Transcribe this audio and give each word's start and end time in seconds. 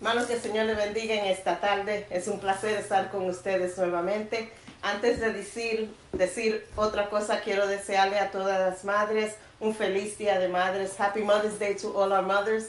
Hermanos, 0.00 0.26
que 0.26 0.34
el 0.34 0.40
Señor 0.40 0.66
le 0.66 0.74
bendiga 0.74 1.16
en 1.16 1.24
esta 1.24 1.58
tarde. 1.58 2.06
Es 2.10 2.28
un 2.28 2.38
placer 2.38 2.78
estar 2.78 3.10
con 3.10 3.28
ustedes 3.28 3.76
nuevamente. 3.78 4.52
Antes 4.80 5.18
de 5.18 5.32
decir, 5.32 5.92
decir 6.12 6.64
otra 6.76 7.10
cosa, 7.10 7.40
quiero 7.40 7.66
desearle 7.66 8.20
a 8.20 8.30
todas 8.30 8.60
las 8.60 8.84
madres 8.84 9.34
un 9.58 9.74
feliz 9.74 10.16
Día 10.16 10.38
de 10.38 10.46
Madres. 10.46 10.94
Happy 11.00 11.22
Mother's 11.22 11.58
Day 11.58 11.74
to 11.74 11.88
all 11.88 12.12
our 12.12 12.22
mothers. 12.22 12.66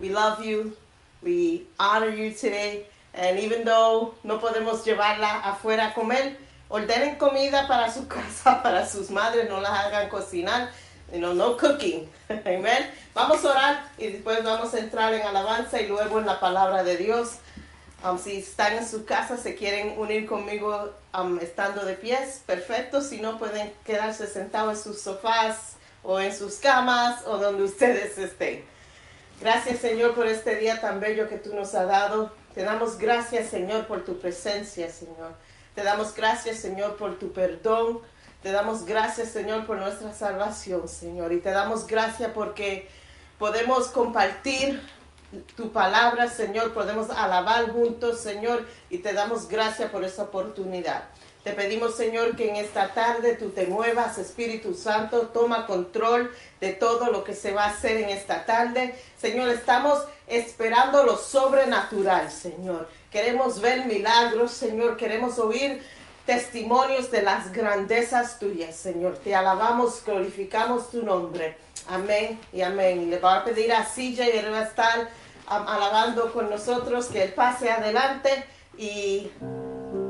We 0.00 0.08
love 0.08 0.44
you. 0.44 0.76
We 1.22 1.68
honor 1.78 2.10
you 2.10 2.32
today. 2.32 2.88
And 3.14 3.38
even 3.38 3.64
though 3.64 4.16
no 4.24 4.40
podemos 4.40 4.84
llevarla 4.84 5.38
afuera 5.44 5.90
a 5.90 5.94
comer, 5.94 6.36
ordenen 6.68 7.16
comida 7.16 7.68
para 7.68 7.92
su 7.92 8.08
casa, 8.08 8.60
para 8.60 8.88
sus 8.88 9.08
madres, 9.08 9.48
no 9.48 9.60
las 9.60 9.70
hagan 9.70 10.08
cocinar. 10.08 10.72
You 11.12 11.18
know, 11.18 11.34
no 11.34 11.56
cooking. 11.58 12.08
Amen. 12.30 12.90
Vamos 13.14 13.44
a 13.44 13.50
orar 13.50 13.84
y 13.98 14.08
después 14.08 14.42
vamos 14.42 14.72
a 14.72 14.78
entrar 14.78 15.12
en 15.12 15.20
alabanza 15.22 15.80
y 15.80 15.86
luego 15.86 16.18
en 16.18 16.26
la 16.26 16.40
palabra 16.40 16.82
de 16.82 16.96
Dios. 16.96 17.32
Um, 18.02 18.18
si 18.18 18.38
están 18.38 18.72
en 18.72 18.88
su 18.88 19.04
casa, 19.04 19.36
se 19.36 19.54
quieren 19.54 19.98
unir 19.98 20.26
conmigo 20.26 20.94
um, 21.16 21.38
estando 21.38 21.84
de 21.84 21.94
pies, 21.94 22.42
perfecto. 22.46 23.02
Si 23.02 23.20
no, 23.20 23.38
pueden 23.38 23.72
quedarse 23.84 24.26
sentados 24.26 24.78
en 24.78 24.82
sus 24.84 25.02
sofás 25.02 25.76
o 26.02 26.18
en 26.18 26.34
sus 26.34 26.54
camas 26.56 27.22
o 27.26 27.36
donde 27.36 27.62
ustedes 27.64 28.16
estén. 28.16 28.64
Gracias, 29.40 29.80
Señor, 29.80 30.14
por 30.14 30.26
este 30.26 30.56
día 30.56 30.80
tan 30.80 30.98
bello 30.98 31.28
que 31.28 31.36
tú 31.36 31.54
nos 31.54 31.74
has 31.74 31.88
dado. 31.88 32.32
Te 32.54 32.62
damos 32.62 32.96
gracias, 32.96 33.50
Señor, 33.50 33.86
por 33.86 34.04
tu 34.04 34.18
presencia, 34.18 34.90
Señor. 34.90 35.34
Te 35.74 35.82
damos 35.82 36.14
gracias, 36.14 36.58
Señor, 36.58 36.96
por 36.96 37.18
tu 37.18 37.32
perdón. 37.32 38.00
Te 38.42 38.50
damos 38.50 38.84
gracias, 38.84 39.28
Señor, 39.28 39.66
por 39.66 39.78
nuestra 39.78 40.12
salvación, 40.12 40.88
Señor. 40.88 41.32
Y 41.32 41.38
te 41.38 41.52
damos 41.52 41.86
gracias 41.86 42.32
porque 42.34 42.88
podemos 43.38 43.86
compartir 43.86 44.82
tu 45.56 45.70
palabra, 45.70 46.28
Señor. 46.28 46.74
Podemos 46.74 47.08
alabar 47.10 47.70
juntos, 47.70 48.20
Señor. 48.20 48.66
Y 48.90 48.98
te 48.98 49.12
damos 49.12 49.46
gracias 49.46 49.90
por 49.92 50.02
esa 50.02 50.24
oportunidad. 50.24 51.04
Te 51.44 51.52
pedimos, 51.52 51.96
Señor, 51.96 52.34
que 52.34 52.50
en 52.50 52.56
esta 52.56 52.94
tarde 52.94 53.34
tú 53.34 53.50
te 53.50 53.66
muevas, 53.66 54.18
Espíritu 54.18 54.74
Santo, 54.74 55.28
toma 55.28 55.66
control 55.66 56.32
de 56.60 56.72
todo 56.72 57.10
lo 57.10 57.22
que 57.22 57.34
se 57.34 57.52
va 57.52 57.64
a 57.64 57.70
hacer 57.70 57.96
en 57.96 58.10
esta 58.10 58.44
tarde. 58.44 58.96
Señor, 59.20 59.50
estamos 59.50 60.04
esperando 60.26 61.04
lo 61.04 61.16
sobrenatural, 61.16 62.30
Señor. 62.30 62.88
Queremos 63.10 63.60
ver 63.60 63.86
milagros, 63.86 64.50
Señor. 64.50 64.96
Queremos 64.96 65.38
oír 65.38 65.82
testimonios 66.26 67.10
de 67.10 67.22
las 67.22 67.52
grandezas 67.52 68.38
tuyas, 68.38 68.74
Señor. 68.74 69.18
Te 69.18 69.34
alabamos, 69.34 70.02
glorificamos 70.04 70.90
tu 70.90 71.02
nombre. 71.02 71.56
Amén 71.88 72.38
y 72.52 72.62
amén. 72.62 73.10
Le 73.10 73.18
voy 73.18 73.32
a 73.32 73.44
pedir 73.44 73.72
a 73.72 73.84
Silla 73.84 74.26
y 74.28 74.38
él 74.38 74.52
va 74.52 74.60
a 74.60 74.64
estar 74.64 75.08
alabando 75.46 76.32
con 76.32 76.48
nosotros, 76.48 77.06
que 77.06 77.24
él 77.24 77.32
pase 77.32 77.70
adelante 77.70 78.44
y 78.78 79.30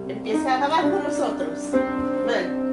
empiece 0.08 0.48
a 0.48 0.56
alabar 0.56 0.82
con 0.82 1.02
nosotros. 1.04 1.58
Amén. 2.24 2.71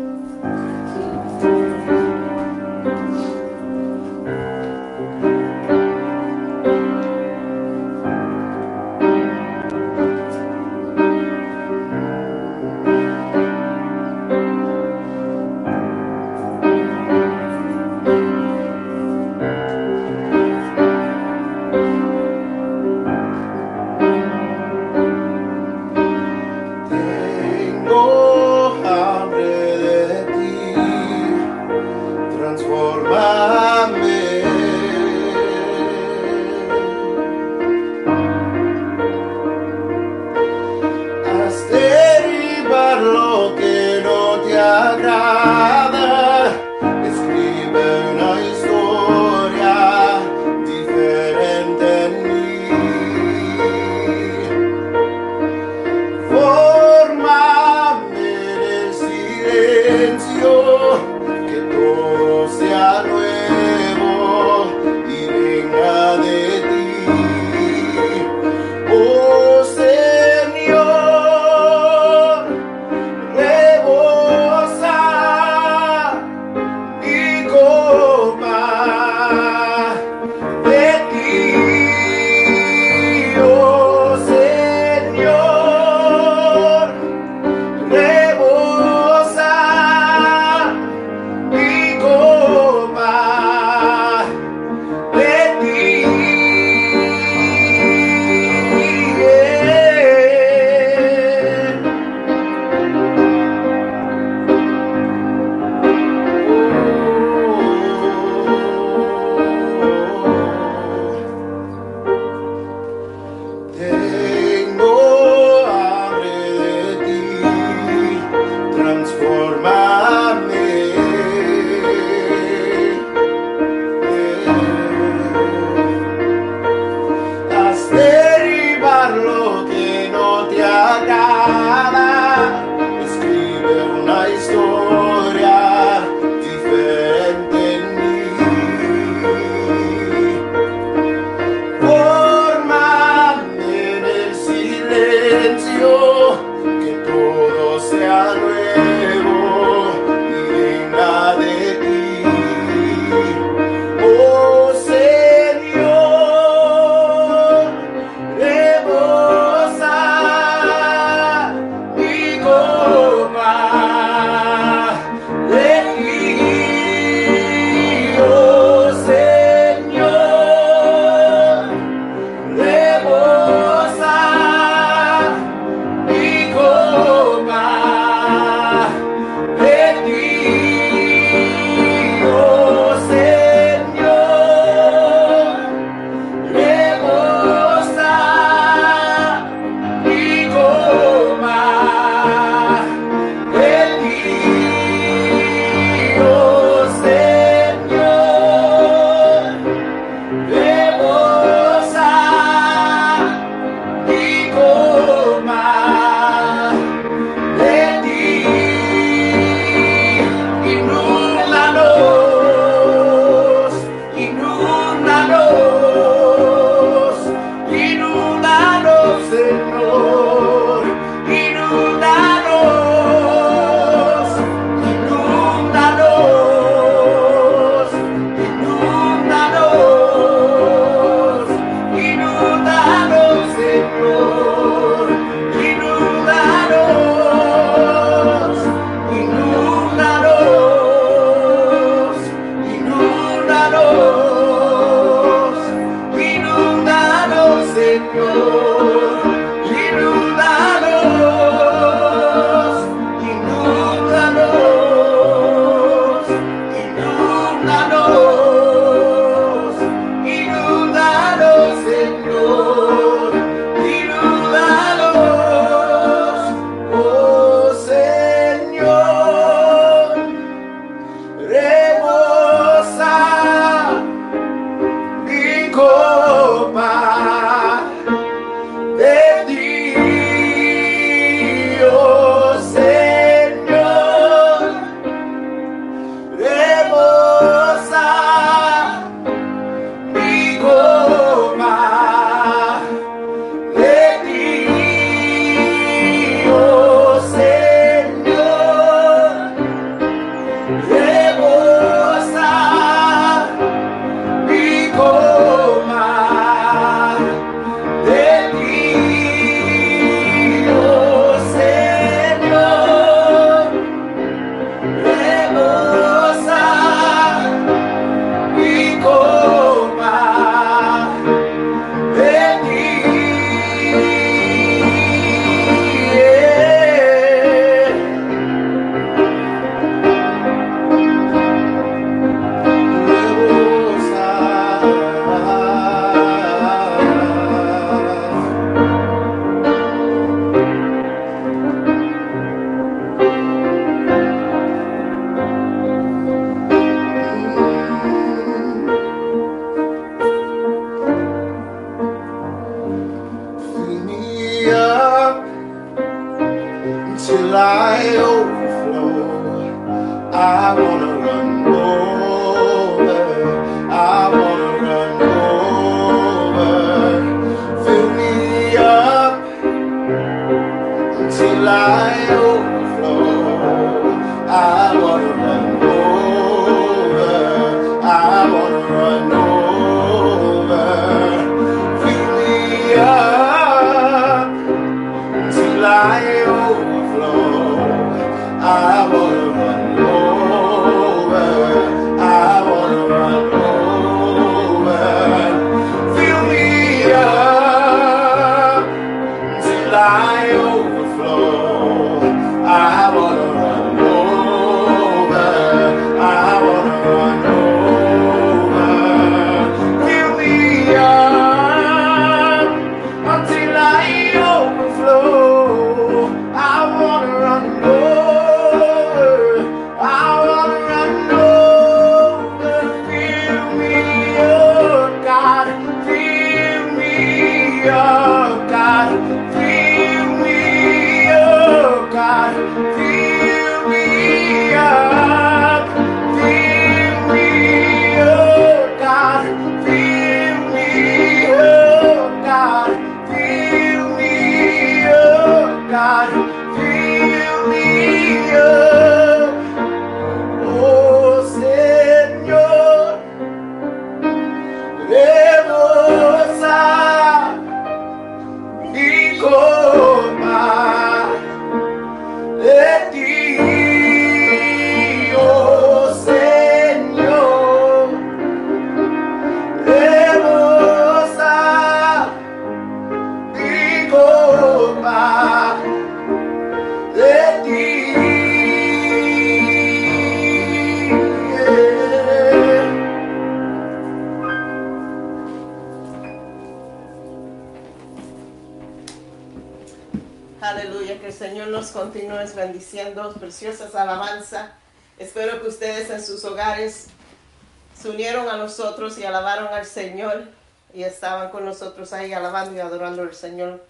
Nosotros 498.79 499.17
y 499.17 499.25
alabaron 499.25 499.67
al 499.74 499.86
Señor 499.86 500.45
y 500.93 501.03
estaban 501.03 501.50
con 501.50 501.65
nosotros 501.65 502.13
ahí 502.13 502.31
alabando 502.31 502.74
y 502.75 502.79
adorando 502.79 503.24
al 503.24 503.36
Señor. 503.36 503.83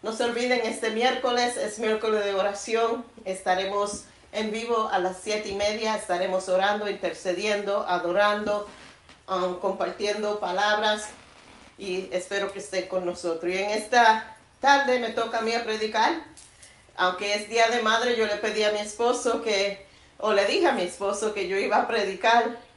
No 0.00 0.14
se 0.14 0.24
olviden, 0.24 0.62
este 0.64 0.90
miércoles 0.90 1.58
es 1.58 1.78
miércoles 1.78 2.24
de 2.24 2.32
oración. 2.32 3.04
Estaremos 3.26 4.04
en 4.32 4.50
vivo 4.50 4.88
a 4.90 4.98
las 4.98 5.18
siete 5.22 5.50
y 5.50 5.56
media. 5.56 5.94
Estaremos 5.94 6.48
orando, 6.48 6.88
intercediendo, 6.88 7.86
adorando, 7.86 8.66
um, 9.28 9.58
compartiendo 9.60 10.40
palabras 10.40 11.08
y 11.76 12.08
espero 12.10 12.50
que 12.50 12.60
estén 12.60 12.88
con 12.88 13.04
nosotros. 13.04 13.52
Y 13.52 13.58
en 13.58 13.70
esta 13.70 14.38
tarde 14.60 15.00
me 15.00 15.10
toca 15.10 15.38
a 15.38 15.42
mí 15.42 15.52
a 15.52 15.64
predicar. 15.64 16.14
Aunque 16.96 17.34
es 17.34 17.50
Día 17.50 17.68
de 17.68 17.82
Madre, 17.82 18.16
yo 18.16 18.26
le 18.26 18.36
pedí 18.36 18.64
a 18.64 18.72
mi 18.72 18.78
esposo 18.78 19.42
que, 19.42 19.86
o 20.16 20.32
le 20.32 20.46
dije 20.46 20.66
a 20.66 20.72
mi 20.72 20.82
esposo 20.82 21.34
que 21.34 21.46
yo 21.46 21.58
iba 21.58 21.76
a 21.76 21.86
predicar. 21.86 22.67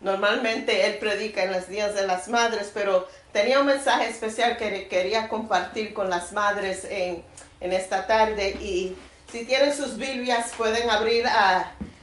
Normalmente 0.00 0.86
él 0.86 0.98
predica 0.98 1.42
en 1.42 1.52
los 1.52 1.68
días 1.68 1.94
de 1.94 2.06
las 2.06 2.28
madres, 2.28 2.70
pero 2.72 3.08
tenía 3.32 3.58
un 3.60 3.66
mensaje 3.66 4.08
especial 4.08 4.56
que 4.56 4.86
quería 4.88 5.28
compartir 5.28 5.92
con 5.92 6.08
las 6.08 6.32
madres 6.32 6.84
en, 6.84 7.24
en 7.60 7.72
esta 7.72 8.06
tarde. 8.06 8.50
Y 8.60 8.96
si 9.30 9.44
tienen 9.44 9.74
sus 9.74 9.96
Biblias, 9.96 10.52
pueden 10.56 10.88
abrir 10.88 11.24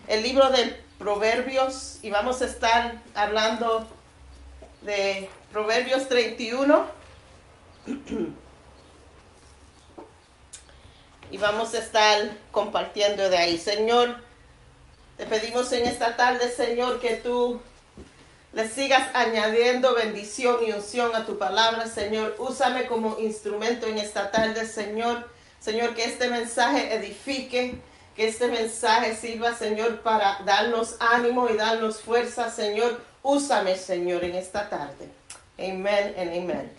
el 0.08 0.24
libro 0.24 0.50
de 0.50 0.84
Proverbios 1.00 2.00
y 2.02 2.10
vamos 2.10 2.42
a 2.42 2.46
estar 2.46 3.02
hablando 3.14 3.88
de 4.82 5.30
Proverbios 5.52 6.10
31. 6.10 6.86
y 11.32 11.38
vamos 11.38 11.74
a 11.74 11.80
estar 11.80 12.38
compartiendo 12.52 13.30
de 13.30 13.38
ahí. 13.38 13.58
Señor, 13.58 14.18
te 15.18 15.26
pedimos 15.26 15.72
en 15.72 15.86
esta 15.86 16.16
tarde, 16.16 16.50
Señor, 16.52 17.00
que 17.00 17.16
tú 17.16 17.62
le 18.56 18.68
sigas 18.68 19.08
añadiendo 19.14 19.94
bendición 19.94 20.58
y 20.66 20.72
unción 20.72 21.16
a 21.16 21.28
tu 21.28 21.38
palabra, 21.38 21.86
Señor. 21.86 22.36
Úsame 22.40 22.88
como 22.88 23.20
instrumento 23.20 23.86
en 23.86 24.00
esta 24.00 24.32
tarde, 24.32 24.66
Señor. 24.66 25.30
Señor, 25.60 25.94
que 25.94 26.06
este 26.06 26.28
mensaje 26.30 26.96
edifique, 26.96 27.76
que 28.16 28.28
este 28.28 28.48
mensaje 28.48 29.16
sirva, 29.16 29.54
Señor, 29.54 30.02
para 30.02 30.40
darnos 30.44 30.96
ánimo 31.00 31.48
y 31.50 31.58
darnos 31.58 32.02
fuerza, 32.02 32.50
Señor. 32.50 33.00
Úsame, 33.22 33.76
Señor, 33.76 34.24
en 34.24 34.36
esta 34.36 34.68
tarde. 34.68 35.08
Amén 35.60 36.16
y 36.18 36.40
amén. 36.40 36.72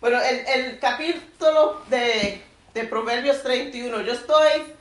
Bueno, 0.00 0.20
el, 0.20 0.46
el 0.46 0.78
capítulo 0.80 1.80
de 1.88 2.42
de 2.78 2.84
Proverbios 2.84 3.42
31. 3.42 4.02
Yo 4.02 4.12
estoy 4.12 4.74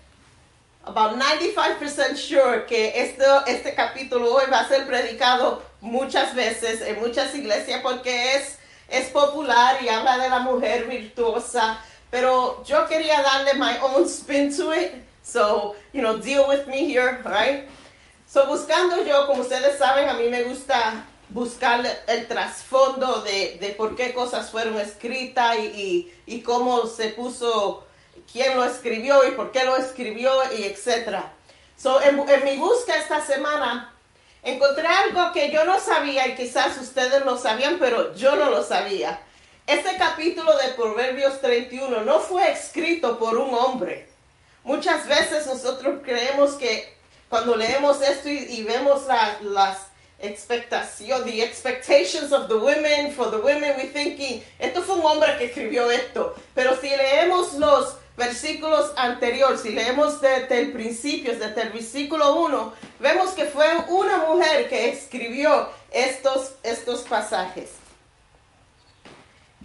about 0.83 1.17
95% 1.17 2.15
sure 2.15 2.65
que 2.65 3.01
este, 3.01 3.23
este 3.47 3.73
capítulo 3.73 4.33
hoy 4.33 4.45
va 4.51 4.59
a 4.59 4.67
ser 4.67 4.85
predicado 4.85 5.63
muchas 5.81 6.33
veces 6.35 6.81
en 6.81 6.99
muchas 6.99 7.33
iglesias 7.35 7.81
porque 7.81 8.35
es, 8.35 8.57
es 8.89 9.09
popular 9.09 9.77
y 9.81 9.89
habla 9.89 10.17
de 10.17 10.29
la 10.29 10.39
mujer 10.39 10.85
virtuosa. 10.85 11.79
Pero 12.09 12.63
yo 12.63 12.87
quería 12.87 13.21
darle 13.21 13.53
my 13.55 13.77
own 13.81 14.05
spin 14.05 14.55
to 14.55 14.73
it. 14.73 14.93
So, 15.23 15.75
you 15.91 16.01
know, 16.01 16.17
deal 16.17 16.47
with 16.47 16.67
me 16.67 16.85
here, 16.85 17.21
right? 17.25 17.67
So, 18.25 18.45
buscando 18.45 19.03
yo, 19.05 19.27
como 19.27 19.41
ustedes 19.41 19.77
saben, 19.77 20.07
a 20.07 20.13
mí 20.13 20.29
me 20.29 20.43
gusta 20.43 21.05
buscar 21.29 21.85
el 22.07 22.27
trasfondo 22.27 23.21
de, 23.23 23.57
de, 23.59 23.69
por 23.69 23.97
qué 23.97 24.13
cosas 24.13 24.49
fueron 24.49 24.77
escritas 24.79 25.57
y, 25.57 26.09
y, 26.25 26.41
cómo 26.41 26.87
se 26.87 27.09
puso, 27.09 27.85
quién 28.31 28.55
lo 28.55 28.63
escribió 28.63 29.27
y 29.27 29.31
por 29.31 29.51
qué 29.51 29.65
lo 29.65 29.75
escribió 29.75 30.31
y 30.57 30.63
etcétera. 30.63 31.33
So, 31.75 32.01
en, 32.01 32.17
en, 32.19 32.43
mi 32.45 32.55
búsqueda 32.55 32.95
esta 32.95 33.25
semana 33.25 33.93
encontré 34.47 34.87
algo 34.87 35.31
que 35.33 35.51
yo 35.51 35.65
no 35.65 35.79
sabía 35.79 36.27
y 36.27 36.35
quizás 36.35 36.77
ustedes 36.77 37.25
lo 37.25 37.37
sabían, 37.37 37.77
pero 37.79 38.15
yo 38.15 38.35
no 38.35 38.49
lo 38.49 38.63
sabía. 38.63 39.19
Este 39.65 39.97
capítulo 39.97 40.55
de 40.57 40.69
Proverbios 40.69 41.41
31 41.41 42.01
no 42.05 42.19
fue 42.19 42.49
escrito 42.51 43.19
por 43.19 43.37
un 43.37 43.53
hombre. 43.53 44.07
Muchas 44.63 45.05
veces 45.07 45.45
nosotros 45.47 45.99
creemos 46.03 46.53
que 46.53 46.95
cuando 47.29 47.57
leemos 47.57 48.01
esto 48.01 48.29
y, 48.29 48.63
vemos 48.63 49.05
la, 49.05 49.37
las 49.41 49.77
expectación, 50.19 51.25
the 51.25 51.43
expectations 51.43 52.31
of 52.31 52.47
the 52.47 52.55
women, 52.55 53.11
for 53.11 53.29
the 53.29 53.37
women, 53.37 53.75
we 53.77 53.83
thinking, 53.83 54.41
esto 54.57 54.81
fue 54.81 54.95
un 54.95 55.05
hombre 55.05 55.37
que 55.37 55.45
escribió 55.45 55.91
esto. 55.91 56.35
Pero 56.55 56.75
si 56.79 56.89
leemos 56.89 57.53
los 57.55 57.97
versículos 58.17 58.91
anteriores, 58.97 59.61
si 59.61 59.69
leemos 59.69 60.19
desde 60.19 60.59
el 60.59 60.71
principio, 60.73 61.37
desde 61.37 61.61
el 61.61 61.69
versículo 61.69 62.35
1, 62.35 62.73
vemos 62.99 63.31
que 63.31 63.45
fue 63.45 63.67
una 63.87 64.17
mujer 64.17 64.67
que 64.67 64.89
escribió 64.89 65.69
estos, 65.91 66.55
estos 66.63 67.01
pasajes. 67.01 67.69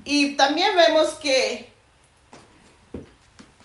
Y 0.04 0.36
también 0.36 0.76
vemos 0.76 1.14
que 1.14 1.72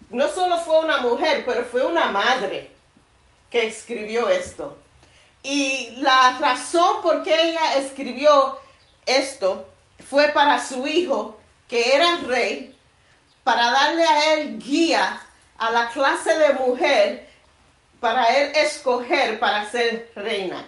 no 0.09 0.29
solo 0.29 0.57
fue 0.59 0.79
una 0.79 0.99
mujer, 0.99 1.43
pero 1.45 1.65
fue 1.65 1.85
una 1.85 2.05
madre 2.09 2.71
que 3.49 3.67
escribió 3.67 4.29
esto. 4.29 4.77
Y 5.43 5.97
la 5.97 6.37
razón 6.39 7.01
por 7.01 7.23
qué 7.23 7.49
ella 7.49 7.75
escribió 7.75 8.57
esto 9.05 9.67
fue 10.09 10.29
para 10.29 10.65
su 10.65 10.87
hijo, 10.87 11.37
que 11.67 11.93
era 11.93 12.19
rey, 12.25 12.76
para 13.47 13.71
darle 13.71 14.03
a 14.03 14.33
él 14.33 14.59
guía 14.59 15.21
a 15.57 15.71
la 15.71 15.87
clase 15.91 16.37
de 16.37 16.53
mujer 16.55 17.29
para 18.01 18.25
él 18.25 18.51
escoger 18.55 19.39
para 19.39 19.71
ser 19.71 20.11
reina. 20.15 20.65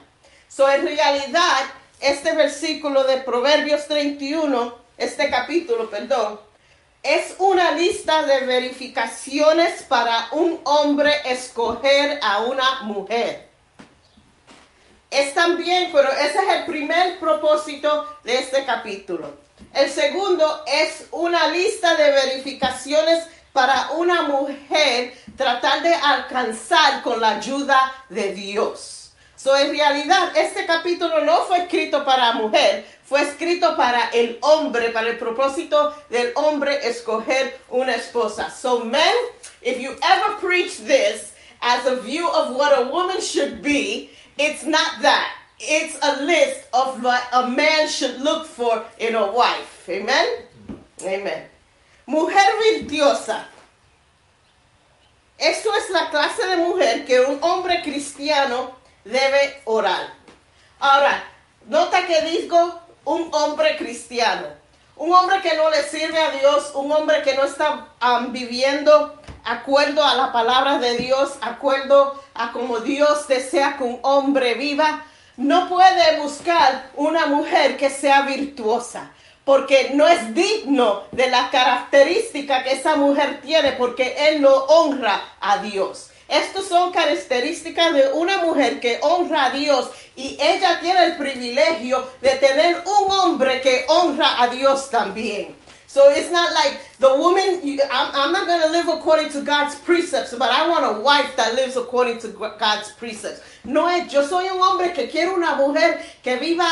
So, 0.47 0.71
en 0.71 0.85
realidad, 0.85 1.57
este 1.99 2.33
versículo 2.37 3.03
de 3.03 3.17
Proverbios 3.17 3.85
31, 3.85 4.75
este 4.97 5.29
capítulo, 5.29 5.89
perdón, 5.89 6.39
es 7.03 7.35
una 7.39 7.71
lista 7.71 8.23
de 8.23 8.45
verificaciones 8.45 9.83
para 9.83 10.29
un 10.31 10.61
hombre 10.63 11.11
escoger 11.25 12.17
a 12.23 12.43
una 12.43 12.83
mujer. 12.83 13.49
Es 15.11 15.33
también, 15.33 15.89
pero 15.91 16.09
ese 16.13 16.37
es 16.37 16.55
el 16.55 16.65
primer 16.65 17.19
propósito 17.19 18.07
de 18.23 18.39
este 18.39 18.63
capítulo. 18.63 19.48
El 19.73 19.89
segundo 19.89 20.63
es 20.65 21.05
una 21.11 21.47
lista 21.49 21.95
de 21.95 22.11
verificaciones 22.11 23.23
para 23.53 23.91
una 23.91 24.23
mujer 24.23 25.13
tratar 25.37 25.81
de 25.83 25.93
alcanzar 25.93 27.01
con 27.03 27.21
la 27.21 27.37
ayuda 27.37 27.93
de 28.09 28.33
Dios. 28.33 29.11
So, 29.35 29.55
en 29.55 29.71
realidad, 29.71 30.35
este 30.35 30.65
capítulo 30.65 31.23
no 31.23 31.43
fue 31.45 31.59
escrito 31.59 32.03
para 32.03 32.33
mujer, 32.33 32.85
fue 33.05 33.21
escrito 33.21 33.77
para 33.77 34.09
el 34.09 34.37
hombre, 34.41 34.89
para 34.89 35.07
el 35.07 35.17
propósito 35.17 35.95
del 36.09 36.33
hombre 36.35 36.85
escoger 36.85 37.57
una 37.69 37.95
esposa. 37.95 38.49
So, 38.49 38.83
men, 38.83 39.15
if 39.61 39.79
you 39.79 39.91
ever 39.91 40.35
preach 40.41 40.79
this 40.79 41.31
as 41.61 41.85
a 41.85 41.95
view 42.01 42.27
of 42.27 42.53
what 42.55 42.77
a 42.77 42.89
woman 42.91 43.21
should 43.21 43.61
be, 43.61 44.09
it's 44.37 44.65
not 44.65 45.01
that. 45.03 45.38
It's 45.59 45.97
a 46.01 46.23
list 46.23 46.67
of 46.73 47.03
what 47.03 47.21
a 47.33 47.49
man 47.49 47.87
should 47.87 48.21
look 48.21 48.45
for 48.45 48.83
in 48.97 49.15
a 49.15 49.31
wife. 49.31 49.89
Amen? 49.89 50.43
Amen. 51.03 51.43
Mujer 52.07 52.47
virtuosa. 52.59 53.45
Esto 55.37 55.73
es 55.75 55.89
la 55.89 56.09
clase 56.09 56.45
de 56.47 56.57
mujer 56.57 57.05
que 57.05 57.21
un 57.21 57.39
hombre 57.41 57.81
cristiano 57.81 58.75
debe 59.05 59.61
orar. 59.65 60.13
Ahora, 60.79 61.23
nota 61.67 62.05
que 62.05 62.21
digo 62.21 62.79
un 63.05 63.29
hombre 63.33 63.77
cristiano. 63.77 64.47
Un 64.95 65.13
hombre 65.13 65.41
que 65.41 65.55
no 65.55 65.69
le 65.69 65.81
sirve 65.83 66.19
a 66.19 66.31
Dios, 66.31 66.71
un 66.75 66.91
hombre 66.91 67.21
que 67.21 67.35
no 67.35 67.43
está 67.45 67.87
um, 68.01 68.33
viviendo 68.33 69.19
acuerdo 69.45 70.03
a 70.03 70.15
la 70.15 70.31
palabra 70.31 70.77
de 70.77 70.97
Dios, 70.97 71.37
acuerdo 71.41 72.21
a 72.33 72.51
como 72.51 72.79
Dios 72.79 73.27
desea 73.27 73.77
que 73.77 73.83
un 73.83 73.99
hombre 74.03 74.55
viva, 74.55 75.05
no 75.39 75.69
puede 75.69 76.19
buscar 76.19 76.89
una 76.97 77.25
mujer 77.27 77.77
que 77.77 77.89
sea 77.89 78.23
virtuosa, 78.23 79.09
porque 79.45 79.91
no 79.93 80.05
es 80.05 80.35
digno 80.35 81.03
de 81.13 81.29
la 81.29 81.49
característica 81.49 82.61
que 82.61 82.73
esa 82.73 82.97
mujer 82.97 83.39
tiene, 83.41 83.71
porque 83.71 84.15
él 84.27 84.41
no 84.41 84.53
honra 84.53 85.21
a 85.39 85.59
Dios. 85.59 86.09
Estas 86.27 86.65
son 86.65 86.91
características 86.91 87.93
de 87.93 88.11
una 88.11 88.39
mujer 88.39 88.81
que 88.81 88.99
honra 89.01 89.45
a 89.45 89.49
Dios 89.51 89.89
y 90.17 90.37
ella 90.41 90.79
tiene 90.81 91.05
el 91.05 91.15
privilegio 91.15 92.05
de 92.21 92.31
tener 92.31 92.83
un 92.85 93.09
hombre 93.09 93.61
que 93.61 93.85
honra 93.87 94.41
a 94.41 94.49
Dios 94.49 94.89
también. 94.89 95.55
So 95.89 96.11
it's 96.11 96.29
not 96.29 96.53
like 96.53 96.79
the 96.99 97.17
woman, 97.17 97.65
you, 97.65 97.81
I'm, 97.91 98.13
I'm, 98.13 98.31
not 98.31 98.45
going 98.45 98.61
to 98.61 98.69
live 98.69 98.87
according 98.89 99.29
to 99.29 99.41
God's 99.41 99.73
precepts, 99.73 100.35
but 100.35 100.51
I 100.51 100.69
want 100.69 100.85
a 100.85 101.01
wife 101.01 101.35
that 101.35 101.55
lives 101.55 101.77
according 101.77 102.19
to 102.19 102.27
God's 102.27 102.91
precepts. 102.91 103.41
No 103.63 103.87
es, 103.87 104.13
yo 104.13 104.21
soy 104.21 104.49
un 104.49 104.61
hombre 104.61 104.93
que 104.93 105.07
quiero 105.07 105.33
una 105.33 105.55
mujer 105.55 105.99
que 106.21 106.37
viva 106.37 106.67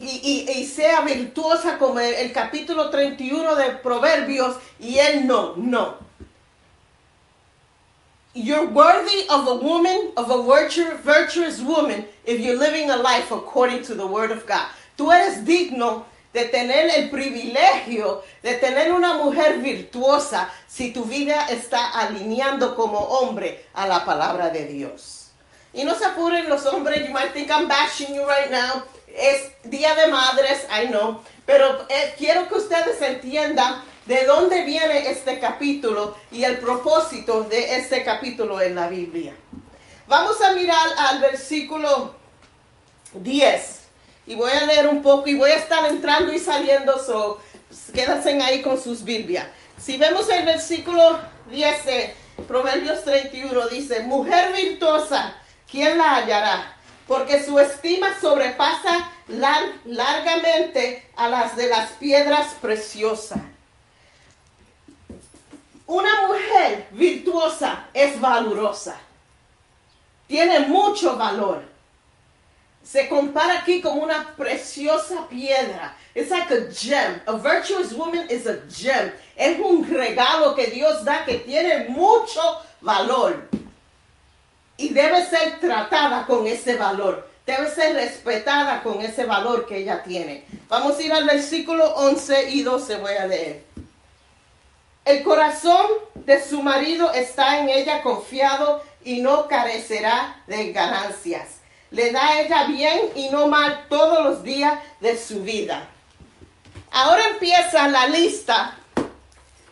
y, 0.00 0.18
y, 0.24 0.50
y 0.50 0.64
sea 0.64 1.02
virtuosa 1.02 1.76
como 1.78 1.98
el, 1.98 2.14
el 2.14 2.32
capítulo 2.32 2.88
31 2.88 3.54
de 3.54 3.70
Proverbios 3.82 4.56
y 4.80 4.96
él 4.96 5.26
no, 5.26 5.54
no. 5.56 5.98
You're 8.32 8.68
worthy 8.68 9.28
of 9.28 9.46
a 9.46 9.56
woman, 9.56 10.12
of 10.16 10.30
a 10.30 10.42
virtu 10.42 10.96
virtuous 11.04 11.60
woman, 11.60 12.06
if 12.24 12.40
you're 12.40 12.58
living 12.58 12.88
a 12.88 12.96
life 12.96 13.30
according 13.30 13.82
to 13.82 13.94
the 13.94 14.06
word 14.06 14.30
of 14.30 14.46
God. 14.46 14.68
Tú 14.96 15.12
eres 15.12 15.44
digno 15.44 16.06
de 16.34 16.46
tener 16.46 16.90
el 16.98 17.10
privilegio 17.10 18.22
de 18.42 18.54
tener 18.54 18.92
una 18.92 19.14
mujer 19.14 19.58
virtuosa 19.58 20.52
si 20.66 20.92
tu 20.92 21.04
vida 21.04 21.46
está 21.48 21.92
alineando 21.92 22.74
como 22.74 22.98
hombre 22.98 23.64
a 23.72 23.86
la 23.86 24.04
palabra 24.04 24.50
de 24.50 24.66
Dios. 24.66 25.28
Y 25.72 25.84
no 25.84 25.94
se 25.94 26.04
apuren 26.04 26.48
los 26.48 26.66
hombres, 26.66 27.06
you 27.06 27.12
might 27.12 27.32
think 27.32 27.50
I'm 27.50 27.68
bashing 27.68 28.14
you 28.14 28.22
right 28.26 28.50
now. 28.50 28.82
Es 29.06 29.52
Día 29.62 29.94
de 29.94 30.08
Madres, 30.08 30.66
I 30.70 30.88
know. 30.88 31.22
Pero 31.46 31.86
eh, 31.88 32.14
quiero 32.18 32.48
que 32.48 32.56
ustedes 32.56 33.00
entiendan 33.00 33.82
de 34.06 34.24
dónde 34.24 34.64
viene 34.64 35.08
este 35.08 35.38
capítulo 35.38 36.16
y 36.32 36.42
el 36.42 36.58
propósito 36.58 37.44
de 37.44 37.76
este 37.76 38.02
capítulo 38.02 38.60
en 38.60 38.74
la 38.74 38.88
Biblia. 38.88 39.34
Vamos 40.08 40.40
a 40.42 40.52
mirar 40.52 40.86
al 40.98 41.20
versículo 41.20 42.16
10 43.14 43.83
y 44.26 44.34
voy 44.34 44.50
a 44.50 44.64
leer 44.64 44.88
un 44.88 45.02
poco 45.02 45.28
y 45.28 45.34
voy 45.34 45.50
a 45.50 45.56
estar 45.56 45.84
entrando 45.86 46.32
y 46.32 46.38
saliendo, 46.38 46.98
so 46.98 47.40
quédense 47.92 48.40
ahí 48.42 48.62
con 48.62 48.80
sus 48.80 49.04
Biblias. 49.04 49.46
Si 49.78 49.96
vemos 49.96 50.28
el 50.30 50.44
versículo 50.44 51.18
10 51.50 51.84
de 51.84 52.14
Proverbios 52.48 53.04
31, 53.04 53.68
dice, 53.68 54.00
mujer 54.00 54.54
virtuosa, 54.54 55.34
¿quién 55.70 55.98
la 55.98 56.16
hallará? 56.16 56.76
Porque 57.06 57.44
su 57.44 57.58
estima 57.58 58.08
sobrepasa 58.18 59.10
largamente 59.28 61.06
a 61.16 61.28
las 61.28 61.56
de 61.56 61.68
las 61.68 61.90
piedras 61.92 62.54
preciosas. 62.60 63.40
Una 65.86 66.26
mujer 66.26 66.88
virtuosa 66.92 67.88
es 67.92 68.18
valorosa. 68.18 68.96
Tiene 70.26 70.60
mucho 70.60 71.16
valor. 71.16 71.73
Se 72.84 73.08
compara 73.08 73.60
aquí 73.60 73.80
como 73.80 74.02
una 74.02 74.34
preciosa 74.36 75.26
piedra. 75.28 75.96
It's 76.14 76.30
like 76.30 76.52
a 76.52 76.70
gem. 76.70 77.20
A 77.26 77.36
virtuous 77.38 77.92
woman 77.94 78.28
is 78.30 78.46
a 78.46 78.58
gem. 78.68 79.10
Es 79.36 79.58
un 79.58 79.84
regalo 79.88 80.54
que 80.54 80.66
Dios 80.66 81.02
da 81.04 81.24
que 81.24 81.38
tiene 81.38 81.88
mucho 81.88 82.40
valor. 82.82 83.48
Y 84.76 84.90
debe 84.90 85.24
ser 85.24 85.58
tratada 85.60 86.26
con 86.26 86.46
ese 86.46 86.76
valor. 86.76 87.26
Debe 87.46 87.70
ser 87.70 87.94
respetada 87.94 88.82
con 88.82 89.00
ese 89.00 89.24
valor 89.24 89.66
que 89.66 89.78
ella 89.78 90.02
tiene. 90.02 90.44
Vamos 90.68 90.98
a 90.98 91.02
ir 91.02 91.12
al 91.12 91.24
versículo 91.24 91.94
11 91.96 92.50
y 92.50 92.62
12, 92.62 92.96
voy 92.96 93.14
a 93.14 93.26
leer. 93.26 93.64
El 95.04 95.22
corazón 95.22 95.86
de 96.14 96.42
su 96.42 96.62
marido 96.62 97.12
está 97.12 97.58
en 97.58 97.68
ella 97.68 98.02
confiado 98.02 98.82
y 99.04 99.20
no 99.20 99.48
carecerá 99.48 100.42
de 100.46 100.72
ganancias. 100.72 101.63
Le 101.94 102.10
da 102.10 102.26
a 102.26 102.40
ella 102.40 102.64
bien 102.64 103.12
y 103.14 103.28
no 103.28 103.46
mal 103.46 103.86
todos 103.88 104.24
los 104.24 104.42
días 104.42 104.80
de 104.98 105.16
su 105.16 105.44
vida. 105.44 105.86
Ahora 106.90 107.22
empieza 107.28 107.86
la 107.86 108.08
lista 108.08 108.76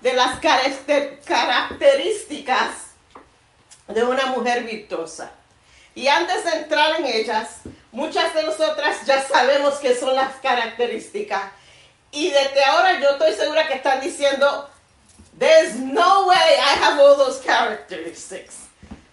de 0.01 0.13
las 0.13 0.39
características 0.39 2.93
de 3.89 4.05
una 4.05 4.27
mujer 4.27 4.63
virtuosa. 4.63 5.33
Y 5.97 6.07
antes 6.07 6.45
de 6.45 6.61
entrar 6.61 7.01
en 7.01 7.07
ellas, 7.07 7.57
muchas 7.91 8.33
de 8.35 8.45
nosotras 8.45 9.05
ya 9.05 9.21
sabemos 9.21 9.81
qué 9.81 9.97
son 9.97 10.15
las 10.15 10.37
características. 10.37 11.43
Y 12.13 12.31
desde 12.31 12.65
ahora 12.67 13.01
yo 13.01 13.11
estoy 13.11 13.33
segura 13.33 13.67
que 13.67 13.75
están 13.75 14.01
diciendo, 14.01 14.71
There's 15.37 15.75
no 15.75 16.29
way 16.29 16.37
I 16.37 16.77
have 16.85 17.01
all 17.01 17.17
those 17.17 17.41
characteristics. 17.45 18.69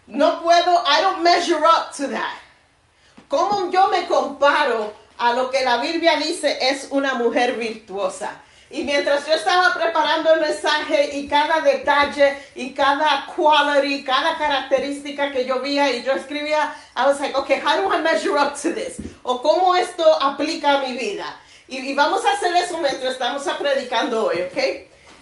No 0.05 0.43
puedo, 0.43 0.83
I 0.85 1.01
don't 1.01 1.23
measure 1.23 1.65
up 1.65 1.91
to 1.97 2.07
that. 2.09 2.37
¿Cómo 3.29 3.69
yo 3.69 3.89
me 3.89 4.07
comparo 4.07 4.91
a 5.19 5.33
lo 5.33 5.51
que 5.51 5.63
la 5.63 5.77
Biblia 5.77 6.17
dice 6.17 6.57
es 6.59 6.87
una 6.89 7.13
mujer 7.13 7.57
virtuosa? 7.57 8.41
Y 8.71 8.83
mientras 8.83 9.27
yo 9.27 9.33
estaba 9.33 9.71
preparando 9.71 10.33
el 10.33 10.41
mensaje 10.41 11.15
y 11.15 11.27
cada 11.27 11.61
detalle 11.61 12.37
y 12.55 12.73
cada 12.73 13.27
quality, 13.35 14.03
cada 14.03 14.35
característica 14.35 15.31
que 15.31 15.45
yo 15.45 15.61
veía 15.61 15.91
y 15.91 16.01
yo 16.01 16.13
escribía, 16.13 16.73
I 16.95 17.05
was 17.05 17.19
like, 17.19 17.37
okay, 17.37 17.61
how 17.63 17.79
do 17.79 17.93
I 17.93 18.01
measure 18.01 18.35
up 18.39 18.59
to 18.63 18.73
this? 18.73 18.97
O 19.21 19.43
cómo 19.43 19.75
esto 19.75 20.03
aplica 20.23 20.79
a 20.79 20.87
mi 20.87 20.97
vida. 20.97 21.39
Y, 21.67 21.77
y 21.77 21.93
vamos 21.93 22.25
a 22.25 22.31
hacer 22.31 22.55
eso 22.55 22.79
mientras 22.79 23.13
estamos 23.13 23.43
predicando 23.59 24.25
hoy, 24.25 24.41
¿ok? 24.41 24.57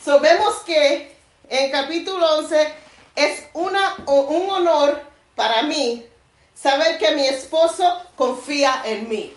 So 0.01 0.21
vemos 0.21 0.55
que 0.65 1.13
en 1.49 1.71
capítulo 1.71 2.37
11 2.37 2.73
es 3.17 3.47
una, 3.53 3.97
un 4.05 4.49
honor 4.49 5.01
para 5.35 5.63
mí 5.63 6.05
saber 6.59 6.97
que 6.97 7.15
mi 7.15 7.25
esposo 7.27 8.01
confía 8.15 8.81
en 8.85 9.07
mí. 9.07 9.33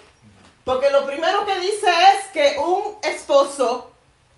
Porque 0.65 0.91
lo 0.91 1.07
primero 1.07 1.45
que 1.47 1.59
dice 1.61 1.89
es 1.89 2.27
que 2.33 2.59
un 2.59 2.97
esposo 3.03 3.91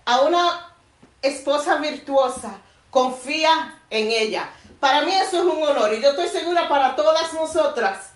a 0.05 0.21
una 0.23 0.75
esposa 1.21 1.77
virtuosa 1.77 2.59
confía 2.91 3.81
en 3.91 4.11
ella. 4.11 4.51
Para 4.81 5.03
mí 5.03 5.13
eso 5.15 5.39
es 5.39 5.45
un 5.45 5.63
honor 5.63 5.95
y 5.95 6.03
yo 6.03 6.11
estoy 6.11 6.29
segura 6.29 6.69
para 6.69 6.97
todas 6.97 7.33
nosotras. 7.35 8.11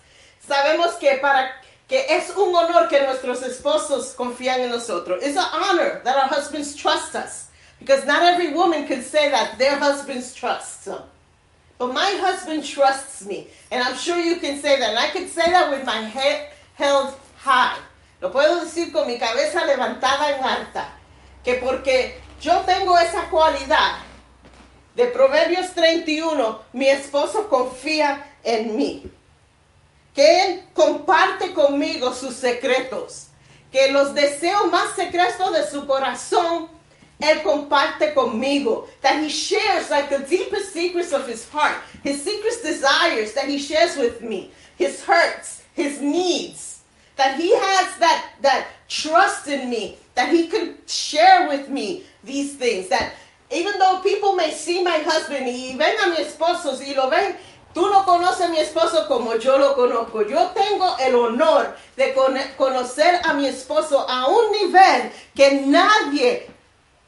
Sabemos 0.45 0.95
que 0.95 1.15
para 1.15 1.61
que 1.87 2.05
es 2.09 2.29
un 2.35 2.53
honor 2.53 2.89
que 2.89 3.01
nuestros 3.01 3.41
esposos 3.43 4.13
confían 4.15 4.59
en 4.61 4.71
nosotros. 4.71 5.23
It's 5.23 5.37
an 5.37 5.45
honor 5.53 6.01
that 6.03 6.17
our 6.17 6.29
husbands 6.29 6.75
trust 6.75 7.15
us. 7.15 7.47
Because 7.79 8.05
not 8.05 8.23
every 8.23 8.53
woman 8.53 8.85
can 8.87 9.01
say 9.03 9.29
that 9.29 9.57
their 9.57 9.77
husbands 9.77 10.33
trust 10.33 10.85
them. 10.85 11.03
But 11.77 11.93
my 11.93 12.11
husband 12.19 12.65
trusts 12.65 13.25
me. 13.25 13.47
And 13.71 13.83
I'm 13.83 13.95
sure 13.95 14.17
you 14.17 14.37
can 14.37 14.59
say 14.59 14.79
that. 14.79 14.89
And 14.89 14.99
I 14.99 15.09
can 15.09 15.27
say 15.27 15.51
that 15.51 15.69
with 15.69 15.85
my 15.85 16.01
head 16.01 16.49
held 16.75 17.13
high. 17.37 17.77
Lo 18.21 18.31
puedo 18.31 18.61
decir 18.61 18.91
con 18.91 19.07
mi 19.07 19.19
cabeza 19.19 19.65
levantada 19.65 20.37
en 20.37 20.43
alta. 20.43 20.89
Que 21.43 21.55
porque 21.55 22.19
yo 22.41 22.61
tengo 22.65 22.97
esa 22.97 23.29
cualidad 23.29 23.99
de 24.95 25.05
Proverbios 25.05 25.73
31, 25.73 26.59
mi 26.73 26.87
esposo 26.87 27.47
confía 27.47 28.25
en 28.43 28.75
mí. 28.75 29.03
Que 30.15 30.45
él 30.45 30.63
comparte 30.73 31.53
conmigo 31.53 32.11
sus 32.13 32.35
secretos. 32.35 33.27
Que 33.71 33.91
los 33.91 34.15
deseos 34.15 34.71
más 34.71 34.95
secretos 34.95 35.53
de 35.53 35.69
su 35.69 35.85
corazón 35.85 36.69
Él 37.19 37.41
comparte 37.43 38.13
conmigo. 38.13 38.87
That 39.01 39.21
he 39.21 39.29
shares 39.29 39.89
like 39.89 40.09
the 40.09 40.19
deepest 40.19 40.73
secrets 40.73 41.13
of 41.13 41.27
his 41.27 41.49
heart. 41.49 41.77
His 42.03 42.21
secret 42.21 42.53
desires 42.63 43.33
that 43.33 43.47
he 43.47 43.57
shares 43.57 43.97
with 43.97 44.21
me. 44.21 44.51
His 44.77 45.03
hurts, 45.03 45.63
his 45.73 45.99
needs. 45.99 46.81
That 47.15 47.39
he 47.39 47.53
has 47.55 47.97
that, 47.97 48.29
that 48.41 48.67
trust 48.87 49.47
in 49.47 49.69
me. 49.69 49.97
That 50.13 50.29
he 50.29 50.47
could 50.47 50.77
share 50.87 51.47
with 51.47 51.69
me 51.69 52.03
these 52.23 52.55
things. 52.55 52.89
That 52.89 53.13
even 53.51 53.79
though 53.79 54.01
people 54.01 54.35
may 54.35 54.51
see 54.51 54.83
my 54.83 54.99
husband 54.99 55.47
y 55.47 55.75
ven 55.77 55.95
a 56.03 56.09
mi 56.09 56.17
esposo 56.17 56.77
y 56.79 56.93
lo 56.93 57.09
ven, 57.09 57.35
tú 57.73 57.89
no 57.89 58.03
conoces 58.03 58.45
a 58.45 58.49
mi 58.49 58.57
esposo 58.57 59.07
como 59.07 59.35
yo 59.37 59.57
lo 59.57 59.73
conozco. 59.73 60.21
Yo 60.27 60.51
tengo 60.53 60.95
el 60.99 61.15
honor 61.15 61.75
de 61.95 62.13
conocer 62.57 63.21
a 63.23 63.33
mi 63.33 63.47
esposo 63.47 64.05
a 64.07 64.27
un 64.27 64.51
nivel 64.51 65.11
que 65.33 65.61
nadie 65.65 66.56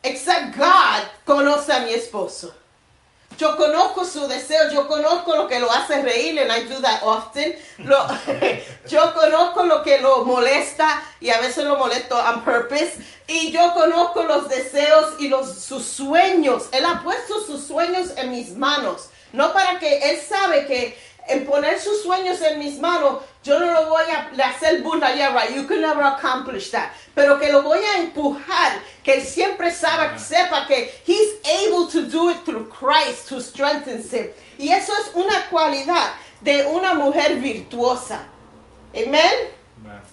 except 0.03 0.55
God 0.55 1.07
conoce 1.25 1.71
a 1.71 1.79
mi 1.81 1.93
esposo. 1.93 2.53
Yo 3.37 3.55
conozco 3.55 4.03
su 4.03 4.27
deseo, 4.27 4.69
yo 4.69 4.85
conozco 4.87 5.33
lo 5.33 5.47
que 5.47 5.59
lo 5.59 5.71
hace 5.71 6.01
reír, 6.01 6.37
and 6.39 6.51
I 6.51 6.67
do 6.67 6.81
that 6.81 7.01
often. 7.03 7.55
Lo, 7.77 8.05
yo 8.89 9.13
conozco 9.13 9.63
lo 9.63 9.81
que 9.81 9.99
lo 9.99 10.25
molesta 10.25 11.01
y 11.21 11.29
a 11.29 11.39
veces 11.39 11.63
lo 11.63 11.77
molesto 11.77 12.17
on 12.17 12.43
purpose. 12.43 12.97
Y 13.27 13.51
yo 13.51 13.73
conozco 13.73 14.23
los 14.23 14.49
deseos 14.49 15.13
y 15.19 15.29
los, 15.29 15.57
sus 15.57 15.85
sueños. 15.85 16.67
Él 16.73 16.83
ha 16.83 17.01
puesto 17.01 17.39
sus 17.45 17.65
sueños 17.65 18.09
en 18.17 18.31
mis 18.31 18.57
manos. 18.57 19.09
No 19.31 19.53
para 19.53 19.79
que 19.79 20.09
él 20.09 20.19
sabe 20.19 20.65
que 20.65 20.97
en 21.29 21.45
poner 21.45 21.79
sus 21.79 22.03
sueños 22.03 22.41
en 22.41 22.59
mis 22.59 22.79
manos, 22.79 23.23
yo 23.43 23.59
no 23.59 23.71
lo 23.71 23.89
voy 23.89 24.03
a 24.11 24.29
hacer 24.49 24.81
burla, 24.81 25.15
yeah, 25.15 25.33
right, 25.33 25.55
you 25.55 25.65
can 25.65 25.81
never 25.81 26.03
accomplish 26.03 26.71
that. 26.71 26.91
Pero 27.15 27.39
que 27.39 27.51
lo 27.51 27.61
voy 27.61 27.79
a 27.79 27.99
empujar, 27.99 28.81
que 29.03 29.13
él 29.13 29.21
siempre 29.21 29.71
sabe, 29.71 30.17
sepa 30.19 30.67
que 30.67 30.91
he's 31.05 31.35
able 31.45 31.87
to 31.87 32.01
do 32.01 32.29
it 32.29 32.43
through 32.45 32.67
Christ 32.69 33.29
who 33.29 33.39
strengthens 33.39 34.11
him. 34.11 34.29
Y 34.57 34.69
eso 34.69 34.91
es 34.93 35.13
una 35.15 35.47
cualidad 35.49 36.13
de 36.41 36.65
una 36.65 36.93
mujer 36.93 37.35
virtuosa. 37.35 38.25
Amen. 38.93 39.51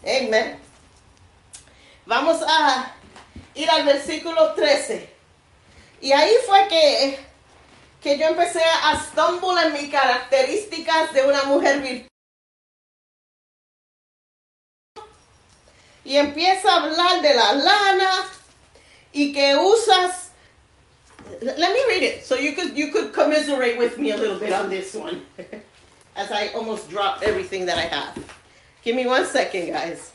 Amen. 0.05 0.61
Vamos 2.07 2.43
a 2.47 2.93
ir 3.55 3.69
al 3.71 3.85
versículo 3.85 4.55
13. 4.55 5.11
Y 6.01 6.13
ahí 6.13 6.33
fue 6.47 6.69
que 6.69 7.19
que 8.07 8.17
yo 8.17 8.27
empecé 8.29 8.63
a 8.63 9.01
stumble 9.01 9.61
en 9.67 9.73
mis 9.73 9.91
características 9.91 11.13
de 11.13 11.23
una 11.23 11.43
mujer 11.43 11.81
virtuosa. 11.81 12.09
Y 16.05 16.17
empieza 16.17 16.71
a 16.71 16.85
hablar 16.85 17.21
de 17.21 17.35
la 17.35 17.53
lana 17.55 18.13
y 19.13 19.33
que 19.33 19.57
usas. 19.57 20.31
Let 21.41 21.73
me 21.73 21.85
read 21.89 22.05
it 22.05 22.25
so 22.25 22.37
you 22.37 22.55
could 22.55 22.77
you 22.77 22.93
could 22.93 23.13
commiserate 23.13 23.77
with 23.77 23.99
me 23.99 24.13
a 24.13 24.17
little 24.17 24.39
bit 24.39 24.53
on 24.53 24.71
this 24.71 24.95
one, 24.95 25.23
as 26.15 26.31
I 26.31 26.53
almost 26.55 26.89
dropped 26.89 27.25
everything 27.25 27.67
that 27.67 27.77
I 27.77 27.89
have. 27.89 28.17
Give 28.85 28.95
me 28.95 29.07
one 29.07 29.27
second, 29.27 29.73
guys. 29.73 30.13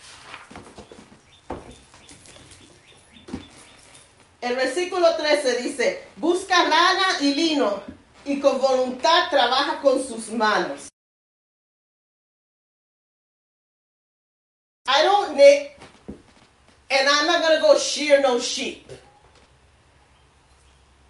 El 4.42 4.56
versículo 4.56 5.16
13 5.16 5.62
dice, 5.62 6.08
busca 6.18 6.64
lana 6.64 7.18
y 7.22 7.34
lino 7.36 7.84
y 8.26 8.40
con 8.40 8.60
voluntad 8.60 9.30
trabaja 9.30 9.80
con 9.82 10.04
sus 10.06 10.30
manos. 10.30 10.90
I 14.88 15.04
don't 15.04 15.36
knit 15.36 15.72
and 16.90 17.08
I'm 17.08 17.28
not 17.28 17.42
going 17.42 17.56
to 17.56 17.62
go 17.62 17.78
shear 17.78 18.20
no 18.22 18.40
sheep. 18.40 18.92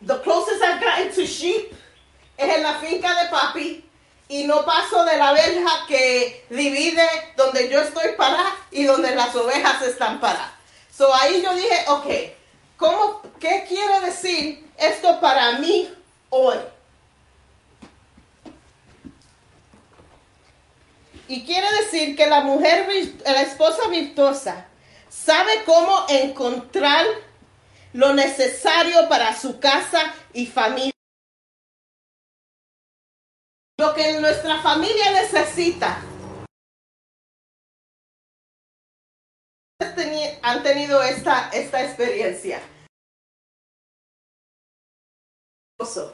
the 0.01 0.17
closest 0.19 0.61
I've 0.63 0.81
gotten 0.81 1.13
to 1.13 1.25
sheep 1.25 1.73
es 2.37 2.57
en 2.57 2.63
la 2.63 2.79
finca 2.79 3.07
de 3.07 3.29
papi 3.29 3.83
y 4.29 4.45
no 4.45 4.63
paso 4.65 5.05
de 5.05 5.17
la 5.17 5.33
verja 5.33 5.85
que 5.87 6.45
divide 6.49 7.07
donde 7.37 7.69
yo 7.69 7.81
estoy 7.81 8.13
parada 8.17 8.55
y 8.71 8.83
donde 8.83 9.15
las 9.15 9.35
ovejas 9.35 9.81
están 9.83 10.19
paradas. 10.19 10.51
So 10.91 11.13
ahí 11.13 11.41
yo 11.43 11.53
dije, 11.53 11.85
ok, 11.87 12.05
¿cómo, 12.81 13.21
¿qué 13.39 13.63
quiere 13.67 14.01
decir 14.01 14.69
esto 14.77 15.21
para 15.21 15.59
mí 15.59 15.89
hoy? 16.31 16.57
Y 21.29 21.45
quiere 21.45 21.71
decir 21.83 22.17
que 22.17 22.27
la 22.27 22.41
mujer, 22.41 22.89
la 23.23 23.41
esposa 23.43 23.87
virtuosa, 23.87 24.65
sabe 25.07 25.63
cómo 25.65 26.05
encontrar 26.09 27.05
lo 27.93 28.13
necesario 28.13 29.07
para 29.07 29.33
su 29.39 29.57
casa 29.59 30.13
y 30.33 30.47
familia. 30.47 30.91
Lo 33.77 33.93
que 33.93 34.19
nuestra 34.19 34.61
familia 34.61 35.11
necesita. 35.11 36.01
Han 40.43 40.63
tenido 40.63 41.01
esta, 41.01 41.49
esta 41.49 41.83
experiencia. 41.83 42.61
Esposo. 45.81 46.13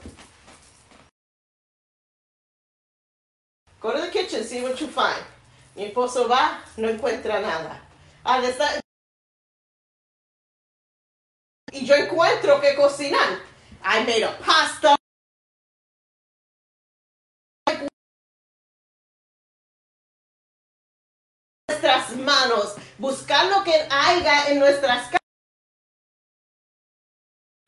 Go 3.82 3.92
to 3.92 4.02
the 4.02 4.12
kitchen, 4.12 4.44
see 4.44 4.62
what 4.62 4.80
you 4.80 4.88
find. 4.88 5.24
Mi 5.76 5.84
esposo 5.92 6.28
va, 6.28 6.64
no 6.78 6.88
encuentra 6.90 7.42
nada. 7.42 7.82
Ah, 8.24 8.40
está- 8.44 8.80
Y 11.74 11.86
yo 11.86 11.96
encuentro 11.96 12.60
que 12.62 12.76
cocinar. 12.76 13.40
I 13.84 14.04
made 14.06 14.24
a 14.24 14.38
pasta. 14.40 14.96
Nuestras 21.70 22.16
manos, 22.16 22.76
buscar 22.98 23.46
lo 23.48 23.64
que 23.64 23.74
haya 23.92 24.50
en 24.50 24.60
nuestras 24.60 25.04
casas. 25.04 25.18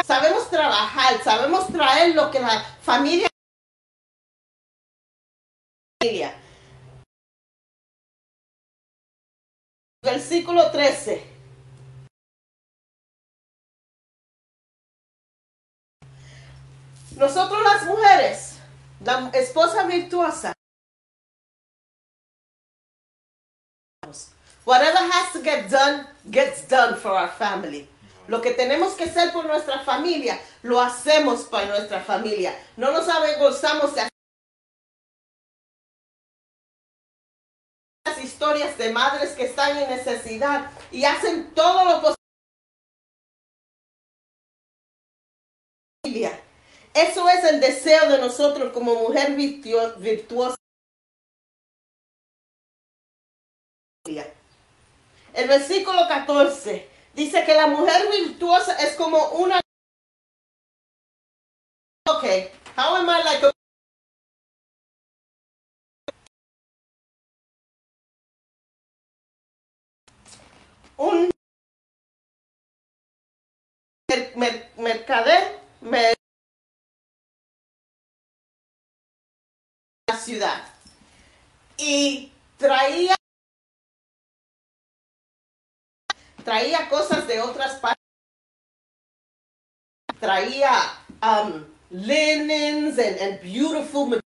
Sabemos 0.06 0.39
trabajar, 0.50 1.22
sabemos 1.24 1.68
traer 1.68 2.16
lo 2.16 2.30
que 2.32 2.40
la 2.40 2.64
familia. 2.82 3.30
Versículo 10.02 10.72
13. 10.72 11.40
Nosotros 17.18 17.62
las 17.62 17.86
mujeres, 17.86 18.60
la 19.02 19.30
esposa 19.34 19.86
virtuosa, 19.86 20.54
whatever 24.64 25.00
has 25.00 25.34
to 25.34 25.42
get 25.42 25.70
done, 25.70 26.08
gets 26.32 26.66
done 26.68 26.96
for 26.96 27.12
our 27.12 27.28
family. 27.28 27.90
Lo 28.30 28.42
que 28.44 28.52
tenemos 28.52 28.94
que 28.94 29.06
hacer 29.06 29.34
por 29.34 29.46
nuestra 29.46 29.80
familia, 29.80 30.40
lo 30.62 30.80
hacemos 30.80 31.46
para 31.46 31.66
nuestra 31.66 32.00
familia. 32.02 32.54
No 32.78 32.92
nos 32.92 33.10
avergonzamos 33.10 33.96
de 33.96 34.08
las 38.06 38.24
historias 38.24 38.78
de 38.78 38.92
madres 38.92 39.32
que 39.32 39.46
están 39.46 39.76
en 39.80 39.90
necesidad 39.90 40.70
y 40.92 41.06
hacen 41.06 41.56
todo 41.56 41.86
lo 41.86 42.16
posible. 46.04 46.40
Eso 46.94 47.28
es 47.30 47.44
el 47.46 47.60
deseo 47.60 48.12
de 48.12 48.20
nosotros 48.20 48.72
como 48.74 48.94
mujer 48.94 49.36
virtuo- 49.36 49.96
virtuosa. 49.98 50.56
El 55.34 55.48
versículo 55.48 56.08
14 56.08 56.89
dice 57.14 57.44
que 57.46 57.54
la 57.54 57.68
mujer 57.68 58.02
virtuosa 58.12 58.76
es 58.80 58.96
como 58.96 59.30
una... 59.32 59.60
Ok, 62.10 62.24
how 62.78 62.96
am 62.96 63.10
I 63.10 63.24
like. 63.24 63.52
Un 70.98 71.30
mer- 74.10 74.34
mer- 74.36 74.72
mercader 74.78 75.62
mer- 75.82 76.16
la 80.10 80.18
ciudad 80.18 80.64
y 81.78 82.32
traía 82.58 83.16
traía 86.50 86.90
cosas 86.90 87.28
de 87.28 87.40
otras 87.42 87.80
partes 87.80 88.04
traía 90.20 90.72
um, 91.22 91.64
linens 91.92 92.98
and, 92.98 93.40
beautiful 93.44 94.20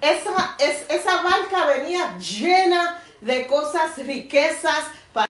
esa, 0.00 0.56
es, 0.60 0.88
esa 0.88 1.22
barca 1.22 1.66
venía 1.66 2.16
llena 2.18 3.02
de 3.20 3.48
cosas, 3.48 3.98
riquezas. 3.98 4.86
Para... 5.12 5.26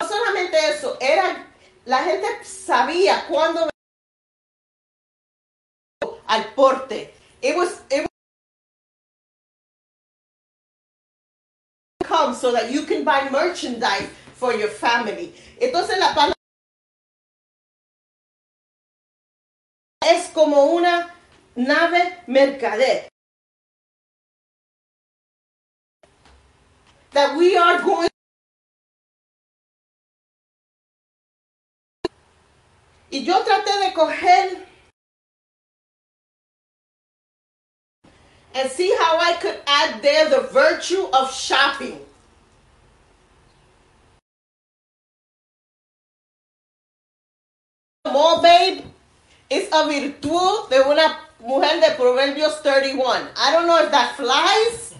No 0.00 0.08
solamente 0.08 0.56
eso, 0.70 0.96
era, 1.00 1.52
la 1.84 1.98
gente 2.04 2.44
sabía 2.44 3.26
cuándo 3.26 3.68
al 6.28 6.54
porte. 6.54 7.12
It 7.42 7.56
was, 7.56 7.82
it 7.90 8.07
come 12.08 12.34
so 12.34 12.50
that 12.52 12.72
you 12.72 12.82
can 12.82 13.04
buy 13.04 13.28
merchandise 13.30 14.08
for 14.34 14.54
your 14.54 14.68
family. 14.68 15.32
Entonces 15.60 15.98
la 15.98 16.14
palabra 16.14 16.34
es 20.06 20.30
como 20.32 20.74
una 20.74 21.14
nave 21.54 22.16
mercader. 22.26 23.08
That 27.12 27.36
we 27.36 27.56
are 27.56 27.82
going 27.82 28.08
Y 33.10 33.24
yo 33.24 33.42
traté 33.42 33.72
de 33.86 33.94
coger 33.94 34.66
and 38.58 38.68
see 38.68 38.92
how 38.98 39.18
I 39.18 39.34
could 39.34 39.60
add 39.68 40.02
there 40.02 40.28
the 40.28 40.48
virtue 40.48 41.06
of 41.12 41.32
shopping. 41.32 42.00
Mall 48.04 48.42
babe 48.42 48.84
es 49.48 49.68
a 49.68 49.84
virtud 49.86 50.70
de 50.70 50.82
una 50.82 51.20
mujer 51.40 51.80
de 51.80 51.94
Proverbios 51.94 52.60
31. 52.62 53.28
I 53.36 53.52
don't 53.52 53.68
know 53.68 53.84
if 53.84 53.92
that 53.92 54.16
flies, 54.16 54.94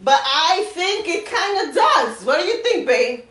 but 0.00 0.20
I 0.24 0.70
think 0.72 1.06
it 1.06 1.26
kind 1.26 1.68
of 1.68 1.74
does. 1.74 2.24
What 2.24 2.40
do 2.40 2.46
you 2.46 2.62
think, 2.62 2.86
babe? 2.86 3.24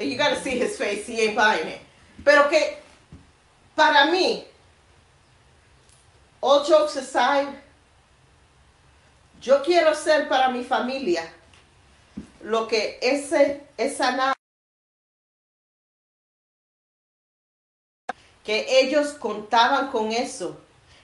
You 0.00 0.16
got 0.16 0.30
to 0.30 0.40
see 0.40 0.58
his 0.58 0.76
face. 0.76 1.06
He 1.06 1.20
ain't 1.20 1.36
buying 1.36 1.68
it. 1.68 1.80
Pero 2.24 2.48
que 2.48 2.78
para 3.76 4.10
mí, 4.10 4.44
all 6.40 6.64
jokes 6.64 6.96
aside, 6.96 7.48
yo 9.40 9.62
quiero 9.62 9.94
ser 9.94 10.28
para 10.28 10.50
mi 10.50 10.64
familia 10.64 11.22
lo 12.42 12.66
que 12.66 12.98
ese, 13.02 13.62
esa 13.76 14.12
nave 14.12 14.34
que 18.44 18.80
ellos 18.80 19.12
contaban 19.12 19.90
con 19.90 20.10
eso, 20.10 20.56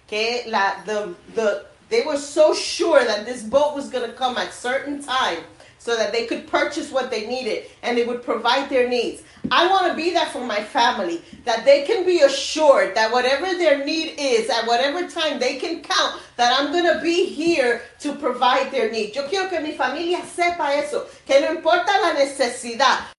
que 0.07 0.44
la, 0.47 0.83
the, 0.87 1.14
the, 1.35 1.66
they 1.90 2.03
were 2.03 2.16
so 2.16 2.55
sure 2.55 3.05
that 3.05 3.27
this 3.27 3.42
boat 3.42 3.75
was 3.75 3.90
going 3.90 4.09
to 4.09 4.16
come 4.16 4.38
at 4.38 4.53
certain 4.53 5.03
time 5.03 5.44
so 5.85 5.94
that 5.99 6.12
they 6.12 6.25
could 6.25 6.47
purchase 6.47 6.90
what 6.90 7.11
they 7.11 7.27
needed 7.27 7.66
and 7.83 7.99
it 7.99 8.07
would 8.07 8.23
provide 8.23 8.70
their 8.70 8.88
needs. 8.88 9.23
I 9.51 9.68
want 9.68 9.87
to 9.87 9.94
be 9.94 10.11
that 10.14 10.33
for 10.33 10.42
my 10.42 10.62
family, 10.62 11.20
that 11.44 11.66
they 11.66 11.83
can 11.85 12.07
be 12.07 12.20
assured 12.20 12.94
that 12.94 13.12
whatever 13.12 13.53
their 13.53 13.85
need 13.85 14.14
is, 14.18 14.49
at 14.49 14.66
whatever 14.66 15.07
time 15.07 15.38
they 15.38 15.57
can 15.57 15.83
count, 15.83 16.23
that 16.37 16.59
I'm 16.59 16.73
going 16.73 16.90
to 16.90 17.03
be 17.03 17.27
here 17.27 17.83
to 18.01 18.14
provide 18.14 18.73
their 18.73 18.90
need. 18.90 19.14
Yo 19.14 19.29
quiero 19.29 19.51
que 19.51 19.61
mi 19.61 19.73
familia 19.73 20.23
sepa 20.23 20.75
eso, 20.83 21.05
que 21.27 21.38
no 21.42 21.53
importa 21.53 21.92
la 22.01 22.14
necesidad, 22.14 23.11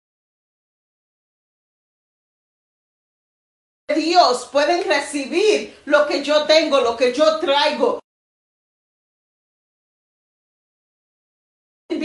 Dios 3.93 4.49
pueden 4.51 4.84
recibir 4.84 5.75
lo 5.86 6.08
que 6.08 6.23
yo 6.23 6.47
tengo, 6.47 6.82
lo 6.82 6.97
que 6.97 7.13
yo 7.13 7.39
traigo. 7.39 7.99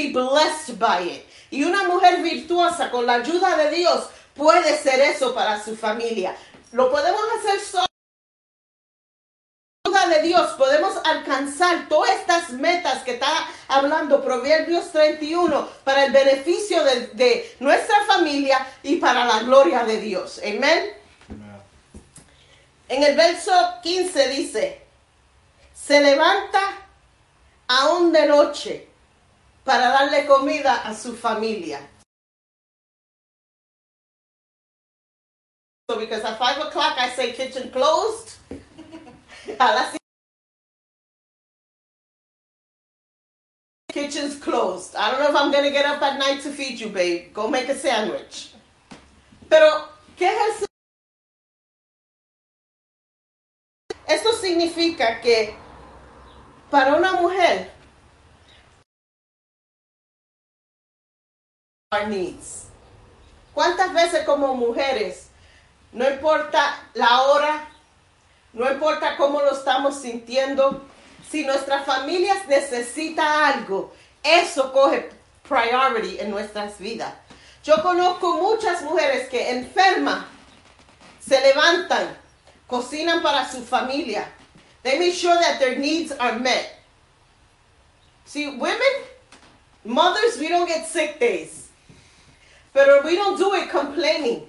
Blessed 0.08 0.78
by 0.78 1.06
it. 1.08 1.26
Y 1.50 1.64
una 1.64 1.84
mujer 1.84 2.22
virtuosa 2.22 2.90
con 2.90 3.06
la 3.06 3.14
ayuda 3.14 3.56
de 3.56 3.70
Dios 3.70 4.08
puede 4.34 4.76
ser 4.78 5.00
eso 5.00 5.34
para 5.34 5.62
su 5.62 5.76
familia. 5.76 6.36
Lo 6.72 6.90
podemos 6.90 7.20
hacer 7.38 7.60
solo. 7.60 7.86
Con 9.84 9.92
la 9.92 10.02
ayuda 10.02 10.16
de 10.16 10.28
Dios 10.28 10.50
podemos 10.56 10.96
alcanzar 11.04 11.88
todas 11.88 12.10
estas 12.10 12.50
metas 12.50 13.02
que 13.02 13.14
está 13.14 13.48
hablando 13.68 14.22
Proverbios 14.22 14.92
31 14.92 15.68
para 15.84 16.04
el 16.04 16.12
beneficio 16.12 16.82
de, 16.84 17.56
nuestra 17.60 18.04
familia 18.06 18.66
y 18.82 18.96
para 18.96 19.24
la 19.24 19.40
gloria 19.40 19.84
de 19.84 20.00
Dios. 20.00 20.40
Amén. 20.44 20.92
En 22.88 23.02
el 23.04 23.16
verso 23.16 23.52
15 23.82 24.28
dice, 24.28 24.82
se 25.74 26.00
levanta 26.00 26.60
aún 27.68 28.12
de 28.12 28.26
noche 28.26 28.89
para 29.70 29.88
darle 29.92 30.26
comida 30.26 30.83
a 30.85 30.92
su 30.92 31.14
familia. 31.14 31.78
So 35.88 35.96
because 35.96 36.24
at 36.24 36.37
5 36.38 36.66
o'clock 36.66 36.98
I 36.98 37.09
say 37.11 37.30
kitchen 37.30 37.70
closed. 37.70 38.38
Kitchen's 43.92 44.40
closed. 44.40 44.96
I 44.96 45.12
don't 45.12 45.20
know 45.20 45.30
if 45.30 45.37
I'm 45.37 45.52
to 45.52 45.70
get 45.70 45.87
up 45.87 46.02
at 46.02 46.18
night 46.18 46.42
to 46.42 46.50
feed 46.50 46.80
you, 46.80 46.88
babe. 46.88 47.33
Go 47.33 47.46
make 47.48 47.68
a 47.68 47.74
sandwich. 47.76 48.52
Pero, 49.48 49.88
¿qué 50.16 50.26
es 50.26 50.62
el 50.62 50.66
Esto 54.09 54.33
significa 54.33 55.20
que 55.20 55.54
para 56.70 56.96
una 56.96 57.12
mujer, 57.12 57.79
our 61.92 62.07
needs. 62.07 62.66
¿Cuántas 63.53 63.92
veces 63.92 64.24
como 64.24 64.55
mujeres, 64.55 65.26
no 65.90 66.09
importa 66.09 66.88
la 66.94 67.22
hora, 67.22 67.68
no 68.53 68.70
importa 68.70 69.16
cómo 69.16 69.42
lo 69.42 69.50
estamos 69.50 70.00
sintiendo, 70.00 70.87
si 71.29 71.44
nuestra 71.44 71.83
familia 71.83 72.44
necesita 72.46 73.48
algo, 73.48 73.92
eso 74.22 74.72
coge 74.72 75.11
priority 75.42 76.20
en 76.20 76.31
nuestras 76.31 76.79
vidas. 76.79 77.12
Yo 77.64 77.83
conozco 77.83 78.35
muchas 78.35 78.83
mujeres 78.83 79.29
que 79.29 79.50
enferman, 79.50 80.24
se 81.18 81.40
levantan, 81.40 82.16
cocinan 82.68 83.20
para 83.20 83.50
su 83.50 83.64
familia. 83.64 84.29
They 84.85 84.96
make 84.96 85.14
sure 85.14 85.35
that 85.35 85.59
their 85.59 85.76
needs 85.76 86.12
are 86.12 86.38
met. 86.38 86.85
See, 88.26 88.46
women, 88.46 88.79
mothers, 89.85 90.38
we 90.38 90.48
don't 90.48 90.68
get 90.68 90.87
sick 90.87 91.18
days. 91.18 91.60
Pero 92.72 93.02
we 93.04 93.16
don't 93.16 93.38
do 93.38 93.54
it 93.54 93.68
complaining. 93.70 94.46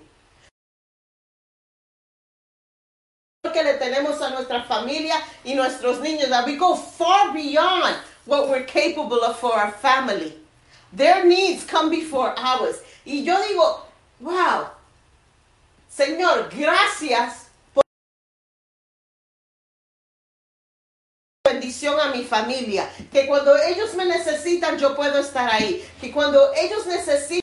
que 3.52 3.64
le 3.64 3.74
tenemos 3.74 4.22
a 4.22 4.30
nuestra 4.30 4.64
familia 4.64 5.16
y 5.44 5.56
nuestros 5.56 6.00
niños 6.00 6.30
that 6.30 6.46
we 6.46 6.56
go 6.56 6.76
far 6.76 7.34
beyond 7.34 7.96
what 8.26 8.50
we're 8.50 8.64
capable 8.64 9.22
of 9.24 9.38
for 9.38 9.54
our 9.54 9.72
family. 9.72 10.34
Their 10.94 11.26
needs 11.26 11.66
come 11.66 11.90
before 11.90 12.34
ours. 12.38 12.82
Y 13.06 13.24
yo 13.26 13.36
digo, 13.42 13.82
wow, 14.22 14.70
Señor, 15.90 16.50
gracias 16.50 17.50
bendición 21.44 22.00
a 22.00 22.12
mi 22.16 22.24
familia. 22.24 22.90
Que 23.12 23.28
cuando 23.28 23.56
ellos 23.58 23.94
me 23.96 24.06
necesitan, 24.06 24.78
yo 24.78 24.96
puedo 24.96 25.20
estar 25.20 25.50
ahí. 25.52 25.84
Que 26.00 26.12
cuando 26.12 26.54
ellos 26.54 26.86
necesitan 26.86 27.41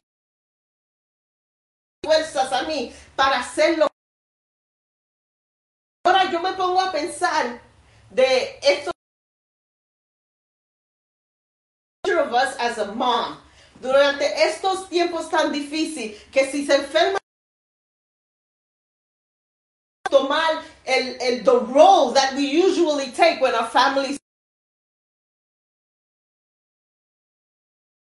fuerzas 2.09 2.51
a 2.53 2.63
mí 2.63 2.91
para 3.15 3.41
hacerlo. 3.41 3.87
Ahora 6.07 6.31
yo 6.31 6.41
me 6.41 6.55
pongo 6.55 6.81
a 6.81 6.91
pensar 6.91 7.61
de 8.11 8.59
esto 8.63 8.91
of 12.09 12.33
us 12.33 12.57
as 12.59 12.79
a 12.79 12.87
mom 12.95 13.37
durante 13.81 14.25
estos 14.25 14.89
tiempos 14.89 15.29
tan 15.29 15.53
difíciles 15.53 16.17
que 16.33 16.51
si 16.51 16.65
se 16.65 16.77
enferma 16.77 17.19
tomar 20.11 20.63
el, 20.87 21.17
el 21.21 21.45
the 21.45 21.61
role 21.67 22.13
that 22.13 22.35
we 22.35 22.47
usually 22.47 23.13
take 23.13 23.41
when 23.43 23.55
our 23.55 23.69
families 23.69 24.19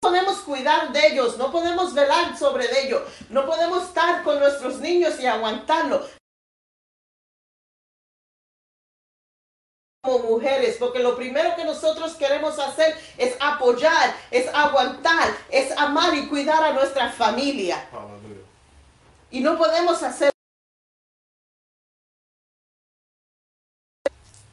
podemos 0.04 0.40
cuidar 0.40 0.92
de 0.92 1.06
ellos, 1.06 1.38
no 1.38 1.50
podemos 1.50 1.94
velar 1.94 2.36
sobre 2.36 2.66
ellos, 2.82 3.02
no 3.30 3.46
podemos 3.46 3.84
estar 3.84 4.22
con 4.22 4.38
nuestros 4.38 4.78
niños 4.80 5.18
y 5.18 5.24
aguantarlo. 5.24 6.06
Como 10.02 10.18
mujeres, 10.18 10.76
porque 10.78 10.98
lo 10.98 11.16
primero 11.16 11.56
que 11.56 11.64
nosotros 11.64 12.12
queremos 12.16 12.58
hacer 12.58 12.94
es 13.16 13.34
apoyar, 13.40 14.14
es 14.30 14.46
aguantar, 14.54 15.34
es 15.48 15.72
amar 15.78 16.14
y 16.14 16.28
cuidar 16.28 16.62
a 16.62 16.74
nuestra 16.74 17.10
familia. 17.10 17.88
Y 19.30 19.40
no 19.40 19.56
podemos 19.56 20.02
hacer. 20.02 20.30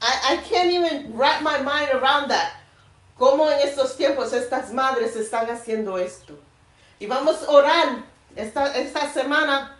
I, 0.01 0.33
I 0.33 0.37
can't 0.49 0.71
even 0.71 1.17
wrap 1.17 1.41
my 1.41 1.57
mind 1.61 1.89
around 1.91 2.29
that. 2.29 2.60
Cómo 3.21 3.51
en 3.51 3.59
estos 3.59 3.97
tiempos 3.97 4.33
estas 4.33 4.73
madres 4.73 5.15
están 5.15 5.47
haciendo 5.51 5.99
esto. 5.99 6.39
Y 6.97 7.05
vamos 7.05 7.43
a 7.43 7.51
orar 7.51 8.03
esta, 8.35 8.75
esta 8.75 9.13
semana. 9.13 9.77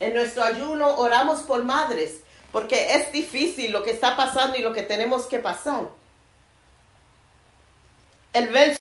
En 0.00 0.14
nuestro 0.14 0.42
ayuno 0.42 0.96
oramos 0.96 1.42
por 1.42 1.62
madres, 1.62 2.22
porque 2.50 2.96
es 2.96 3.12
difícil 3.12 3.70
lo 3.70 3.84
que 3.84 3.92
está 3.92 4.16
pasando 4.16 4.58
y 4.58 4.62
lo 4.62 4.72
que 4.72 4.82
tenemos 4.82 5.26
que 5.26 5.38
pasar. 5.38 5.88
El 8.32 8.48
verso 8.48 8.80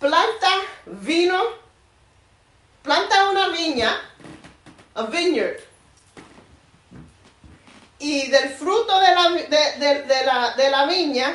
planta 0.00 0.50
vino, 0.84 1.40
planta 2.82 3.30
una 3.30 3.50
viña, 3.50 4.00
a 4.96 5.02
vineyard, 5.04 5.60
y 8.04 8.28
del 8.30 8.50
fruto 8.50 9.00
de 9.00 9.14
la, 9.14 9.30
de, 9.30 10.24
la, 10.26 10.54
de 10.56 10.70
la 10.70 10.86
viña, 10.86 11.34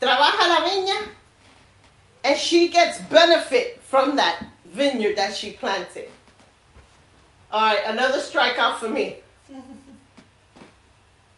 trabaja 0.00 0.48
la 0.48 0.60
viña, 0.68 0.96
and 2.24 2.36
she 2.36 2.68
gets 2.68 2.98
benefit 3.08 3.80
from 3.82 4.16
that 4.16 4.44
vineyard 4.64 5.16
that 5.16 5.34
she 5.34 5.52
planted. 5.52 6.08
All 7.52 7.60
right, 7.60 7.84
another 7.86 8.18
strikeout 8.18 8.78
for 8.78 8.88
me. 8.88 9.16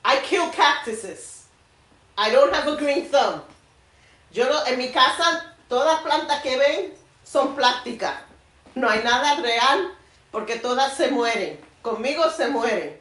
I 0.05 0.17
kill 0.23 0.49
cactuses. 0.51 1.47
I 2.17 2.31
don't 2.31 2.55
have 2.55 2.67
a 2.69 2.77
green 2.77 3.05
thumb. 3.05 3.43
Yo 4.33 4.45
no- 4.49 4.65
en 4.65 4.79
mi 4.79 4.89
casa, 4.89 5.45
todas 5.69 6.01
plantas 6.03 6.41
que 6.43 6.57
ven 6.57 6.93
son 7.23 7.55
plásticas. 7.55 8.17
No 8.75 8.89
hay 8.89 9.03
nada 9.03 9.41
real 9.43 9.91
porque 10.33 10.57
todas 10.59 10.97
se 10.97 11.11
mueren. 11.11 11.59
Conmigo 11.83 12.31
se 12.31 12.49
mueren. 12.49 12.99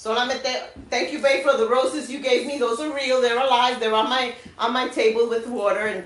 Solamente, 0.00 0.48
thank 0.88 1.12
you, 1.12 1.18
babe, 1.18 1.44
for 1.44 1.58
the 1.58 1.68
roses 1.68 2.10
you 2.10 2.20
gave 2.20 2.46
me. 2.46 2.56
Those 2.56 2.80
are 2.80 2.90
real. 2.90 3.20
They're 3.20 3.38
alive. 3.38 3.78
They're 3.80 3.94
on 3.94 4.08
my 4.08 4.32
on 4.58 4.72
my 4.72 4.88
table 4.88 5.28
with 5.28 5.46
water, 5.46 5.88
and 5.88 6.04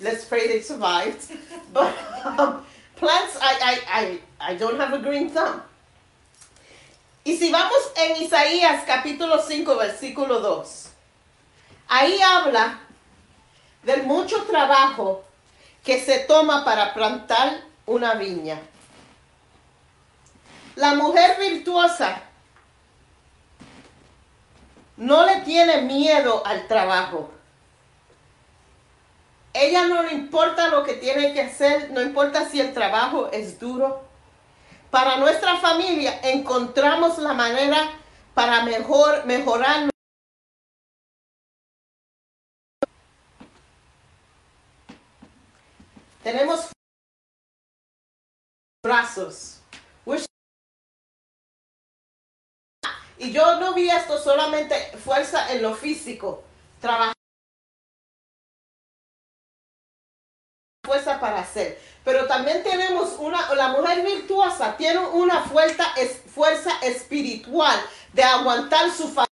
let's 0.00 0.24
pray 0.24 0.48
they 0.48 0.62
survived. 0.62 1.28
But 1.74 1.94
um, 2.24 2.64
plants, 2.96 3.36
I, 3.38 3.52
I, 3.62 3.80
I, 4.00 4.52
I 4.52 4.54
don't 4.56 4.80
have 4.80 4.94
a 4.94 4.98
green 4.98 5.28
thumb. 5.28 5.60
Y 7.22 7.36
si 7.36 7.52
vamos 7.52 7.92
en 7.94 8.22
Isaías 8.22 8.86
capítulo 8.86 9.38
5, 9.38 9.76
versículo 9.76 10.40
2, 10.40 10.88
ahí 11.90 12.18
habla 12.22 12.80
del 13.84 14.04
mucho 14.04 14.44
trabajo 14.44 15.24
que 15.84 16.00
se 16.00 16.20
toma 16.20 16.64
para 16.64 16.94
plantar 16.94 17.60
una 17.84 18.14
viña. 18.14 18.58
La 20.76 20.94
mujer 20.94 21.36
virtuosa 21.38 22.29
no 25.00 25.24
le 25.24 25.40
tiene 25.40 25.80
miedo 25.82 26.46
al 26.46 26.68
trabajo. 26.68 27.30
Ella 29.54 29.86
no 29.86 30.02
le 30.02 30.12
importa 30.12 30.68
lo 30.68 30.84
que 30.84 30.92
tiene 30.92 31.32
que 31.32 31.40
hacer, 31.40 31.90
no 31.90 32.02
importa 32.02 32.48
si 32.48 32.60
el 32.60 32.74
trabajo 32.74 33.30
es 33.32 33.58
duro. 33.58 34.02
Para 34.90 35.16
nuestra 35.16 35.56
familia 35.56 36.20
encontramos 36.22 37.18
la 37.18 37.32
manera 37.32 37.90
para 38.34 38.62
mejor 38.64 39.24
mejorar 39.24 39.88
Tenemos 46.22 46.68
brazos. 48.84 49.59
Y 53.20 53.32
yo 53.32 53.60
no 53.60 53.74
vi 53.74 53.90
esto 53.90 54.18
solamente 54.18 54.74
fuerza 55.04 55.52
en 55.52 55.60
lo 55.60 55.74
físico, 55.74 56.42
trabajar 56.80 57.12
fuerza 60.82 61.20
para 61.20 61.40
hacer. 61.40 61.78
Pero 62.02 62.26
también 62.26 62.62
tenemos 62.62 63.16
una, 63.18 63.54
la 63.54 63.68
mujer 63.68 64.02
virtuosa 64.06 64.74
tiene 64.78 65.00
una 65.00 65.42
fuerza, 65.42 65.84
fuerza 66.34 66.70
espiritual 66.80 67.78
de 68.14 68.22
aguantar 68.22 68.90
su 68.90 69.04
familia. 69.04 69.26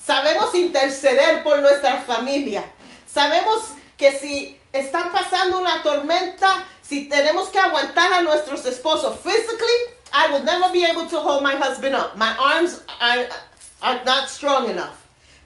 Sabemos 0.00 0.54
interceder 0.54 1.42
por 1.42 1.58
nuestra 1.58 2.02
familia. 2.02 2.64
Sabemos 3.04 3.70
que 3.96 4.12
si 4.12 4.60
están 4.72 5.10
pasando 5.10 5.58
una 5.58 5.82
tormenta, 5.82 6.68
si 6.86 7.08
tenemos 7.08 7.48
que 7.48 7.58
aguantar 7.58 8.12
a 8.12 8.22
nuestros 8.22 8.64
esposos 8.66 9.18
physically, 9.20 9.94
I 10.12 10.30
will 10.30 10.44
never 10.44 10.70
be 10.70 10.84
able 10.84 11.06
to 11.08 11.18
hold 11.18 11.42
my 11.42 11.56
husband 11.56 11.94
up. 11.94 12.16
My 12.16 12.36
arms 12.38 12.82
are, 13.00 13.26
are 13.82 14.04
not 14.04 14.28
strong 14.28 14.70
enough. 14.70 14.94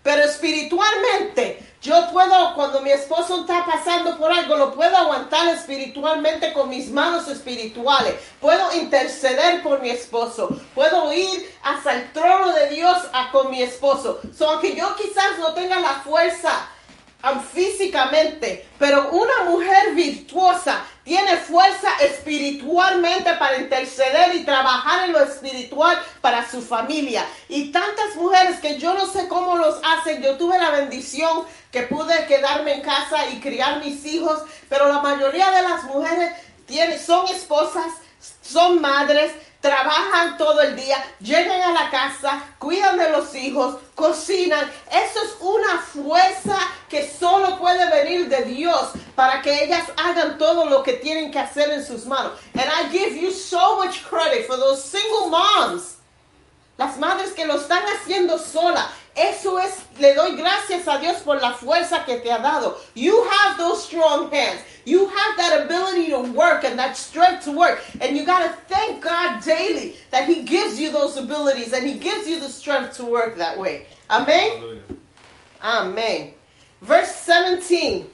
Pero 0.02 0.22
espiritualmente, 0.22 1.62
yo 1.80 2.10
puedo, 2.12 2.54
cuando 2.54 2.80
mi 2.80 2.90
esposo 2.90 3.40
está 3.40 3.64
pasando 3.64 4.16
por 4.18 4.32
algo, 4.32 4.56
lo 4.56 4.74
puedo 4.74 4.96
aguantar 4.96 5.48
espiritualmente 5.48 6.52
con 6.52 6.68
mis 6.68 6.90
manos 6.90 7.28
espirituales. 7.28 8.14
Puedo 8.40 8.72
interceder 8.74 9.62
por 9.62 9.80
mi 9.80 9.90
esposo. 9.90 10.48
Puedo 10.74 11.12
ir 11.12 11.54
hasta 11.62 11.94
el 11.94 12.12
trono 12.12 12.52
de 12.52 12.68
Dios 12.70 12.98
a, 13.12 13.30
con 13.30 13.50
mi 13.50 13.62
esposo. 13.62 14.20
So, 14.36 14.50
aunque 14.50 14.74
yo 14.74 14.94
quizás 14.96 15.38
no 15.38 15.52
tenga 15.54 15.78
la 15.78 16.00
fuerza 16.00 16.68
físicamente, 17.52 18.68
pero 18.78 19.10
una 19.10 19.50
mujer 19.50 19.94
virtuosa 19.94 20.84
tiene 21.02 21.36
fuerza 21.36 21.88
espiritualmente 22.00 23.32
para 23.34 23.56
interceder 23.56 24.36
y 24.36 24.44
trabajar 24.44 25.06
en 25.06 25.12
lo 25.12 25.22
espiritual 25.22 25.98
para 26.20 26.48
su 26.48 26.62
familia. 26.62 27.24
Y 27.48 27.72
tantas 27.72 28.14
mujeres 28.16 28.60
que 28.60 28.78
yo 28.78 28.94
no 28.94 29.06
sé 29.06 29.26
cómo 29.26 29.56
los 29.56 29.80
hacen. 29.82 30.22
Yo 30.22 30.36
tuve 30.36 30.58
la 30.58 30.70
bendición 30.70 31.44
que 31.72 31.82
pude 31.82 32.26
quedarme 32.26 32.74
en 32.74 32.82
casa 32.82 33.26
y 33.30 33.40
criar 33.40 33.82
mis 33.82 34.04
hijos, 34.04 34.42
pero 34.68 34.88
la 34.88 35.00
mayoría 35.00 35.50
de 35.50 35.62
las 35.62 35.84
mujeres 35.84 36.32
tienen, 36.66 37.00
son 37.00 37.26
esposas, 37.28 37.86
son 38.42 38.80
madres, 38.80 39.32
trabajan 39.60 40.36
todo 40.36 40.60
el 40.62 40.76
día, 40.76 41.02
llegan 41.20 41.60
a 41.62 41.72
la 41.72 41.90
casa, 41.90 42.42
cuidan 42.58 42.96
de 42.96 43.10
los 43.10 43.34
hijos, 43.34 43.76
cocinan. 43.94 44.70
Eso 44.90 45.22
es 45.22 45.36
una 45.40 45.78
fuerza 45.78 46.58
que 46.88 47.10
solo 47.10 47.58
puede 47.58 47.88
venir 47.90 48.28
de 48.28 48.42
Dios 48.42 48.90
para 49.14 49.42
que 49.42 49.64
ellas 49.64 49.84
hagan 49.96 50.38
todo 50.38 50.66
lo 50.66 50.82
que 50.82 50.94
tienen 50.94 51.30
que 51.30 51.38
hacer 51.38 51.70
en 51.70 51.84
sus 51.84 52.06
manos. 52.06 52.32
And 52.54 52.64
I 52.66 52.90
give 52.90 53.20
you 53.20 53.30
so 53.30 53.76
much 53.76 54.04
credit 54.04 54.46
for 54.46 54.56
those 54.56 54.82
single 54.82 55.28
moms. 55.30 55.96
Las 56.76 56.96
madres 56.96 57.32
que 57.32 57.44
lo 57.44 57.56
están 57.56 57.82
haciendo 57.82 58.38
sola. 58.38 58.88
Eso 59.18 59.58
es, 59.58 59.82
le 59.98 60.14
doy 60.14 60.36
gracias 60.36 60.86
a 60.86 60.98
Dios 60.98 61.22
por 61.22 61.40
la 61.40 61.52
fuerza 61.52 62.04
que 62.04 62.20
te 62.20 62.30
ha 62.30 62.38
dado. 62.38 62.76
You 62.94 63.24
have 63.24 63.58
those 63.58 63.84
strong 63.84 64.30
hands. 64.30 64.62
You 64.84 65.08
have 65.08 65.36
that 65.36 65.64
ability 65.64 66.10
to 66.10 66.20
work 66.32 66.62
and 66.62 66.78
that 66.78 66.96
strength 66.96 67.44
to 67.46 67.52
work. 67.52 67.82
And 68.00 68.16
you 68.16 68.24
got 68.24 68.44
to 68.44 68.52
thank 68.68 69.02
God 69.02 69.42
daily 69.42 69.96
that 70.12 70.28
He 70.28 70.42
gives 70.42 70.78
you 70.78 70.92
those 70.92 71.16
abilities 71.16 71.72
and 71.72 71.84
He 71.84 71.98
gives 71.98 72.28
you 72.28 72.38
the 72.38 72.48
strength 72.48 72.96
to 72.98 73.04
work 73.04 73.36
that 73.38 73.58
way. 73.58 73.86
Amen? 74.08 74.82
Amen. 75.62 76.34
Verse 76.80 77.10
17. 77.10 78.06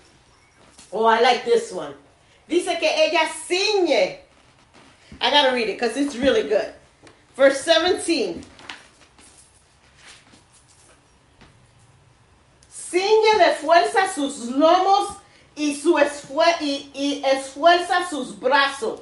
Oh, 0.90 1.04
I 1.04 1.20
like 1.20 1.44
this 1.44 1.70
one. 1.70 1.92
Dice 2.48 2.78
que 2.80 2.88
ella 2.88 3.28
ciñe. 3.46 4.20
I 5.20 5.30
got 5.30 5.50
to 5.50 5.54
read 5.54 5.68
it 5.68 5.78
because 5.78 5.96
it's 5.98 6.16
really 6.16 6.48
good. 6.48 6.72
Verse 7.36 7.60
17. 7.60 8.42
Ciñe 12.94 13.38
de 13.38 13.54
fuerza 13.56 14.12
sus 14.14 14.46
lomos 14.50 15.16
y, 15.56 15.74
su 15.74 15.94
esfue- 15.98 16.56
y, 16.60 16.90
y 16.94 17.24
esfuerza 17.24 18.08
sus 18.08 18.38
brazos. 18.38 19.00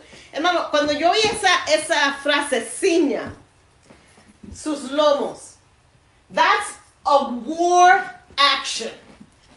Cuando 0.70 0.92
yo 0.94 1.10
oí 1.10 1.18
esa, 1.20 1.64
esa 1.74 2.14
frase, 2.22 2.62
ciña 2.64 3.34
sus 4.54 4.90
lomos, 4.90 5.56
that's 6.32 6.74
a 7.04 7.24
war 7.44 8.22
action. 8.38 8.90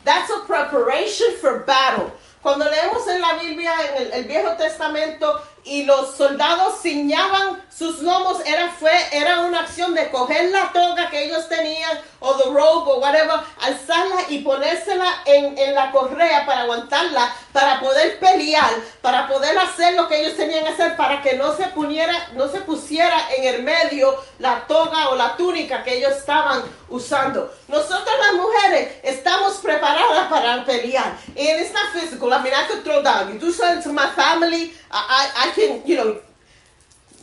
That's 0.04 0.30
a 0.30 0.46
preparation 0.46 1.38
for 1.42 1.64
battle. 1.66 2.12
Cuando 2.44 2.66
leemos 2.66 3.08
en 3.08 3.22
la 3.22 3.34
Biblia, 3.40 3.72
en 3.98 4.14
el 4.14 4.24
Viejo 4.26 4.56
Testamento, 4.56 5.42
y 5.66 5.84
los 5.84 6.16
soldados 6.16 6.82
ciñaban 6.82 7.64
sus 7.76 8.00
lomos, 8.02 8.38
era, 8.46 8.70
fue, 8.70 8.92
era 9.12 9.42
una 9.42 9.62
acción 9.62 9.94
de 9.94 10.10
coger 10.10 10.50
la 10.52 10.72
toga 10.72 11.10
que 11.10 11.26
ellos 11.26 11.50
tenían, 11.50 12.00
o 12.20 12.36
the 12.36 12.46
robe, 12.46 12.92
o 12.92 13.00
whatever, 13.00 13.36
alzarla 13.62 14.22
y 14.30 14.40
ponérsela 14.40 15.06
en, 15.26 15.58
en 15.58 15.76
la 15.76 15.92
correa 15.92 16.46
para 16.46 16.62
aguantarla, 16.62 17.36
para 17.52 17.80
poder 17.82 18.18
pelear, 18.20 18.70
para 19.02 19.28
poder 19.28 19.58
hacer 19.58 19.96
lo 19.96 20.08
que 20.08 20.22
ellos 20.22 20.38
tenían 20.38 20.64
que 20.64 20.70
hacer, 20.70 20.96
para 20.96 21.22
que 21.22 21.34
no 21.34 21.54
se, 21.56 21.64
poniera, 21.66 22.30
no 22.34 22.48
se 22.48 22.62
pusiera 22.62 23.18
en 23.36 23.56
el 23.56 23.64
medio 23.64 24.16
la 24.40 24.66
toga 24.68 25.10
o 25.10 25.16
la 25.16 25.36
túnica 25.36 25.84
que 25.84 25.98
ellos 25.98 26.14
estaban 26.14 26.64
usando. 26.90 27.54
Nosotras 27.68 28.16
las 28.20 28.34
mujeres 28.36 28.94
estamos 29.04 29.56
preparadas 29.56 30.28
para 30.30 30.64
pelear. 30.64 31.18
And 31.30 31.60
it's 31.60 31.74
not 31.74 31.92
physical. 31.92 32.32
I 32.32 32.42
mean, 32.42 32.54
I 32.54 32.68
could 32.68 32.84
throw 32.84 33.02
down. 33.02 33.34
You 33.34 33.40
do 33.40 33.52
something 33.52 33.84
to 33.84 33.92
my 33.92 34.08
family, 34.16 34.72
I, 34.92 35.32
I, 35.36 35.50
I 35.50 35.52
can, 35.56 35.82
you 35.86 35.96
know, 35.96 36.20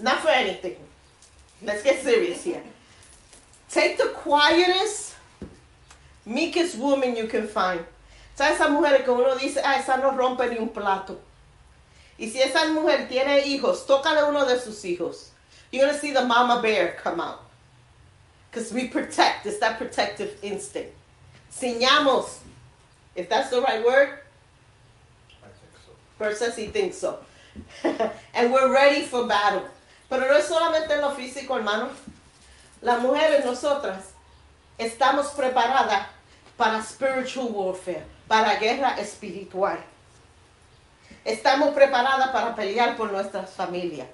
not 0.01 0.21
for 0.21 0.31
anything. 0.31 0.77
Let's 1.63 1.83
get 1.83 2.03
serious 2.03 2.43
here. 2.43 2.63
Take 3.69 3.99
the 3.99 4.09
quietest, 4.15 5.15
meekest 6.27 6.77
woman 6.79 7.15
you 7.15 7.27
can 7.27 7.47
find. 7.47 7.85
¿Sabes 8.37 8.59
esas 8.59 8.71
mujeres 8.71 9.05
que 9.05 9.13
uno 9.13 9.37
dice, 9.37 9.61
ah, 9.63 9.79
esa 9.79 9.99
no 9.99 10.11
rompe 10.17 10.49
ni 10.51 10.59
un 10.59 10.71
plato? 10.71 11.21
Y 12.19 12.29
si 12.29 12.41
esa 12.41 12.67
mujer 12.73 13.09
tiene 13.09 13.45
hijos, 13.47 13.87
tócale 13.87 14.27
uno 14.29 14.45
de 14.47 14.59
sus 14.59 14.83
hijos. 14.85 15.29
You're 15.71 15.85
going 15.85 15.95
to 15.95 16.01
see 16.01 16.13
the 16.13 16.25
mama 16.25 16.61
bear 16.63 16.97
come 17.03 17.21
out. 17.21 17.43
Because 18.51 18.73
we 18.73 18.89
protect. 18.89 19.47
It's 19.47 19.59
that 19.61 19.79
protective 19.79 20.39
instinct. 20.43 20.93
Ciñamos. 21.51 22.39
If 23.15 23.29
that's 23.29 23.51
the 23.51 23.61
right 23.61 23.85
word, 23.85 24.19
I 25.43 25.49
think 26.19 26.33
so. 26.35 26.35
Says 26.35 26.57
he 26.57 26.67
thinks 26.67 26.97
so. 26.97 27.19
and 28.35 28.53
we're 28.53 28.73
ready 28.73 29.03
for 29.03 29.27
battle. 29.27 29.63
Pero 30.09 30.27
no 30.27 30.37
es 30.37 30.47
solamente 30.47 30.95
en 30.95 31.01
lo 31.01 31.11
físico, 31.13 31.57
hermano. 31.57 31.89
Las 32.81 33.01
mujeres, 33.01 33.45
nosotras, 33.45 34.13
estamos 34.77 35.29
preparadas 35.29 36.07
para 36.57 36.83
spiritual 36.83 37.49
warfare, 37.51 38.05
para 38.29 38.57
guerra 38.57 38.97
espiritual. 38.99 39.79
Estamos 41.25 41.73
preparadas 41.75 42.31
para 42.31 42.55
pelear 42.55 42.97
por 42.97 43.11
nuestras 43.13 43.51
familias. 43.51 44.09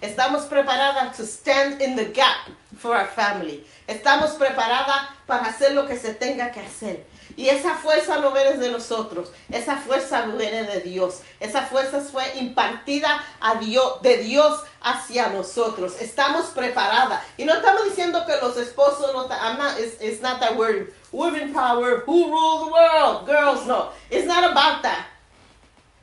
Estamos 0.00 0.44
preparadas 0.44 1.16
to 1.16 1.24
stand 1.24 1.80
in 1.80 1.96
the 1.96 2.06
gap 2.06 2.48
for 2.78 2.94
our 2.94 3.06
family. 3.06 3.66
Estamos 3.86 4.30
preparadas 4.32 5.08
para 5.26 5.46
hacer 5.46 5.72
lo 5.72 5.86
que 5.86 5.96
se 5.96 6.14
tenga 6.14 6.50
que 6.50 6.60
hacer. 6.60 7.06
Y 7.36 7.48
esa 7.48 7.74
fuerza 7.74 8.18
no 8.18 8.32
viene 8.32 8.54
de 8.58 8.70
nosotros, 8.70 9.30
esa 9.50 9.76
fuerza 9.76 10.22
viene 10.22 10.64
de 10.64 10.80
Dios. 10.80 11.20
Esa 11.38 11.62
fuerza 11.62 12.00
fue 12.00 12.24
impartida 12.38 13.24
a 13.40 13.56
Dios, 13.56 14.02
de 14.02 14.18
Dios 14.18 14.62
hacia 14.82 15.28
nosotros. 15.28 16.00
Estamos 16.00 16.46
preparadas. 16.46 17.22
Y 17.36 17.44
no 17.44 17.54
estamos 17.54 17.84
diciendo 17.84 18.24
que 18.26 18.36
los 18.40 18.56
esposos 18.56 19.12
no 19.12 19.28
I'm 19.30 19.58
not 19.58 19.78
it's, 19.78 20.02
it's 20.02 20.20
not 20.20 20.40
that 20.40 20.56
word 20.56 20.92
women 21.12 21.52
power, 21.52 22.02
who 22.06 22.30
rule 22.30 22.66
the 22.66 22.72
world? 22.72 23.26
Girls 23.26 23.66
no. 23.66 23.90
It's 24.10 24.26
not 24.26 24.44
about 24.44 24.82
that. 24.82 25.06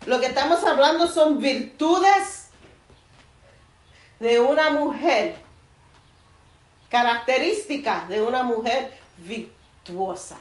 Lo 0.05 0.19
que 0.19 0.27
estamos 0.27 0.63
hablando 0.63 1.07
son 1.07 1.39
virtudes 1.39 2.47
de 4.19 4.39
una 4.39 4.69
mujer, 4.69 5.35
características 6.89 8.07
de 8.07 8.21
una 8.21 8.43
mujer 8.43 8.93
virtuosa, 9.17 10.37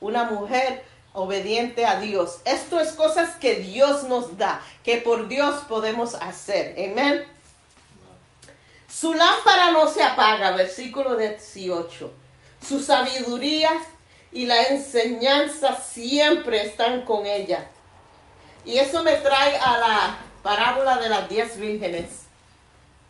una 0.00 0.24
mujer 0.24 0.84
obediente 1.12 1.84
a 1.84 2.00
Dios. 2.00 2.40
Esto 2.44 2.80
es 2.80 2.92
cosas 2.92 3.36
que 3.36 3.56
Dios 3.56 4.04
nos 4.04 4.38
da, 4.38 4.60
que 4.84 4.98
por 4.98 5.28
Dios 5.28 5.62
podemos 5.68 6.14
hacer. 6.14 6.74
Amén. 6.78 7.24
Su 8.88 9.14
lámpara 9.14 9.70
no 9.70 9.88
se 9.88 10.02
apaga, 10.02 10.52
versículo 10.52 11.16
18. 11.16 12.12
Su 12.66 12.80
sabiduría 12.80 13.70
y 14.32 14.46
la 14.46 14.62
enseñanza 14.64 15.76
siempre 15.76 16.62
están 16.62 17.02
con 17.02 17.26
ella. 17.26 17.68
Y 18.64 18.78
eso 18.78 19.02
me 19.02 19.14
trae 19.16 19.56
a 19.56 19.78
la 19.78 20.18
parábola 20.42 20.98
de 20.98 21.08
las 21.08 21.28
diez 21.28 21.56
vírgenes, 21.56 22.24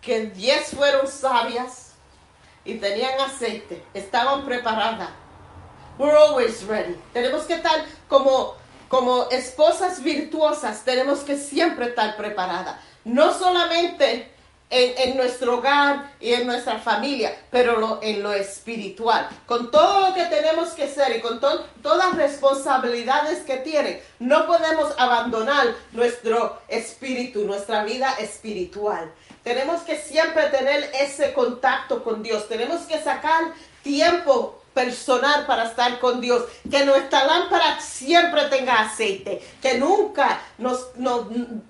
que 0.01 0.27
diez 0.27 0.71
fueron 0.71 1.07
sabias 1.09 1.93
y 2.65 2.75
tenían 2.75 3.19
aceite, 3.21 3.83
estaban 3.95 4.45
preparadas. 4.45 5.11
We're 6.01 6.17
always 6.17 6.65
ready. 6.65 6.97
Tenemos 7.13 7.43
que 7.45 7.55
estar 7.55 7.85
como, 8.09 8.55
como 8.89 9.29
esposas 9.31 10.03
virtuosas, 10.03 10.83
tenemos 10.83 11.19
que 11.21 11.37
siempre 11.37 11.89
estar 11.89 12.17
preparadas. 12.17 12.77
No 13.05 13.35
solamente 13.35 14.31
en, 14.71 14.95
en 15.11 15.17
nuestro 15.19 15.59
hogar 15.59 16.13
y 16.19 16.33
en 16.33 16.47
nuestra 16.47 16.79
familia, 16.79 17.37
pero 17.51 17.79
lo- 17.79 17.99
en 18.03 18.23
lo 18.23 18.33
espiritual. 18.33 19.29
Con 19.45 19.71
todo 19.71 20.09
lo 20.09 20.15
que 20.15 20.25
tenemos 20.27 20.71
que 20.71 20.85
hacer 20.85 21.17
y 21.17 21.21
con 21.21 21.39
to- 21.39 21.67
todas 21.83 22.09
las 22.09 22.17
responsabilidades 22.17 23.41
que 23.41 23.59
tienen, 23.59 24.01
no 24.21 24.47
podemos 24.47 24.95
abandonar 24.97 25.67
nuestro 25.93 26.61
espíritu, 26.69 27.45
nuestra 27.45 27.85
vida 27.85 28.15
espiritual. 28.19 29.13
Tenemos 29.45 29.83
que 29.83 29.99
siempre 29.99 30.45
tener 30.51 30.91
ese 30.99 31.35
contacto 31.35 32.03
con 32.03 32.23
Dios. 32.23 32.49
Tenemos 32.49 32.83
que 32.83 33.03
sacar 33.03 33.53
tiempo 33.83 34.60
personal 34.75 35.47
para 35.47 35.65
estar 35.65 35.99
con 35.99 36.21
Dios. 36.21 36.45
Que 36.71 36.85
nuestra 36.85 37.25
lámpara 37.25 37.81
siempre 37.81 38.49
tenga 38.49 38.81
aceite. 38.81 39.43
Que 39.61 39.79
nunca 39.79 40.41
nos, 40.59 40.97
nos 40.97 41.27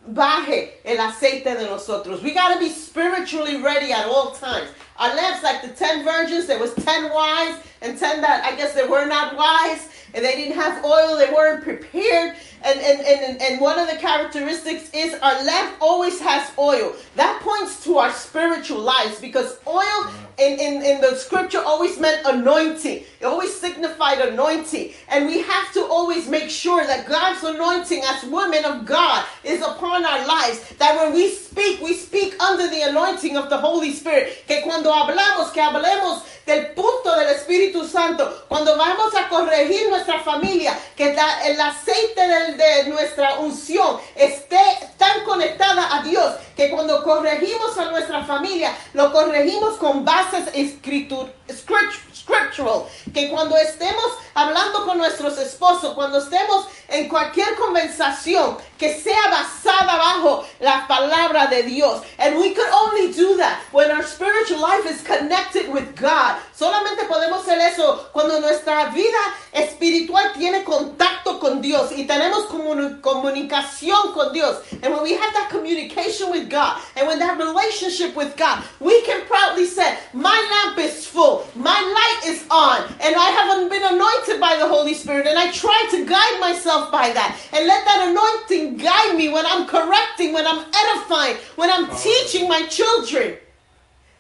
baje 0.07 0.81
el 0.85 0.99
aceite 1.01 1.55
de 1.55 1.67
nosotros. 1.67 2.23
We 2.23 2.33
got 2.33 2.55
to 2.55 2.59
be 2.59 2.69
spiritually 2.69 3.57
ready 3.63 3.93
at 3.93 4.07
all 4.07 4.33
times. 4.33 4.69
Our 4.99 5.15
lamps, 5.15 5.43
like 5.43 5.63
the 5.63 5.69
10 5.69 6.05
virgins, 6.05 6.47
there 6.47 6.59
was 6.59 6.75
10 6.75 7.11
wise 7.11 7.55
and 7.83 7.99
10 7.99 8.21
that 8.21 8.45
I 8.45 8.57
guess 8.57 8.75
they 8.75 8.87
were 8.87 9.07
not 9.07 9.37
wise. 9.37 9.89
And 10.13 10.25
they 10.25 10.35
didn't 10.35 10.57
have 10.57 10.85
oil. 10.85 11.17
They 11.17 11.33
weren't 11.33 11.63
prepared. 11.63 12.37
And, 12.63 12.79
and, 12.81 13.01
and, 13.01 13.41
and 13.41 13.61
one 13.61 13.79
of 13.79 13.89
the 13.89 13.97
characteristics 13.97 14.91
is 14.93 15.15
our 15.21 15.45
lamp 15.45 15.77
always 15.81 16.21
has 16.21 16.51
oil. 16.59 16.95
That 17.17 17.41
points 17.43 17.83
to 17.85 17.99
our 17.99 18.13
spiritual 18.13 18.81
lives 18.81 19.21
because 19.21 19.59
oil 19.67 20.11
in, 20.39 20.59
in, 20.59 20.83
in 20.83 21.01
the 21.01 21.15
scripture 21.15 21.61
always 21.61 21.99
meant 21.99 22.27
anointing. 22.27 23.05
It 23.21 23.25
always 23.25 23.55
signified 23.55 24.19
anointing. 24.21 24.93
And 25.09 25.27
we 25.27 25.41
have 25.43 25.73
to 25.75 25.85
always 25.85 26.29
make 26.29 26.51
sure 26.51 26.87
that 26.87 27.07
God's 27.07 27.43
anointing 27.45 28.03
as 28.05 28.25
women 28.25 28.65
of 28.65 28.85
God 28.85 29.25
is 29.45 29.63
upon 29.63 30.05
our 30.05 30.27
lives. 30.27 30.75
That 30.79 30.97
when 30.97 31.15
we 31.15 31.31
speak, 31.31 31.81
we 31.81 31.95
speak 31.95 32.43
under 32.43 32.69
the 32.69 32.83
anointing 32.83 33.37
of 33.37 33.49
the 33.49 33.59
Holy 33.59 33.93
Spirit. 33.93 34.45
Que 34.47 34.63
cuando 34.63 34.91
hablamos, 34.91 35.53
que 35.55 35.63
hablemos 35.63 36.25
del 36.47 36.75
punto 36.75 37.15
del 37.17 37.35
Espíritu 37.35 37.70
Santo. 37.89 38.45
Cuando 38.49 38.77
vamos 38.77 39.15
a 39.15 39.29
corregir 39.29 39.89
nuestra 39.89 40.21
familia, 40.21 40.79
que 40.97 41.17
el 41.45 41.61
aceite 41.61 42.27
del- 42.27 42.57
de 42.57 42.85
nuestra 42.85 43.39
unción 43.39 43.99
esté 44.15 44.61
tan 44.99 45.25
conectada 45.25 45.97
a 45.97 46.03
Dios, 46.03 46.35
que 46.57 46.71
cuando 46.71 47.03
corregimos 47.03 47.77
a 47.79 47.87
nuestra 47.87 48.25
familia, 48.25 48.77
lo 48.93 49.13
corregimos 49.13 49.77
con 49.79 50.05
bases 50.05 50.47
escritur- 50.55 51.31
script- 51.49 52.15
scriptural. 52.15 52.85
Que 53.15 53.31
cuando 53.31 53.57
estemos 53.57 54.07
hablando 54.35 54.85
con 54.85 54.99
nuestros 54.99 55.39
esposos, 55.39 55.95
cuando 55.95 56.19
estemos 56.19 56.67
en 56.89 57.09
cualquier 57.09 57.55
conversación, 57.57 58.57
que 58.81 58.95
sea 58.95 59.29
basada 59.31 59.99
bajo 59.99 60.45
la 60.59 60.87
palabra 60.89 61.47
de 61.49 61.63
Dios. 61.65 62.03
And 62.19 62.39
we 62.39 62.55
could 62.55 62.71
only 62.73 63.13
do 63.13 63.37
that 63.37 63.61
when 63.73 63.91
our 63.91 64.03
spiritual 64.03 64.59
life 64.59 64.87
is 64.87 65.03
connected 65.03 65.71
with 65.71 65.95
God. 65.95 66.37
Solamente 66.59 67.05
podemos 67.07 67.43
hacer 67.43 67.59
eso 67.61 68.09
cuando 68.13 68.41
nuestra 68.41 68.87
vida 68.87 69.19
espiritual 69.53 70.33
tiene 70.33 70.65
contacto 70.65 71.39
con 71.39 71.61
Dios 71.61 71.93
y 71.93 72.07
tenemos 72.07 72.47
comuni- 72.49 73.01
comunicación 73.03 74.15
con 74.15 74.33
Dios. 74.33 74.59
And 74.83 74.95
when 74.95 75.03
we 75.03 75.13
have 75.13 75.33
that 75.35 75.51
communication 75.51 76.31
with 76.31 76.49
God 76.49 76.81
and 76.97 77.07
when 77.07 77.19
that 77.19 77.39
relationship 77.39 78.17
with 78.17 78.35
God, 78.37 78.63
we 78.81 79.03
can 79.03 79.27
proudly 79.27 79.67
say, 79.67 79.99
My 80.15 80.37
lamp 80.65 80.79
is 80.79 81.07
full, 81.07 81.47
my 81.55 81.69
light 81.81 82.31
is 82.33 82.45
on, 82.51 82.83
and 83.01 83.15
I 83.15 83.31
haven't 83.31 83.69
been 83.69 83.83
anointed 83.83 84.41
by 84.41 84.57
the 84.57 84.67
Holy 84.69 84.95
Spirit. 84.95 85.27
And 85.27 85.39
I 85.39 85.51
try 85.53 85.87
to 85.91 86.07
guide 86.07 86.41
myself 86.41 86.91
by 86.91 87.11
that 87.13 87.37
and 87.53 87.67
let 87.67 87.85
that 87.85 88.09
anointing 88.09 88.70
guide 88.77 89.17
me 89.17 89.29
when 89.29 89.47
I'm 89.47 89.67
correcting, 89.67 90.33
when 90.33 90.47
I'm 90.47 90.65
edifying, 90.75 91.37
when 91.57 91.71
I'm 91.71 91.89
teaching 91.97 92.49
my 92.49 92.67
children. 92.67 93.37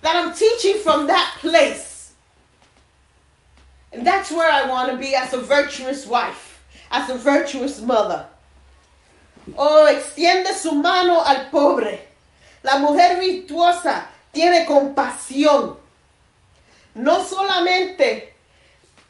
That 0.03 0.16
I'm 0.16 0.34
teaching 0.34 0.76
from 0.78 1.07
that 1.09 1.36
place. 1.40 2.12
And 3.92 4.07
that's 4.07 4.30
where 4.30 4.51
I 4.51 4.68
want 4.68 4.90
to 4.90 4.96
be 4.96 5.14
as 5.14 5.34
a 5.34 5.40
virtuous 5.40 6.07
wife, 6.07 6.62
as 6.90 7.11
a 7.11 7.18
virtuous 7.18 7.80
mother. 7.80 8.26
Oh, 9.59 9.86
extiende 9.90 10.55
su 10.55 10.72
mano 10.72 11.20
al 11.20 11.51
pobre. 11.51 12.01
La 12.62 12.78
mujer 12.78 13.18
virtuosa 13.18 14.07
tiene 14.32 14.64
compasión. 14.66 15.76
No 16.94 17.24
solamente 17.24 18.32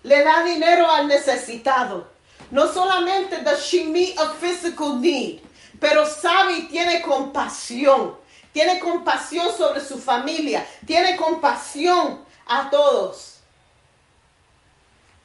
le 0.03 0.25
da 0.25 0.45
dinero 0.45 0.87
al 0.87 1.09
necesitado. 1.09 2.07
No 2.51 2.67
solamente 2.73 3.43
does 3.43 3.65
she 3.67 3.85
meet 3.85 4.19
a 4.19 4.31
physical 4.31 5.01
need, 5.01 5.41
pero 5.81 6.05
sabe 6.07 6.55
y 6.59 6.63
tiene 6.69 7.01
compasión. 7.03 8.17
Tiene 8.53 8.81
compasión 8.81 9.57
sobre 9.57 9.81
su 9.81 9.99
familia. 9.99 10.67
Tiene 10.87 11.17
compasión 11.17 12.25
a 12.47 12.69
todos. 12.71 13.37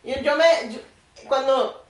Y 0.03 0.21
yo 0.21 0.35
me, 0.35 0.45
yo- 0.73 0.79
cuando 1.27 1.83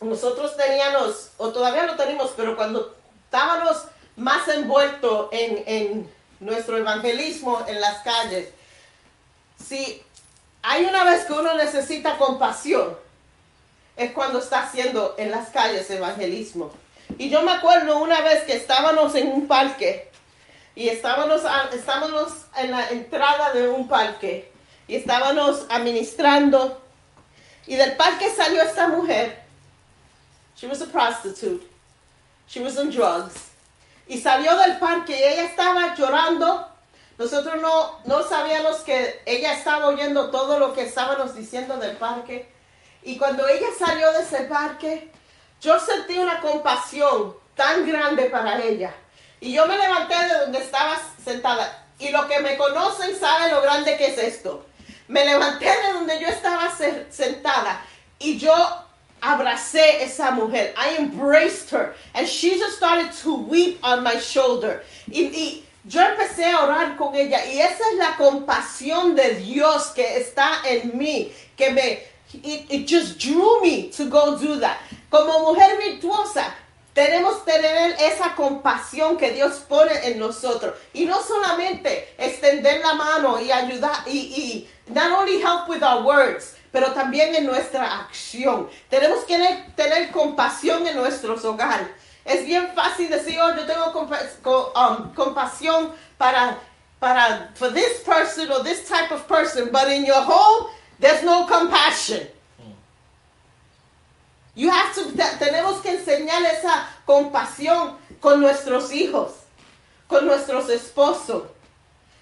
nosotros 0.00 0.56
teníamos, 0.56 1.30
o 1.36 1.50
todavía 1.50 1.84
lo 1.86 1.94
tenemos, 1.96 2.32
pero 2.36 2.56
cuando 2.56 2.96
estábamos 3.26 3.84
más 4.16 4.48
envueltos 4.48 5.28
en, 5.30 5.62
en 5.66 6.14
nuestro 6.40 6.76
evangelismo 6.76 7.64
en 7.68 7.80
las 7.80 7.98
calles, 8.02 8.48
si 9.64 10.02
hay 10.62 10.84
una 10.84 11.04
vez 11.04 11.24
que 11.24 11.32
uno 11.34 11.54
necesita 11.54 12.18
compasión, 12.18 12.96
es 13.96 14.12
cuando 14.12 14.38
está 14.38 14.62
haciendo 14.62 15.14
en 15.18 15.30
las 15.30 15.50
calles 15.50 15.90
evangelismo. 15.90 16.72
Y 17.18 17.28
yo 17.28 17.42
me 17.42 17.52
acuerdo 17.52 17.98
una 17.98 18.20
vez 18.20 18.44
que 18.44 18.56
estábamos 18.56 19.14
en 19.14 19.28
un 19.28 19.46
parque 19.46 20.10
y 20.74 20.88
estábamos, 20.88 21.42
estábamos 21.72 22.32
en 22.56 22.70
la 22.70 22.88
entrada 22.88 23.52
de 23.52 23.68
un 23.68 23.88
parque 23.88 24.50
y 24.88 24.96
estábamos 24.96 25.66
administrando 25.68 26.82
y 27.66 27.76
del 27.76 27.96
parque 27.96 28.30
salió 28.34 28.62
esta 28.62 28.88
mujer. 28.88 29.42
She 30.56 30.66
was 30.66 30.82
a 30.82 30.86
prostitute. 30.86 31.66
She 32.46 32.60
was 32.60 32.76
on 32.78 32.90
drugs. 32.90 33.50
Y 34.08 34.18
salió 34.18 34.56
del 34.58 34.78
parque 34.78 35.18
y 35.18 35.22
ella 35.22 35.44
estaba 35.44 35.94
llorando. 35.94 36.68
Nosotros 37.18 37.60
no, 37.60 38.00
no 38.04 38.22
sabíamos 38.24 38.78
que 38.78 39.22
ella 39.26 39.54
estaba 39.54 39.86
oyendo 39.86 40.30
todo 40.30 40.58
lo 40.58 40.72
que 40.72 40.82
estábamos 40.82 41.34
diciendo 41.34 41.76
del 41.76 41.96
parque. 41.96 42.50
Y 43.02 43.16
cuando 43.18 43.46
ella 43.48 43.66
salió 43.78 44.12
de 44.12 44.22
ese 44.22 44.42
parque, 44.42 45.10
yo 45.60 45.78
sentí 45.78 46.18
una 46.18 46.40
compasión 46.40 47.34
tan 47.54 47.86
grande 47.86 48.24
para 48.24 48.62
ella. 48.62 48.94
Y 49.40 49.52
yo 49.52 49.66
me 49.66 49.76
levanté 49.76 50.14
de 50.14 50.38
donde 50.40 50.58
estaba 50.58 51.00
sentada. 51.24 51.84
Y 51.98 52.10
los 52.10 52.26
que 52.26 52.40
me 52.40 52.56
conocen 52.56 53.18
saben 53.18 53.52
lo 53.52 53.60
grande 53.62 53.96
que 53.96 54.06
es 54.06 54.18
esto. 54.18 54.66
Me 55.08 55.24
levanté 55.24 55.66
de 55.66 55.92
donde 55.92 56.20
yo 56.20 56.28
estaba 56.28 56.74
se- 56.74 57.06
sentada 57.10 57.84
y 58.18 58.38
yo 58.38 58.54
abracé 59.20 60.02
esa 60.02 60.30
mujer. 60.30 60.74
I 60.76 60.96
embraced 61.00 61.70
her. 61.70 61.94
And 62.14 62.26
she 62.26 62.58
just 62.58 62.76
started 62.76 63.10
to 63.22 63.34
weep 63.34 63.78
on 63.84 64.02
my 64.02 64.16
shoulder. 64.20 64.84
Y 65.10 65.64
yo 65.84 66.00
empecé 66.00 66.46
a 66.50 66.60
orar 66.64 66.96
con 66.96 67.14
ella. 67.14 67.44
Y 67.46 67.60
esa 67.60 67.84
es 67.92 67.98
la 67.98 68.16
compasión 68.16 69.14
de 69.14 69.34
Dios 69.36 69.88
que 69.94 70.18
está 70.18 70.60
en 70.64 70.96
mí. 70.96 71.32
Que 71.56 71.70
me, 71.70 72.02
it, 72.34 72.86
just 72.86 73.18
drew 73.18 73.60
me 73.60 73.90
to 73.90 74.08
go 74.08 74.38
do 74.38 74.58
that. 74.60 74.78
Como 75.10 75.52
mujer 75.52 75.76
virtuosa, 75.78 76.52
tenemos 76.94 77.44
que 77.44 77.52
tener 77.52 77.96
esa 78.00 78.34
compasión 78.34 79.16
que 79.18 79.32
Dios 79.32 79.60
pone 79.68 79.92
en 80.04 80.18
nosotros. 80.18 80.74
Y 80.92 81.04
no 81.04 81.20
solamente 81.22 82.14
extender 82.18 82.80
la 82.80 82.94
mano 82.94 83.40
y 83.40 83.50
ayudar, 83.50 84.04
y, 84.06 84.18
y 84.18 84.68
not 84.92 85.10
only 85.10 85.40
help 85.40 85.68
with 85.68 85.82
our 85.82 86.02
words, 86.02 86.56
pero 86.70 86.92
también 86.92 87.34
en 87.34 87.46
nuestra 87.46 88.00
acción. 88.00 88.68
Tenemos 88.88 89.24
que 89.24 89.36
tener, 89.36 89.74
tener 89.76 90.10
compasión 90.10 90.86
en 90.86 90.96
nuestros 90.96 91.44
hogares. 91.44 91.88
Es 92.24 92.46
bien 92.46 92.72
fácil 92.74 93.10
decir, 93.10 93.38
oh, 93.40 93.54
yo 93.54 93.66
tengo 93.66 93.92
um, 94.74 95.12
compasión 95.14 95.92
para, 96.16 96.58
para, 97.00 97.50
for 97.54 97.72
this 97.72 98.02
person 98.04 98.50
or 98.50 98.62
this 98.62 98.88
type 98.88 99.12
of 99.12 99.26
person, 99.26 99.70
but 99.72 99.88
in 99.88 100.04
your 100.06 100.22
home, 100.22 100.68
there's 101.02 101.22
no 101.22 101.46
compassion. 101.46 102.26
You 104.54 104.70
have 104.70 104.94
to, 104.94 105.04
te- 105.12 105.36
tenemos 105.38 105.80
que 105.82 105.90
enseñar 105.90 106.42
esa 106.44 106.86
compasión 107.06 107.96
con 108.20 108.40
nuestros 108.40 108.92
hijos, 108.92 109.32
con 110.06 110.26
nuestros 110.26 110.68
esposos. 110.70 111.44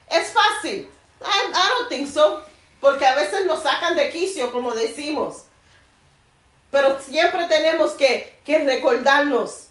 Es 0.09 0.33
fácil. 0.33 0.89
I, 1.21 1.51
I 1.53 1.69
don't 1.79 1.89
think 1.89 2.09
so. 2.09 2.43
Porque 2.81 3.05
a 3.07 3.15
veces 3.15 3.47
nos 3.47 3.63
sacan 3.63 3.95
de 3.97 4.11
quicio, 4.11 4.51
como 4.53 4.73
decimos. 4.73 5.45
Pero 6.71 6.99
siempre 7.01 7.47
tenemos 7.49 7.93
que, 7.93 8.39
que 8.45 8.61
recordarnos 8.65 9.67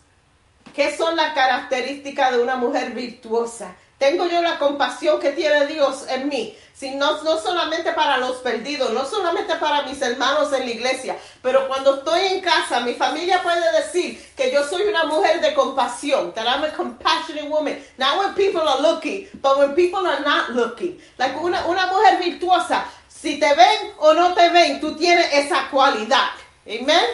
qué 0.75 0.95
son 0.95 1.15
las 1.15 1.33
características 1.33 2.31
de 2.33 2.39
una 2.43 2.57
mujer 2.57 2.91
virtuosa. 2.91 3.73
Tengo 3.99 4.27
yo 4.27 4.41
la 4.41 4.57
compasión 4.57 5.19
que 5.19 5.33
tiene 5.33 5.67
Dios 5.67 6.05
en 6.07 6.29
mí. 6.29 6.57
Si 6.73 6.91
no, 6.91 7.17
solamente 7.19 7.91
para 7.91 8.15
los 8.15 8.37
perdidos, 8.37 8.93
no 8.93 9.05
solamente 9.05 9.55
para 9.57 9.81
mis 9.81 10.01
hermanos 10.01 10.53
en 10.53 10.61
la 10.65 10.71
iglesia, 10.71 11.17
pero 11.41 11.67
cuando 11.67 11.95
estoy 11.95 12.21
en 12.27 12.39
casa, 12.39 12.79
mi 12.79 12.93
familia 12.93 13.43
puede 13.43 13.69
decir 13.73 14.31
que 14.37 14.49
yo 14.49 14.63
soy 14.63 14.83
una 14.83 15.03
mujer 15.03 15.41
de 15.41 15.53
compasión, 15.53 16.33
that 16.33 16.47
I'm 16.47 16.63
a 16.63 16.69
compassionate 16.69 17.49
woman. 17.49 17.77
Not 17.97 18.17
when 18.19 18.33
people 18.33 18.61
are 18.61 18.81
looking, 18.81 19.27
but 19.41 19.57
when 19.57 19.75
people 19.75 20.07
are 20.07 20.21
not 20.21 20.51
looking. 20.51 20.97
Like 21.17 21.37
una, 21.37 21.65
una 21.67 21.87
mujer 21.87 22.17
virtuosa, 22.23 22.85
si 23.09 23.37
te 23.37 23.53
ven 23.53 23.91
o 23.97 24.13
no 24.13 24.33
te 24.33 24.47
ven, 24.47 24.79
tú 24.79 24.95
tienes 24.95 25.27
esa 25.33 25.69
cualidad. 25.69 26.29
Amen. 26.65 27.05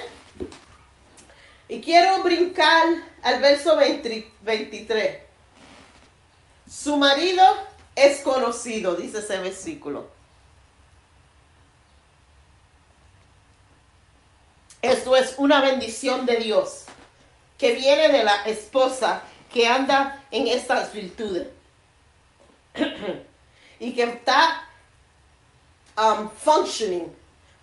Y 1.68 1.82
quiero 1.82 2.22
brincar 2.22 2.84
al 3.24 3.40
verso 3.40 3.76
20 3.76 4.32
23. 4.44 5.25
Su 6.70 6.98
marido 6.98 7.44
es 7.96 8.22
conocido, 8.22 8.96
dice 8.96 9.20
ese 9.20 9.38
versículo. 9.40 10.08
Esto 14.82 15.16
es 15.16 15.36
una 15.38 15.62
bendición 15.62 16.26
de 16.26 16.38
Dios 16.38 16.86
que 17.58 17.74
viene 17.74 18.10
de 18.10 18.24
la 18.24 18.44
esposa 18.44 19.24
que 19.52 19.68
anda 19.68 20.24
en 20.32 20.48
estas 20.48 20.92
virtudes 20.94 21.48
y 23.80 23.94
que 23.94 24.04
está 24.04 24.68
um, 25.98 26.30
functioning 26.30 27.16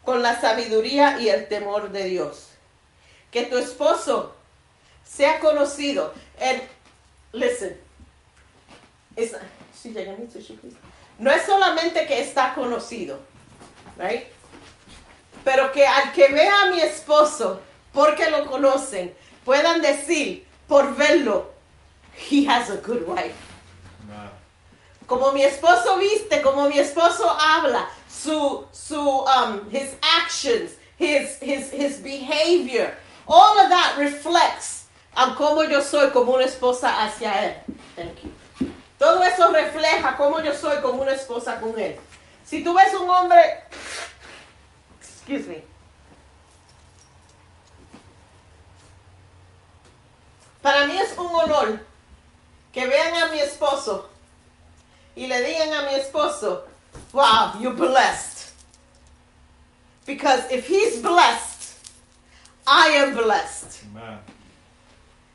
con 0.05 0.23
la 0.23 0.41
sabiduría 0.41 1.21
y 1.21 1.29
el 1.29 1.49
temor 1.49 1.91
de 1.91 2.05
Dios. 2.05 2.49
Que 3.31 3.45
tu 3.45 3.57
esposo 3.57 4.35
sea 5.05 5.39
conocido. 5.41 6.13
Listen, 7.33 7.81
it's- 9.17 9.35
tissue, 10.33 10.57
please. 10.57 10.77
no 11.19 11.31
es 11.31 11.43
solamente 11.45 12.07
que 12.07 12.21
está 12.21 12.55
conocido, 12.55 13.19
right? 13.99 14.27
Pero 15.45 15.73
que 15.73 15.87
al 15.87 16.13
que 16.13 16.29
vea 16.29 16.63
a 16.63 16.67
mi 16.71 16.81
esposo, 16.81 17.61
porque 17.93 18.31
lo 18.31 18.47
conocen, 18.47 19.13
puedan 19.45 19.81
decir 19.83 20.47
por 20.69 20.95
verlo, 20.97 21.51
he 22.31 22.47
has 22.47 22.71
a 22.71 22.77
good 22.77 23.03
wife. 23.07 23.35
Como 25.07 25.33
mi 25.33 25.43
esposo 25.43 25.99
viste, 25.99 26.41
como 26.43 26.69
mi 26.69 26.79
esposo 26.79 27.29
habla, 27.29 27.89
su, 28.09 28.65
su, 28.73 28.99
um, 28.99 29.69
his 29.71 29.95
actions, 30.01 30.73
his, 30.97 31.39
his, 31.41 31.71
his 31.71 31.99
behavior, 32.03 32.95
all 33.27 33.59
of 33.59 33.69
that 33.69 33.97
reflects 33.99 34.87
on 35.17 35.35
cómo 35.35 35.69
yo 35.69 35.81
soy 35.83 36.11
como 36.13 36.33
una 36.35 36.45
esposa 36.45 37.05
hacia 37.05 37.31
él. 37.45 37.55
Thank 37.97 38.25
you. 38.25 38.33
Todo 39.03 39.21
eso 39.25 39.51
refleja 39.51 40.17
cómo 40.17 40.41
yo 40.43 40.55
soy 40.55 40.81
como 40.81 41.03
una 41.03 41.11
esposa 41.11 41.59
con 41.59 41.77
él. 41.77 41.99
Si 42.47 42.63
tú 42.63 42.73
ves 42.73 42.95
un 42.95 43.11
hombre, 43.11 43.65
excuse 45.01 45.49
me, 45.49 45.65
para 50.63 50.87
mí 50.87 50.97
es 50.97 51.19
un 51.19 51.27
honor 51.27 51.85
que 52.73 52.87
vean 52.87 53.25
a 53.25 53.27
mi 53.33 53.41
esposo 53.41 54.09
y 55.17 55.27
le 55.27 55.43
digan 55.43 55.73
a 55.73 55.83
mi 55.83 55.95
esposo, 55.97 56.65
wow, 57.13 57.59
you're 57.59 57.75
blessed. 57.75 58.53
Because 60.07 60.45
if 60.49 60.69
he's 60.69 61.03
blessed, 61.03 61.75
I 62.69 62.99
am 62.99 63.17
blessed. 63.17 63.83
Amen. 63.83 64.21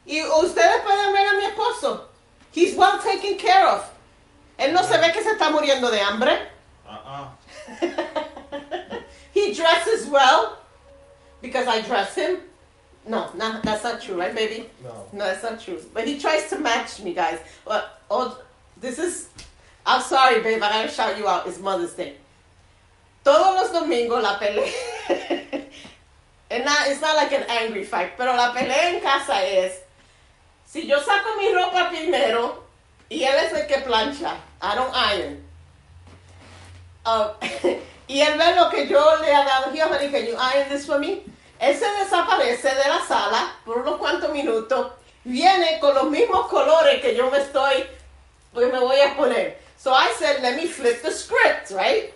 Y 0.05 0.23
ustedes 0.23 0.83
pueden 0.83 1.11
ver 1.11 1.27
a 1.27 1.33
mi 1.33 1.45
esposo. 1.47 2.06
He's 2.57 2.73
well 2.73 2.99
taken 2.99 3.37
care 3.37 3.67
of. 3.67 3.87
Él 4.57 4.73
no 4.73 4.81
se 4.81 4.97
ve 4.97 5.11
que 5.13 5.21
se 5.21 5.29
está 5.29 5.51
muriendo 5.51 5.91
de 5.91 5.99
hambre. 5.99 6.47
Uh-uh. 6.89 7.27
He 9.31 9.53
dresses 9.53 10.07
well 10.07 10.57
because 11.39 11.67
I 11.67 11.81
dress 11.81 12.15
him. 12.15 12.39
No, 13.05 13.29
no, 13.35 13.61
that's 13.63 13.83
not 13.83 14.01
true, 14.01 14.19
right, 14.19 14.33
baby? 14.33 14.71
No. 14.83 15.05
No, 15.13 15.25
that's 15.25 15.43
not 15.43 15.59
true. 15.59 15.79
But 15.93 16.07
he 16.07 16.19
tries 16.19 16.49
to 16.49 16.57
match 16.57 16.99
me, 16.99 17.13
guys. 17.13 17.37
But 17.63 18.01
oh, 18.09 18.41
this 18.81 18.97
is. 18.97 19.29
I'm 19.85 20.01
sorry, 20.01 20.41
babe. 20.41 20.63
I 20.63 20.71
gotta 20.71 20.89
shout 20.89 21.15
you 21.15 21.27
out. 21.27 21.45
It's 21.45 21.59
Mother's 21.59 21.93
Day. 21.93 22.15
Todos 23.23 23.71
los 23.71 23.83
domingos 23.83 24.23
la 24.23 24.39
pelea. 24.39 24.73
and 26.49 26.65
not, 26.65 26.87
it's 26.87 27.01
not 27.01 27.15
like 27.17 27.33
an 27.33 27.43
angry 27.47 27.83
fight, 27.83 28.17
pero 28.17 28.35
la 28.35 28.51
pelea 28.51 28.95
en 28.95 28.99
casa 28.99 29.35
es. 29.43 29.83
Si 30.67 30.85
yo 30.85 30.99
saco 30.99 31.37
mi 31.37 31.53
ropa 31.53 31.89
primero 31.89 32.61
y 33.07 33.23
él 33.23 33.35
es 33.35 33.53
el 33.53 33.67
que 33.67 33.77
plancha, 33.77 34.35
I 34.61 34.75
don't 34.75 34.93
iron. 34.93 35.43
Uh, 37.05 37.29
y 38.07 38.19
él 38.19 38.37
ve 38.37 38.53
lo 38.53 38.69
que 38.69 38.85
yo 38.85 39.15
le 39.21 39.29
he 39.29 39.45
dado. 39.45 39.71
Here, 39.71 39.87
honey, 39.87 40.11
can 40.11 40.25
you 40.25 40.35
iron 40.35 40.67
this 40.67 40.85
for 40.85 40.99
me? 40.99 41.23
Él 41.59 41.73
se 41.73 41.85
desaparece 41.85 42.67
de 42.75 42.89
la 42.89 42.99
sala 43.07 43.55
por 43.63 43.77
unos 43.77 43.97
cuantos 43.97 44.29
minutos. 44.33 44.91
Viene 45.23 45.79
con 45.79 45.95
los 45.95 46.09
mismos 46.09 46.47
colores 46.47 47.01
que 47.01 47.15
yo 47.15 47.31
me 47.31 47.37
estoy, 47.37 47.85
pues 48.53 48.71
me 48.71 48.79
voy 48.79 48.99
a 48.99 49.15
poner. 49.15 49.57
So 49.77 49.93
I 49.93 50.13
said, 50.19 50.41
let 50.41 50.57
me 50.57 50.67
flip 50.67 51.01
the 51.01 51.11
script, 51.11 51.71
right? 51.71 52.13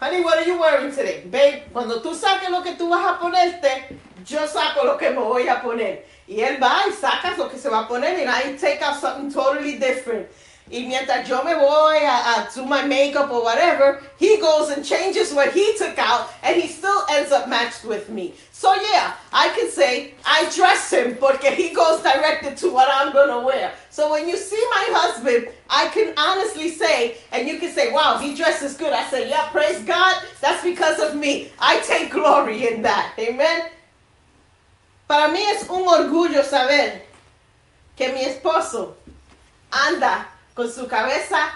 Honey, 0.00 0.24
what 0.24 0.38
are 0.38 0.44
you 0.44 0.58
wearing 0.58 0.90
today? 0.90 1.22
Babe, 1.26 1.70
cuando 1.72 2.02
tú 2.02 2.14
saques 2.14 2.50
lo 2.50 2.62
que 2.62 2.74
tú 2.74 2.88
vas 2.88 3.06
a 3.06 3.18
ponerte, 3.20 3.96
yo 4.24 4.44
saco 4.48 4.84
lo 4.84 4.98
que 4.98 5.10
me 5.10 5.20
voy 5.20 5.48
a 5.48 5.62
poner. 5.62 6.04
Y 6.26 6.40
él 6.40 6.58
va 6.58 6.84
y 6.88 6.92
saca 6.92 7.36
lo 7.36 7.48
que 7.48 7.58
se 7.58 7.68
va 7.68 7.80
a 7.80 7.88
poner 7.88 8.18
and 8.20 8.30
I 8.30 8.56
take 8.56 8.80
out 8.82 8.98
something 9.00 9.30
totally 9.30 9.78
different. 9.78 10.26
Y 10.70 10.86
mientras 10.86 11.28
yo 11.28 11.44
me 11.44 11.54
voy 11.54 11.98
a, 11.98 12.48
do 12.54 12.64
my 12.64 12.82
makeup 12.86 13.30
or 13.30 13.42
whatever, 13.44 14.02
he 14.16 14.38
goes 14.38 14.70
and 14.70 14.82
changes 14.82 15.34
what 15.34 15.52
he 15.52 15.76
took 15.76 15.98
out 15.98 16.32
and 16.42 16.56
he 16.60 16.66
still 16.66 17.02
ends 17.10 17.32
up 17.32 17.50
matched 17.50 17.84
with 17.84 18.08
me. 18.08 18.32
So 18.50 18.74
yeah, 18.74 19.12
I 19.30 19.50
can 19.50 19.70
say 19.70 20.14
I 20.24 20.50
dress 20.56 20.90
him 20.90 21.16
porque 21.16 21.54
he 21.54 21.74
goes 21.74 22.00
directed 22.00 22.56
to 22.58 22.70
what 22.70 22.88
I'm 22.90 23.12
gonna 23.12 23.44
wear. 23.44 23.72
So 23.90 24.10
when 24.10 24.26
you 24.26 24.38
see 24.38 24.62
my 24.70 24.86
husband, 24.92 25.48
I 25.68 25.88
can 25.88 26.14
honestly 26.16 26.70
say, 26.70 27.18
and 27.30 27.46
you 27.46 27.58
can 27.58 27.70
say, 27.70 27.92
wow, 27.92 28.16
he 28.16 28.34
dresses 28.34 28.74
good. 28.74 28.94
I 28.94 29.04
say, 29.10 29.28
yeah, 29.28 29.50
praise 29.50 29.80
God, 29.82 30.24
that's 30.40 30.64
because 30.64 30.98
of 30.98 31.14
me. 31.14 31.52
I 31.58 31.80
take 31.80 32.10
glory 32.10 32.68
in 32.68 32.80
that. 32.82 33.12
Amen. 33.18 33.68
Para 35.06 35.28
mí 35.28 35.40
es 35.42 35.68
un 35.68 35.86
orgullo 35.86 36.42
saber 36.42 37.06
que 37.96 38.12
mi 38.12 38.20
esposo 38.20 38.96
anda 39.70 40.28
con 40.54 40.70
su 40.70 40.86
cabeza 40.86 41.52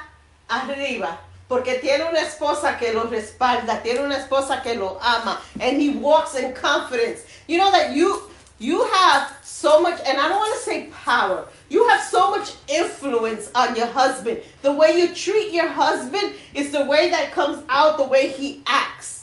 arriba 0.49 1.19
porque 1.49 1.77
tiene 1.77 2.05
una 2.05 2.21
esposa 2.21 2.77
que 2.79 2.93
lo 2.93 3.05
respalda, 3.05 3.83
tiene 3.83 4.01
una 4.01 4.19
esposa 4.19 4.63
que 4.63 4.75
lo 4.75 4.99
ama, 5.01 5.41
and 5.61 5.81
he 5.81 5.89
walks 5.89 6.35
in 6.35 6.53
confidence. 6.53 7.25
You 7.47 7.57
know 7.57 7.71
that 7.73 7.95
you 7.95 8.23
you 8.59 8.85
have 8.85 9.33
so 9.43 9.81
much, 9.81 9.99
and 10.05 10.19
I 10.19 10.29
don't 10.29 10.39
want 10.39 10.55
to 10.55 10.61
say 10.61 10.89
power. 11.05 11.47
You 11.71 11.89
have 11.89 12.03
so 12.03 12.31
much 12.31 12.53
influence 12.69 13.51
on 13.55 13.75
your 13.77 13.87
husband. 13.87 14.41
The 14.63 14.73
way 14.73 15.01
you 15.01 15.15
treat 15.15 15.53
your 15.53 15.69
husband 15.69 16.35
is 16.55 16.71
the 16.71 16.85
way 16.85 17.11
that 17.11 17.33
comes 17.33 17.63
out, 17.69 17.97
the 17.97 18.05
way 18.05 18.29
he 18.29 18.63
acts. 18.67 19.18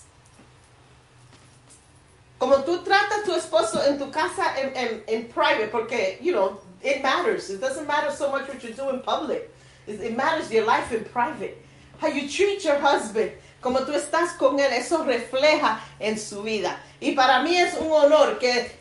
Como 2.40 2.64
tú 2.64 2.84
tratas 2.84 3.22
a 3.22 3.26
tu 3.26 3.34
esposo 3.34 3.82
en 3.88 3.98
tu 3.98 4.12
casa 4.12 4.54
en, 4.58 4.76
en, 4.76 5.04
en 5.08 5.28
private, 5.28 5.70
porque, 5.72 6.18
you 6.22 6.34
know, 6.34 6.60
it 6.84 7.02
matters. 7.02 7.50
It 7.50 7.62
doesn't 7.62 7.88
matter 7.88 8.12
so 8.12 8.30
much 8.30 8.48
what 8.48 8.64
you 8.64 8.74
do 8.74 8.90
in 8.90 9.00
public. 9.00 9.50
It, 9.88 10.16
matters 10.16 10.52
your 10.52 10.66
life 10.66 10.92
in 10.92 11.06
private. 11.06 11.58
How 12.00 12.08
you 12.08 12.28
treat 12.28 12.64
your 12.64 12.78
husband, 12.78 13.32
como 13.62 13.80
tú 13.80 13.94
estás 13.94 14.38
con 14.38 14.60
él, 14.60 14.72
eso 14.72 15.04
refleja 15.06 15.80
en 16.00 16.18
su 16.18 16.44
vida. 16.44 16.78
Y 17.02 17.16
para 17.16 17.42
mí 17.44 17.56
es 17.56 17.76
un 17.80 17.92
honor 17.92 18.38
que 18.38 18.72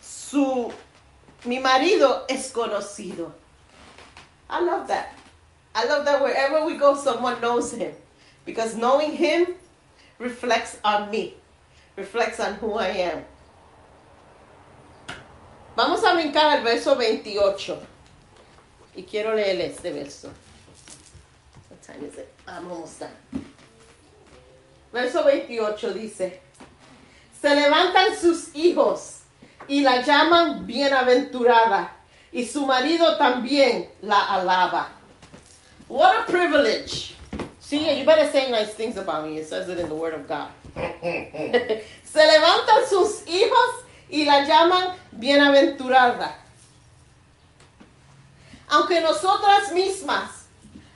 su, 0.00 0.72
mi 1.44 1.58
marido 1.58 2.24
es 2.28 2.52
conocido. 2.52 3.32
I 4.50 4.60
love 4.60 4.86
that. 4.88 5.14
I 5.74 5.86
love 5.86 6.04
that 6.04 6.22
wherever 6.22 6.64
we 6.64 6.76
go, 6.76 6.94
someone 6.94 7.40
knows 7.40 7.72
him. 7.72 7.92
Because 8.44 8.76
knowing 8.76 9.12
him 9.12 9.54
reflects 10.18 10.78
on 10.84 11.10
me, 11.10 11.34
reflects 11.96 12.40
on 12.40 12.54
who 12.54 12.74
I 12.74 12.88
am. 12.88 13.24
Vamos 15.76 16.04
a 16.04 16.14
brincar 16.14 16.56
al 16.56 16.62
verso 16.62 16.94
28. 16.96 17.78
Y 18.96 19.02
quiero 19.02 19.34
leer 19.34 19.60
este 19.60 19.92
verso. 19.92 20.30
What 21.68 21.82
time 21.82 22.04
is 22.04 22.16
it? 22.18 22.32
I'm 22.46 22.70
almost 22.70 23.00
done. 23.00 23.44
Verso 24.92 25.24
28 25.24 25.92
dice: 25.94 26.40
Se 27.40 27.48
levantan 27.48 28.16
sus 28.16 28.54
hijos 28.54 29.22
y 29.66 29.82
la 29.82 30.02
llaman 30.02 30.66
bienaventurada, 30.66 31.90
y 32.32 32.44
su 32.44 32.66
marido 32.66 33.16
también 33.16 33.88
la 34.02 34.34
alaba. 34.34 34.88
What 35.88 36.20
a 36.20 36.26
privilege. 36.26 37.13
See, 37.74 37.98
you 37.98 38.06
better 38.06 38.30
say 38.30 38.50
nice 38.52 38.72
things 38.74 38.96
about 38.96 39.26
me. 39.26 39.38
It 39.38 39.48
says 39.48 39.68
it 39.68 39.80
in 39.80 39.88
the 39.88 39.94
Word 39.96 40.14
of 40.14 40.28
God. 40.28 40.48
Se 40.76 42.20
levantan 42.20 42.86
sus 42.88 43.24
hijos 43.26 43.84
y 44.08 44.24
la 44.24 44.46
llaman 44.46 44.94
bienaventurada. 45.10 46.34
aunque 48.68 49.00
nosotras 49.00 49.72
mismas 49.72 50.46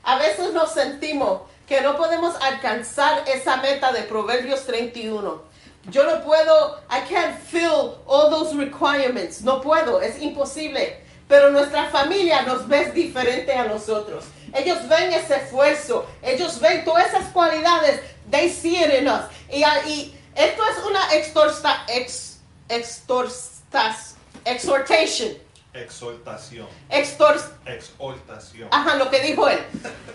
a 0.04 0.18
veces 0.18 0.52
nos 0.52 0.72
sentimos 0.72 1.42
que 1.66 1.80
no 1.80 1.96
podemos 1.96 2.36
alcanzar 2.40 3.24
esa 3.26 3.56
meta 3.56 3.92
de 3.92 4.02
Proverbios 4.02 4.64
31. 4.64 5.42
Yo 5.90 6.04
no 6.04 6.22
puedo, 6.22 6.78
I 6.90 7.00
can't 7.08 7.36
fill 7.38 7.98
all 8.06 8.30
those 8.30 8.54
requirements. 8.54 9.42
No 9.42 9.60
puedo, 9.60 10.00
es 10.00 10.20
imposible. 10.22 11.02
Pero 11.28 11.50
nuestra 11.50 11.90
familia 11.90 12.42
nos 12.42 12.68
ve 12.68 12.92
diferente 12.92 13.52
a 13.52 13.64
nosotros. 13.64 14.24
Ellos 14.54 14.88
ven 14.88 15.12
ese 15.12 15.36
esfuerzo, 15.36 16.06
ellos 16.22 16.58
ven 16.60 16.84
todas 16.84 17.08
esas 17.08 17.26
cualidades, 17.32 18.00
they 18.30 18.48
see 18.50 18.76
it 18.82 18.92
in 19.00 19.08
us. 19.08 19.22
Y, 19.50 19.62
y 19.88 20.18
esto 20.34 20.62
es 20.64 20.84
una 20.84 21.14
extorsta, 21.14 21.84
ex, 21.88 22.38
extorstas, 22.68 24.14
exhortation, 24.44 25.36
Exhortación. 25.74 26.66
extors, 26.90 27.44
Exhortación. 27.66 28.68
Ajá, 28.72 28.96
lo 28.96 29.10
que 29.10 29.20
dijo 29.20 29.48
él. 29.48 29.60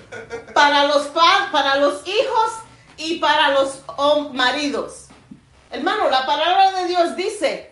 Para 0.54 0.86
los 0.86 1.08
pa- 1.08 1.50
para 1.52 1.76
los 1.78 2.06
hijos 2.08 2.52
y 2.98 3.20
para 3.20 3.50
los 3.52 3.80
maridos. 4.34 5.08
Hermano, 5.72 6.10
la 6.10 6.26
palabra 6.26 6.72
de 6.72 6.88
Dios 6.88 7.16
dice 7.16 7.72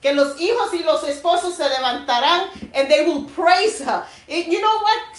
que 0.00 0.12
los 0.14 0.40
hijos 0.40 0.72
y 0.74 0.80
los 0.84 1.02
esposos 1.04 1.54
se 1.54 1.68
levantarán 1.68 2.48
and 2.74 2.88
they 2.88 3.04
will 3.06 3.26
praise 3.34 3.80
her. 3.80 4.04
You 4.28 4.60
know 4.60 4.78
what? 4.82 5.18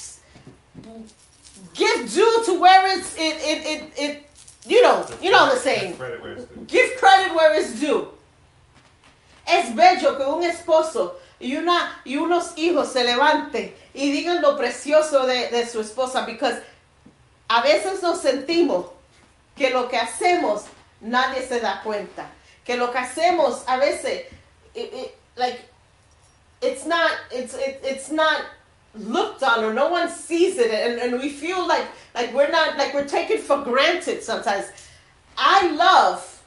Give 1.78 2.12
due 2.12 2.44
to 2.46 2.60
where 2.60 2.98
it's 2.98 3.16
it 3.16 3.38
it 3.42 3.66
it, 3.66 4.00
it 4.00 4.24
you 4.66 4.82
know, 4.82 5.06
you 5.22 5.30
know 5.32 5.50
the 5.54 5.60
saying. 5.60 5.96
Credit 5.96 6.22
where 6.22 6.34
it's 6.34 6.46
due. 6.46 6.66
Give 6.68 6.90
credit 7.00 7.34
where 7.36 7.54
it's 7.60 7.80
due. 7.80 8.08
Es 9.48 9.74
bello 9.76 10.18
que 10.18 10.26
un 10.26 10.44
esposo 10.44 11.14
y, 11.40 11.56
una, 11.56 12.02
y 12.04 12.18
unos 12.18 12.54
hijos 12.58 12.92
se 12.92 13.04
levanten 13.06 13.74
y 13.94 14.12
digan 14.12 14.42
lo 14.42 14.58
precioso 14.58 15.26
de, 15.26 15.50
de 15.50 15.66
su 15.66 15.80
esposa, 15.80 16.26
because 16.26 16.60
a 17.50 17.62
veces 17.62 18.02
nos 18.02 18.20
sentimos 18.22 18.88
que 19.56 19.70
lo 19.70 19.88
que 19.88 19.96
hacemos 19.98 20.64
nadie 21.00 21.48
se 21.48 21.62
da 21.62 21.82
cuenta, 21.82 22.26
que 22.66 22.76
lo 22.76 22.92
que 22.92 22.98
hacemos 22.98 23.64
a 23.68 23.78
veces, 23.78 24.26
it- 24.76 24.94
it- 24.94 25.16
like, 25.38 25.62
it's 26.62 26.86
not, 26.86 27.12
it's, 27.32 27.54
it, 27.54 27.80
it's 27.86 28.10
not 28.12 28.42
looked 29.00 29.44
on 29.44 29.64
or 29.64 29.74
no 29.74 29.90
one 29.90 30.10
sees 30.10 30.58
it 30.58 30.72
and, 30.72 31.00
and 31.00 31.22
we 31.22 31.30
feel 31.30 31.68
like, 31.68 31.86
like 32.16 32.34
we're 32.34 32.50
not, 32.50 32.78
like 32.78 32.94
we're 32.94 33.06
taken 33.06 33.38
for 33.40 33.64
granted 33.64 34.24
sometimes. 34.24 34.66
I 35.38 35.72
love 35.72 36.38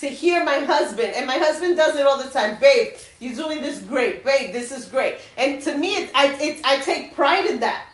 to 0.00 0.08
hear 0.08 0.42
my 0.44 0.60
husband, 0.60 1.12
and 1.14 1.26
my 1.26 1.36
husband 1.36 1.76
does 1.76 1.94
it 1.94 2.06
all 2.06 2.16
the 2.16 2.30
time. 2.30 2.58
Babe, 2.58 2.94
you're 3.18 3.34
doing 3.34 3.60
this 3.60 3.80
great. 3.80 4.24
Babe, 4.24 4.50
this 4.50 4.72
is 4.72 4.86
great. 4.86 5.16
And 5.36 5.60
to 5.62 5.76
me, 5.76 5.96
it, 5.96 6.10
I, 6.14 6.32
it, 6.40 6.60
I 6.64 6.78
take 6.78 7.14
pride 7.14 7.44
in 7.44 7.60
that. 7.60 7.86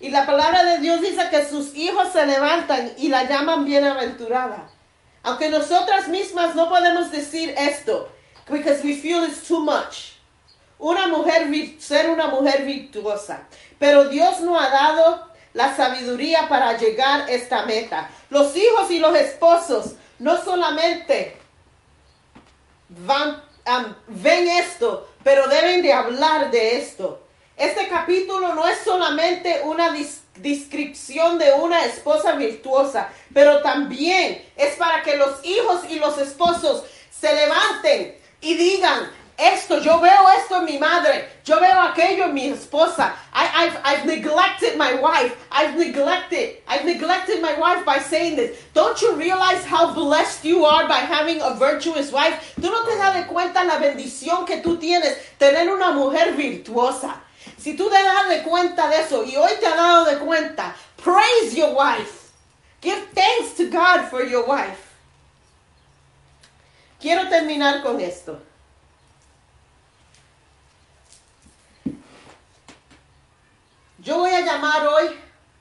Y 0.00 0.08
la 0.10 0.24
palabra 0.24 0.62
de 0.62 0.82
Dios 0.82 1.00
dice 1.00 1.30
que 1.30 1.44
sus 1.46 1.74
hijos 1.74 2.12
se 2.12 2.24
levantan 2.26 2.94
y 2.96 3.08
la 3.08 3.24
llaman 3.24 3.64
bienaventurada. 3.64 4.68
Aunque 5.24 5.50
nosotras 5.50 6.06
mismas 6.06 6.54
no 6.54 6.68
podemos 6.68 7.10
decir 7.10 7.52
esto, 7.56 8.08
because 8.48 8.84
we 8.84 8.94
feel 8.94 9.24
it's 9.24 9.48
too 9.48 9.58
much. 9.58 10.15
Una 10.78 11.06
mujer, 11.08 11.48
ser 11.80 12.10
una 12.10 12.28
mujer 12.28 12.64
virtuosa. 12.64 13.44
Pero 13.78 14.08
Dios 14.08 14.40
no 14.40 14.58
ha 14.58 14.68
dado 14.68 15.26
la 15.54 15.74
sabiduría 15.74 16.48
para 16.48 16.76
llegar 16.76 17.22
a 17.22 17.30
esta 17.30 17.64
meta. 17.64 18.10
Los 18.28 18.54
hijos 18.56 18.90
y 18.90 18.98
los 18.98 19.16
esposos 19.16 19.94
no 20.18 20.42
solamente 20.42 21.36
van, 22.88 23.42
ven 24.06 24.48
esto, 24.48 25.08
pero 25.24 25.48
deben 25.48 25.82
de 25.82 25.92
hablar 25.92 26.50
de 26.50 26.76
esto. 26.76 27.22
Este 27.56 27.88
capítulo 27.88 28.54
no 28.54 28.68
es 28.68 28.78
solamente 28.84 29.62
una 29.64 29.94
descripción 30.36 31.38
de 31.38 31.52
una 31.52 31.86
esposa 31.86 32.32
virtuosa, 32.32 33.08
pero 33.32 33.62
también 33.62 34.44
es 34.56 34.74
para 34.76 35.02
que 35.02 35.16
los 35.16 35.42
hijos 35.42 35.84
y 35.88 35.98
los 35.98 36.18
esposos 36.18 36.84
se 37.10 37.34
levanten 37.34 38.18
y 38.42 38.54
digan, 38.54 39.10
esto, 39.38 39.80
yo 39.80 40.00
veo 40.00 40.28
esto 40.38 40.62
mi 40.62 40.78
madre, 40.78 41.28
yo 41.44 41.60
veo 41.60 41.78
aquello 41.92 42.32
mi 42.32 42.50
esposa. 42.50 43.12
I've, 43.32 43.78
I've 43.84 44.06
neglected 44.06 44.78
my 44.78 44.94
wife. 44.94 45.36
I've 45.50 45.76
neglected, 45.76 46.56
I've 46.66 46.84
neglected 46.84 47.42
my 47.42 47.54
wife 47.58 47.84
by 47.84 47.98
saying 47.98 48.36
this. 48.36 48.58
Don't 48.72 49.00
you 49.02 49.14
realize 49.14 49.64
how 49.64 49.92
blessed 49.92 50.44
you 50.44 50.64
are 50.64 50.88
by 50.88 50.98
having 50.98 51.42
a 51.42 51.54
virtuous 51.54 52.12
wife? 52.12 52.54
Tú 52.56 52.70
no 52.70 52.84
te 52.84 52.96
das 52.96 53.14
de 53.14 53.32
cuenta 53.32 53.64
la 53.64 53.78
bendición 53.78 54.46
que 54.46 54.62
tú 54.62 54.78
tienes 54.78 55.16
tener 55.38 55.68
una 55.68 55.92
mujer 55.92 56.34
virtuosa. 56.34 57.20
Si 57.58 57.76
tú 57.76 57.90
te 57.90 58.02
das 58.02 58.28
de 58.28 58.42
cuenta 58.42 58.88
de 58.88 59.00
eso 59.00 59.22
y 59.22 59.36
hoy 59.36 59.52
te 59.60 59.66
has 59.66 59.76
dado 59.76 60.04
de 60.06 60.18
cuenta, 60.18 60.74
praise 60.96 61.54
your 61.54 61.74
wife. 61.74 62.32
Give 62.80 62.98
thanks 63.14 63.54
to 63.56 63.68
God 63.68 64.08
for 64.08 64.22
your 64.24 64.46
wife. 64.46 64.94
Quiero 67.00 67.28
terminar 67.28 67.82
con 67.82 68.00
esto. 68.00 68.40
Yo 74.06 74.18
voy 74.18 74.30
a 74.30 74.40
llamar 74.40 74.86
hoy 74.86 75.08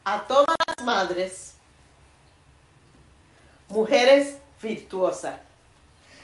a 0.04 0.22
todas 0.22 0.56
las 0.68 0.86
madres 0.86 1.56
mujeres 3.70 4.38
virtuosas. 4.62 5.40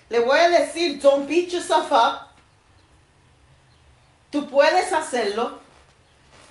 Le 0.07 0.19
voy 0.19 0.37
a 0.37 0.49
decir, 0.49 1.01
don't 1.01 1.27
beat 1.27 1.49
yourself 1.49 1.91
up. 1.91 2.27
Tú 4.29 4.47
puedes 4.47 4.93
hacerlo 4.93 5.57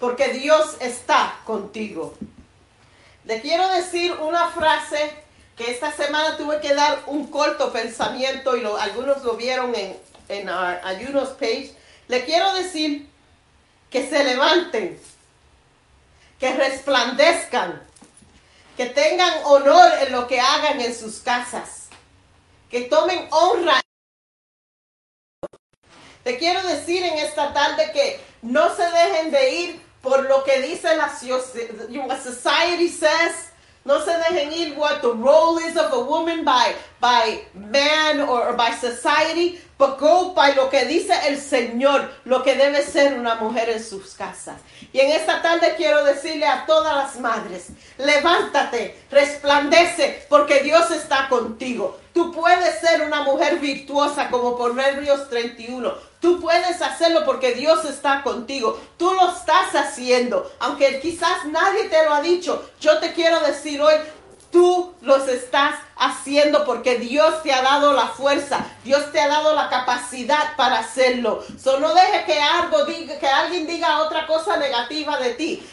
porque 0.00 0.32
Dios 0.32 0.76
está 0.80 1.38
contigo. 1.44 2.14
Le 3.24 3.40
quiero 3.40 3.68
decir 3.68 4.12
una 4.14 4.48
frase 4.48 5.14
que 5.56 5.70
esta 5.70 5.92
semana 5.92 6.36
tuve 6.36 6.60
que 6.60 6.74
dar 6.74 7.04
un 7.06 7.28
corto 7.28 7.72
pensamiento 7.72 8.56
y 8.56 8.64
algunos 8.64 9.22
lo 9.22 9.36
vieron 9.36 9.72
en, 9.76 9.96
en 10.28 10.48
our 10.48 10.80
ayunos 10.82 11.28
page. 11.28 11.72
Le 12.08 12.24
quiero 12.24 12.52
decir 12.54 13.08
que 13.88 14.08
se 14.08 14.24
levanten, 14.24 15.00
que 16.40 16.52
resplandezcan, 16.54 17.80
que 18.76 18.86
tengan 18.86 19.32
honor 19.44 19.92
en 20.00 20.12
lo 20.12 20.26
que 20.26 20.40
hagan 20.40 20.80
en 20.80 20.94
sus 20.94 21.18
casas, 21.18 21.88
que 22.70 22.82
tomen 22.82 23.28
honra. 23.30 23.80
Te 26.24 26.38
quiero 26.38 26.62
decir 26.66 27.04
en 27.04 27.18
esta 27.18 27.52
tarde 27.52 27.92
que 27.92 28.20
no 28.42 28.74
se 28.74 28.82
dejen 28.82 29.30
de 29.30 29.54
ir 29.54 29.82
por 30.02 30.24
lo 30.24 30.42
que 30.44 30.62
dice 30.62 30.96
la 30.96 31.10
society 32.18 32.88
says. 32.88 33.50
No 33.82 33.98
se 34.04 34.12
dejen 34.12 34.52
ir 34.52 34.76
what 34.76 35.00
the 35.00 35.08
role 35.08 35.58
is 35.58 35.76
of 35.76 35.92
a 35.92 36.00
woman 36.00 36.44
by, 36.44 36.74
by 37.00 37.42
man 37.54 38.20
or, 38.20 38.48
or 38.48 38.52
by 38.54 38.72
society, 38.72 39.58
but 39.80 39.98
go 39.98 40.34
by 40.34 40.54
lo 40.54 40.68
que 40.68 40.84
dice 40.84 41.14
el 41.26 41.40
Señor, 41.40 42.08
lo 42.26 42.42
que 42.42 42.54
debe 42.54 42.82
ser 42.82 43.18
una 43.18 43.36
mujer 43.36 43.70
en 43.70 43.82
sus 43.82 44.14
casas. 44.14 44.60
Y 44.92 45.00
en 45.00 45.10
esta 45.10 45.40
tarde 45.40 45.74
quiero 45.76 46.04
decirle 46.04 46.46
a 46.46 46.66
todas 46.66 46.94
las 46.94 47.18
madres, 47.18 47.68
levántate, 47.96 49.02
resplandece, 49.10 50.26
porque 50.28 50.60
Dios 50.60 50.90
está 50.90 51.28
contigo. 51.30 51.98
Tú 52.12 52.30
puedes 52.30 52.80
ser 52.80 53.02
una 53.02 53.22
mujer 53.22 53.58
virtuosa 53.58 54.28
como 54.28 54.56
Proverbios 54.56 55.30
31. 55.30 55.94
Tú 56.20 56.38
puedes 56.40 56.82
hacerlo 56.82 57.24
porque 57.24 57.52
Dios 57.54 57.84
está 57.86 58.22
contigo. 58.22 58.78
Tú 58.98 59.14
lo 59.14 59.30
estás 59.30 59.74
haciendo. 59.74 60.50
Aunque 60.58 61.00
quizás 61.00 61.46
nadie 61.46 61.84
te 61.84 62.04
lo 62.04 62.12
ha 62.12 62.20
dicho, 62.20 62.68
yo 62.80 62.98
te 62.98 63.14
quiero 63.14 63.40
decir 63.40 63.80
hoy, 63.80 63.94
tú 64.50 64.94
los 65.00 65.28
estás 65.28 65.76
haciendo 65.96 66.64
porque 66.64 66.98
Dios 66.98 67.42
te 67.42 67.52
ha 67.52 67.62
dado 67.62 67.92
la 67.92 68.08
fuerza. 68.08 68.64
Dios 68.84 69.12
te 69.12 69.20
ha 69.20 69.28
dado 69.28 69.54
la 69.54 69.68
capacidad 69.68 70.56
para 70.56 70.78
hacerlo. 70.78 71.44
So, 71.62 71.78
no 71.80 71.94
deje 71.94 72.24
que 72.24 72.40
algo 72.40 72.86
que 72.86 73.26
alguien 73.26 73.66
diga 73.66 74.00
otra 74.00 74.26
cosa 74.26 74.56
negativa 74.56 75.18
de 75.18 75.34
ti. 75.34 75.66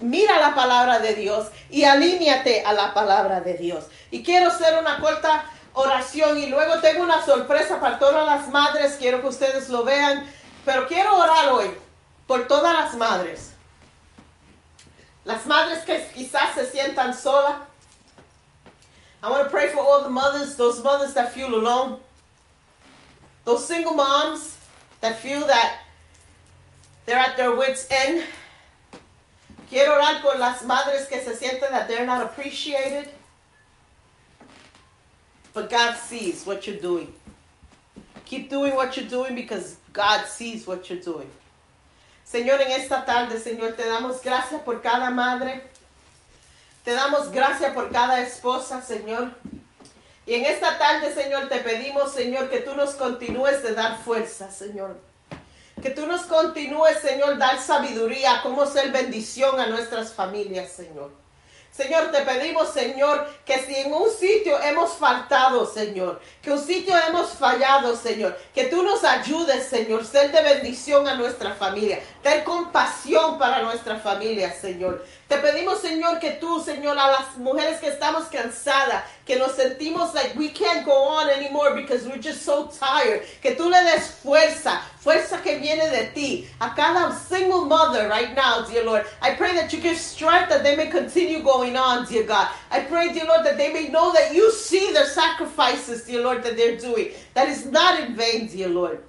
Mira 0.00 0.38
la 0.40 0.54
palabra 0.54 0.98
de 0.98 1.14
Dios 1.14 1.48
y 1.68 1.84
alíñate 1.84 2.64
a 2.64 2.72
la 2.72 2.94
palabra 2.94 3.40
de 3.40 3.54
Dios. 3.54 3.84
Y 4.10 4.22
quiero 4.22 4.48
hacer 4.48 4.78
una 4.78 4.98
corta 4.98 5.44
oración 5.74 6.38
y 6.38 6.46
luego 6.46 6.80
tengo 6.80 7.02
una 7.02 7.24
sorpresa 7.24 7.80
para 7.80 7.98
todas 7.98 8.24
las 8.24 8.48
madres. 8.48 8.96
Quiero 8.98 9.20
que 9.20 9.28
ustedes 9.28 9.68
lo 9.68 9.84
vean. 9.84 10.24
Pero 10.64 10.86
quiero 10.86 11.16
orar 11.16 11.50
hoy 11.50 11.70
por 12.26 12.46
todas 12.46 12.72
las 12.74 12.94
madres. 12.94 13.49
Las 15.24 15.44
madres 15.46 15.84
que 15.84 15.98
quizás 16.14 16.54
se 16.54 16.66
sientan 16.66 17.14
solas. 17.14 17.60
I 19.22 19.30
want 19.30 19.44
to 19.44 19.50
pray 19.50 19.68
for 19.68 19.80
all 19.80 20.02
the 20.02 20.08
mothers, 20.08 20.56
those 20.56 20.82
mothers 20.82 21.12
that 21.14 21.32
feel 21.32 21.54
alone. 21.54 21.98
Those 23.44 23.66
single 23.66 23.94
moms 23.94 24.56
that 25.00 25.18
feel 25.18 25.46
that 25.46 25.80
they're 27.04 27.18
at 27.18 27.36
their 27.36 27.54
wits' 27.54 27.86
end. 27.90 28.24
Quiero 29.68 29.92
orar 29.92 30.20
por 30.22 30.38
las 30.38 30.64
madres 30.64 31.06
que 31.08 31.20
se 31.20 31.32
sienten 31.32 31.70
that 31.70 31.86
they're 31.86 32.06
not 32.06 32.22
appreciated. 32.22 33.10
But 35.52 35.68
God 35.68 35.96
sees 35.96 36.44
what 36.46 36.66
you're 36.66 36.76
doing. 36.76 37.12
Keep 38.24 38.48
doing 38.48 38.74
what 38.74 38.96
you're 38.96 39.08
doing 39.08 39.34
because 39.34 39.76
God 39.92 40.26
sees 40.26 40.66
what 40.66 40.88
you're 40.88 41.00
doing. 41.00 41.28
Señor, 42.30 42.60
en 42.62 42.70
esta 42.70 43.04
tarde, 43.04 43.40
Señor, 43.40 43.72
te 43.72 43.88
damos 43.88 44.22
gracias 44.22 44.62
por 44.62 44.80
cada 44.82 45.10
madre. 45.10 45.64
Te 46.84 46.92
damos 46.92 47.32
gracias 47.32 47.72
por 47.72 47.90
cada 47.90 48.20
esposa, 48.20 48.80
Señor. 48.82 49.32
Y 50.26 50.34
en 50.34 50.44
esta 50.44 50.78
tarde, 50.78 51.12
Señor, 51.12 51.48
te 51.48 51.58
pedimos, 51.58 52.12
Señor, 52.12 52.48
que 52.48 52.60
tú 52.60 52.76
nos 52.76 52.94
continúes 52.94 53.64
de 53.64 53.74
dar 53.74 53.98
fuerza, 54.04 54.48
Señor. 54.52 54.96
Que 55.82 55.90
tú 55.90 56.06
nos 56.06 56.22
continúes, 56.22 56.98
Señor, 57.00 57.36
dar 57.36 57.60
sabiduría, 57.60 58.40
cómo 58.44 58.64
ser 58.64 58.92
bendición 58.92 59.58
a 59.58 59.66
nuestras 59.66 60.12
familias, 60.12 60.70
Señor. 60.70 61.10
Señor, 61.72 62.10
te 62.10 62.20
pedimos, 62.22 62.72
Señor, 62.72 63.26
que 63.44 63.58
si 63.60 63.74
en 63.76 63.92
un 63.92 64.10
sitio 64.10 64.60
hemos 64.60 64.92
faltado, 64.94 65.64
Señor, 65.64 66.20
que 66.42 66.50
un 66.50 66.58
sitio 66.58 66.94
hemos 67.08 67.30
fallado, 67.30 67.96
Señor, 67.96 68.36
que 68.52 68.64
tú 68.64 68.82
nos 68.82 69.04
ayudes, 69.04 69.66
Señor, 69.66 70.04
ser 70.04 70.32
de 70.32 70.42
bendición 70.42 71.06
a 71.06 71.14
nuestra 71.14 71.54
familia, 71.54 72.00
tener 72.22 72.44
compasión 72.44 73.38
para 73.38 73.62
nuestra 73.62 73.98
familia, 73.98 74.52
Señor. 74.52 75.04
Te 75.28 75.38
pedimos, 75.38 75.80
Señor, 75.80 76.18
que 76.18 76.32
tú, 76.32 76.60
Señor, 76.60 76.98
a 76.98 77.10
las 77.10 77.36
mujeres 77.38 77.78
que 77.78 77.88
estamos 77.88 78.24
cansadas, 78.26 79.04
que 79.24 79.36
nos 79.36 79.52
sentimos 79.52 80.12
like 80.12 80.36
we 80.36 80.48
can't 80.48 80.84
go 80.84 80.92
on 80.92 81.30
anymore 81.30 81.74
because 81.74 82.04
we're 82.04 82.20
just 82.20 82.42
so 82.42 82.66
tired, 82.66 83.22
que 83.40 83.54
tú 83.54 83.70
le 83.70 83.80
des 83.84 84.10
fuerza, 84.22 84.80
fuerza 84.98 85.40
que 85.40 85.58
viene 85.58 85.88
de 85.88 86.10
ti. 86.12 86.48
A 86.60 86.74
cada 86.74 87.14
single 87.14 87.64
mother 87.66 88.08
right 88.08 88.34
now, 88.34 88.62
dear 88.62 88.84
Lord, 88.84 89.06
I 89.22 89.34
pray 89.34 89.54
that 89.54 89.72
you 89.72 89.80
give 89.80 89.96
strength 89.96 90.48
that 90.48 90.64
they 90.64 90.74
may 90.74 90.88
continue 90.88 91.42
going 91.42 91.76
on, 91.76 92.06
dear 92.06 92.24
God. 92.24 92.48
I 92.70 92.80
pray, 92.80 93.12
dear 93.12 93.26
Lord, 93.26 93.46
that 93.46 93.56
they 93.56 93.72
may 93.72 93.88
know 93.88 94.12
that 94.12 94.34
you 94.34 94.50
see 94.50 94.92
their 94.92 95.06
sacrifices, 95.06 96.02
dear 96.02 96.22
Lord, 96.22 96.42
that 96.42 96.56
they're 96.56 96.76
doing. 96.76 97.12
That 97.34 97.48
is 97.48 97.66
not 97.66 98.00
in 98.00 98.16
vain, 98.16 98.48
dear 98.48 98.68
Lord. 98.68 99.04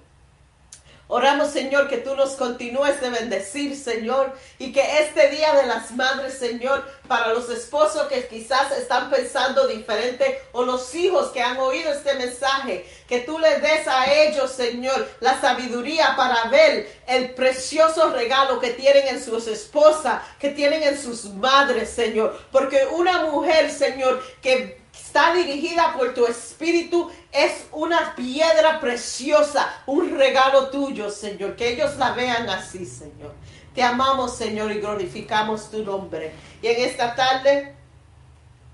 Oramos, 1.13 1.49
Señor, 1.49 1.89
que 1.89 1.97
tú 1.97 2.15
nos 2.15 2.37
continúes 2.37 3.01
de 3.01 3.09
bendecir, 3.09 3.75
Señor, 3.75 4.31
y 4.57 4.71
que 4.71 4.99
este 4.99 5.27
Día 5.27 5.53
de 5.55 5.67
las 5.67 5.91
Madres, 5.91 6.35
Señor, 6.39 6.89
para 7.09 7.33
los 7.33 7.49
esposos 7.49 8.03
que 8.03 8.25
quizás 8.27 8.71
están 8.77 9.09
pensando 9.09 9.67
diferente 9.67 10.41
o 10.53 10.63
los 10.63 10.95
hijos 10.95 11.27
que 11.31 11.41
han 11.41 11.57
oído 11.57 11.91
este 11.91 12.13
mensaje, 12.13 12.85
que 13.09 13.19
tú 13.19 13.37
les 13.39 13.61
des 13.61 13.85
a 13.89 14.09
ellos, 14.09 14.51
Señor, 14.51 15.05
la 15.19 15.41
sabiduría 15.41 16.15
para 16.15 16.45
ver 16.45 16.89
el 17.05 17.31
precioso 17.31 18.11
regalo 18.11 18.61
que 18.61 18.69
tienen 18.69 19.09
en 19.09 19.21
sus 19.21 19.47
esposas, 19.47 20.21
que 20.39 20.51
tienen 20.51 20.81
en 20.81 20.97
sus 20.97 21.25
madres, 21.25 21.89
Señor. 21.89 22.39
Porque 22.53 22.87
una 22.89 23.23
mujer, 23.25 23.69
Señor, 23.69 24.23
que 24.41 24.80
está 25.11 25.33
dirigida 25.33 25.93
por 25.97 26.13
tu 26.13 26.25
espíritu, 26.25 27.11
es 27.33 27.65
una 27.73 28.15
piedra 28.15 28.79
preciosa, 28.79 29.69
un 29.85 30.17
regalo 30.17 30.69
tuyo, 30.69 31.09
Señor. 31.09 31.57
Que 31.57 31.73
ellos 31.73 31.97
la 31.97 32.13
vean 32.13 32.49
así, 32.49 32.85
Señor. 32.85 33.33
Te 33.75 33.83
amamos, 33.83 34.37
Señor, 34.37 34.71
y 34.71 34.79
glorificamos 34.79 35.69
tu 35.69 35.83
nombre. 35.83 36.31
Y 36.61 36.67
en 36.67 36.89
esta 36.89 37.13
tarde 37.13 37.75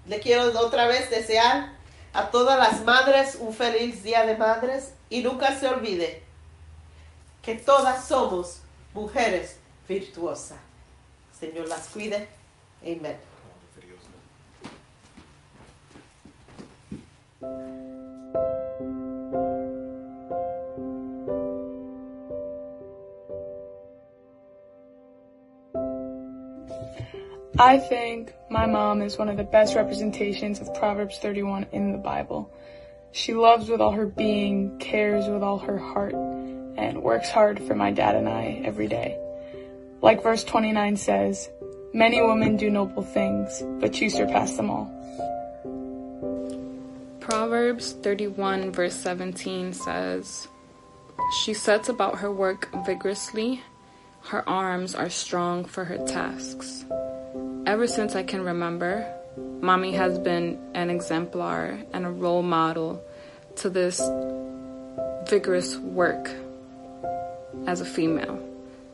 le 0.05 0.19
quiero 0.19 0.43
otra 0.59 0.85
vez 0.85 1.09
desear 1.09 1.73
a 2.13 2.29
todas 2.29 2.59
las 2.59 2.85
madres 2.85 3.37
un 3.39 3.51
feliz 3.51 4.03
día 4.03 4.23
de 4.23 4.37
madres 4.37 4.93
y 5.09 5.23
nunca 5.23 5.59
se 5.59 5.67
olvide 5.67 6.21
que 7.41 7.55
todas 7.55 8.07
somos 8.07 8.59
mujeres 8.93 9.57
virtuosas. 9.89 10.59
Señor 11.39 11.67
las 11.67 11.87
cuide. 11.87 12.29
Amén. 12.83 13.26
I 17.39 17.49
think 27.77 28.33
my 28.49 28.65
mom 28.65 29.03
is 29.03 29.19
one 29.19 29.29
of 29.29 29.37
the 29.37 29.43
best 29.43 29.75
representations 29.75 30.59
of 30.59 30.73
Proverbs 30.73 31.19
31 31.19 31.67
in 31.71 31.91
the 31.91 31.99
Bible. 31.99 32.51
She 33.11 33.35
loves 33.35 33.69
with 33.69 33.81
all 33.81 33.91
her 33.91 34.07
being, 34.07 34.79
cares 34.79 35.27
with 35.27 35.43
all 35.43 35.59
her 35.59 35.77
heart, 35.77 36.13
and 36.13 37.03
works 37.03 37.29
hard 37.29 37.61
for 37.61 37.75
my 37.75 37.91
dad 37.91 38.15
and 38.15 38.27
I 38.27 38.63
every 38.65 38.87
day. 38.87 39.19
Like 40.01 40.23
verse 40.23 40.43
29 40.43 40.97
says, 40.97 41.49
Many 41.93 42.19
women 42.19 42.57
do 42.57 42.71
noble 42.71 43.03
things, 43.03 43.61
but 43.79 44.01
you 44.01 44.09
surpass 44.09 44.57
them 44.57 44.71
all. 44.71 44.96
Proverbs 47.29 47.91
31, 47.91 48.71
verse 48.71 48.95
17 48.95 49.73
says, 49.73 50.47
She 51.41 51.53
sets 51.53 51.89
about 51.89 52.19
her 52.19 52.31
work 52.31 52.69
vigorously, 52.85 53.61
her 54.27 54.47
arms 54.47 54.95
are 54.95 55.09
strong 55.09 55.65
for 55.65 55.83
her 55.83 55.97
tasks. 56.07 56.85
Ever 57.65 57.85
since 57.85 58.15
I 58.15 58.23
can 58.23 58.45
remember, 58.45 59.13
mommy 59.59 59.91
has 59.91 60.17
been 60.17 60.57
an 60.73 60.89
exemplar 60.89 61.77
and 61.91 62.05
a 62.05 62.09
role 62.09 62.43
model 62.43 63.03
to 63.57 63.69
this 63.69 63.99
vigorous 65.29 65.75
work 65.75 66.31
as 67.65 67.81
a 67.81 67.85
female. 67.85 68.37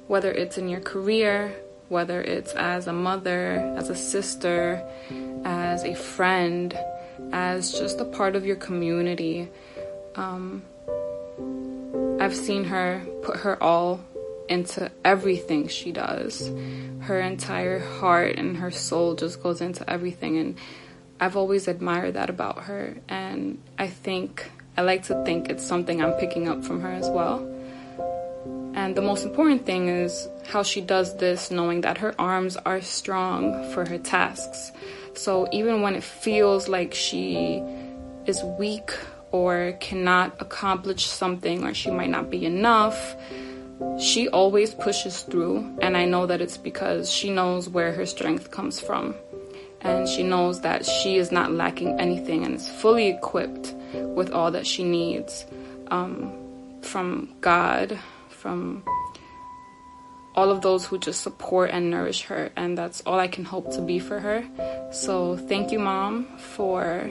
Whether 0.07 0.31
it's 0.31 0.57
in 0.57 0.69
your 0.69 0.81
career, 0.81 1.55
whether 1.89 2.19
it's 2.19 2.53
as 2.53 2.87
a 2.87 2.93
mother, 2.93 3.75
as 3.77 3.91
a 3.91 3.95
sister, 3.95 4.83
as 5.45 5.83
a 5.83 5.93
friend, 5.93 6.75
as 7.33 7.71
just 7.73 7.99
a 7.99 8.05
part 8.05 8.35
of 8.35 8.45
your 8.45 8.55
community. 8.55 9.49
Um, 10.15 10.61
I've 12.21 12.35
seen 12.35 12.65
her 12.65 13.01
put 13.23 13.37
her 13.37 13.61
all 13.61 13.99
into 14.47 14.91
everything 15.03 15.67
she 15.67 15.91
does. 15.91 16.51
Her 17.01 17.19
entire 17.19 17.79
heart 17.79 18.37
and 18.37 18.57
her 18.57 18.69
soul 18.71 19.15
just 19.15 19.41
goes 19.41 19.61
into 19.61 19.89
everything. 19.89 20.37
And 20.37 20.57
I've 21.19 21.35
always 21.35 21.67
admired 21.67 22.13
that 22.13 22.29
about 22.29 22.65
her. 22.65 22.97
And 23.09 23.59
I 23.79 23.87
think, 23.87 24.51
I 24.77 24.83
like 24.83 25.03
to 25.03 25.23
think 25.25 25.49
it's 25.49 25.65
something 25.65 26.03
I'm 26.03 26.13
picking 26.13 26.47
up 26.47 26.63
from 26.63 26.81
her 26.81 26.91
as 26.91 27.09
well. 27.09 27.49
And 28.75 28.95
the 28.95 29.01
most 29.01 29.23
important 29.25 29.65
thing 29.65 29.89
is 29.89 30.27
how 30.47 30.61
she 30.61 30.81
does 30.81 31.17
this 31.17 31.49
knowing 31.49 31.81
that 31.81 31.97
her 31.99 32.13
arms 32.19 32.57
are 32.57 32.81
strong 32.81 33.71
for 33.71 33.87
her 33.87 33.97
tasks. 33.97 34.71
So 35.15 35.47
even 35.51 35.81
when 35.81 35.95
it 35.95 36.03
feels 36.03 36.67
like 36.67 36.93
she 36.93 37.61
is 38.25 38.43
weak 38.59 38.91
or 39.31 39.75
cannot 39.79 40.35
accomplish 40.39 41.05
something 41.05 41.63
or 41.65 41.73
she 41.73 41.91
might 41.91 42.09
not 42.09 42.29
be 42.29 42.45
enough, 42.45 43.15
she 43.99 44.27
always 44.29 44.73
pushes 44.73 45.23
through, 45.23 45.77
and 45.81 45.97
I 45.97 46.05
know 46.05 46.25
that 46.25 46.41
it's 46.41 46.57
because 46.57 47.11
she 47.11 47.31
knows 47.31 47.67
where 47.69 47.91
her 47.91 48.05
strength 48.05 48.51
comes 48.51 48.79
from. 48.79 49.15
And 49.81 50.07
she 50.07 50.23
knows 50.23 50.61
that 50.61 50.85
she 50.85 51.17
is 51.17 51.31
not 51.31 51.51
lacking 51.51 51.99
anything 51.99 52.45
and 52.45 52.55
is 52.55 52.69
fully 52.69 53.09
equipped 53.09 53.73
with 53.93 54.31
all 54.31 54.49
that 54.51 54.65
she 54.65 54.83
needs 54.83 55.45
um, 55.87 56.31
from 56.81 57.33
God, 57.41 57.99
from 58.29 58.83
all 60.35 60.49
of 60.49 60.61
those 60.61 60.85
who 60.85 60.97
just 60.97 61.21
support 61.21 61.69
and 61.71 61.89
nourish 61.89 62.23
her. 62.23 62.51
And 62.55 62.77
that's 62.77 63.01
all 63.05 63.19
I 63.19 63.27
can 63.27 63.45
hope 63.45 63.71
to 63.73 63.81
be 63.81 63.99
for 63.99 64.19
her. 64.19 64.43
So 64.91 65.37
thank 65.37 65.71
you, 65.71 65.79
Mom, 65.79 66.25
for 66.37 67.09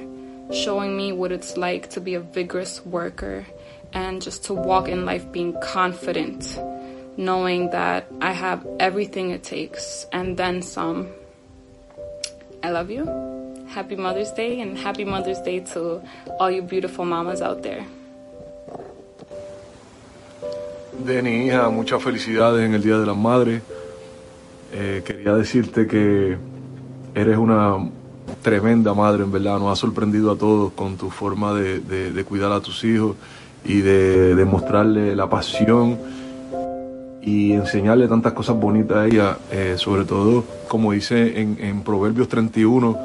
showing 0.52 0.96
me 0.96 1.12
what 1.12 1.32
it's 1.32 1.56
like 1.56 1.90
to 1.90 2.00
be 2.00 2.14
a 2.14 2.20
vigorous 2.20 2.84
worker 2.84 3.46
and 3.92 4.20
just 4.20 4.44
to 4.44 4.54
walk 4.54 4.88
in 4.88 5.04
life 5.04 5.30
being 5.30 5.58
confident, 5.60 6.58
knowing 7.16 7.70
that 7.70 8.06
I 8.20 8.32
have 8.32 8.66
everything 8.80 9.30
it 9.30 9.42
takes 9.42 10.06
and 10.12 10.36
then 10.36 10.62
some. 10.62 11.10
I 12.62 12.70
love 12.70 12.90
you. 12.90 13.04
Happy 13.68 13.96
Mother's 13.96 14.32
Day 14.32 14.60
and 14.60 14.76
happy 14.76 15.04
Mother's 15.04 15.40
Day 15.40 15.60
to 15.60 16.02
all 16.38 16.50
you 16.50 16.62
beautiful 16.62 17.04
mamas 17.04 17.40
out 17.40 17.62
there. 17.62 17.84
Denny, 21.05 21.46
hija, 21.46 21.68
muchas 21.68 22.03
felicidades 22.03 22.64
en 22.64 22.74
el 22.74 22.82
Día 22.82 22.98
de 22.98 23.07
las 23.07 23.16
Madres. 23.16 23.62
Eh, 24.72 25.03
quería 25.05 25.34
decirte 25.34 25.86
que 25.86 26.36
eres 27.14 27.36
una 27.36 27.76
tremenda 28.42 28.94
madre, 28.94 29.24
en 29.24 29.32
verdad. 29.32 29.59
Nos 29.59 29.72
ha 29.72 29.80
sorprendido 29.80 30.30
a 30.30 30.36
todos 30.36 30.72
con 30.72 30.96
tu 30.96 31.11
forma 31.11 31.55
de, 31.55 32.24
cuidar 32.28 32.53
a 32.53 32.61
tus 32.61 32.84
hijos 32.84 33.16
y 33.64 33.80
de 33.80 34.34
demostrarle 34.34 35.16
la 35.16 35.28
pasión 35.28 35.98
y 37.20 37.53
enseñarle 37.53 38.09
tantas 38.09 38.32
cosas 38.32 38.59
bonitas 38.59 38.96
a 38.96 39.07
ella, 39.07 39.38
eh, 39.50 39.74
sobre 39.76 40.05
todo, 40.05 40.44
como 40.68 40.92
dice 40.92 41.40
en, 41.40 41.57
en, 41.61 41.82
Proverbios 41.82 42.28
31, 42.28 42.98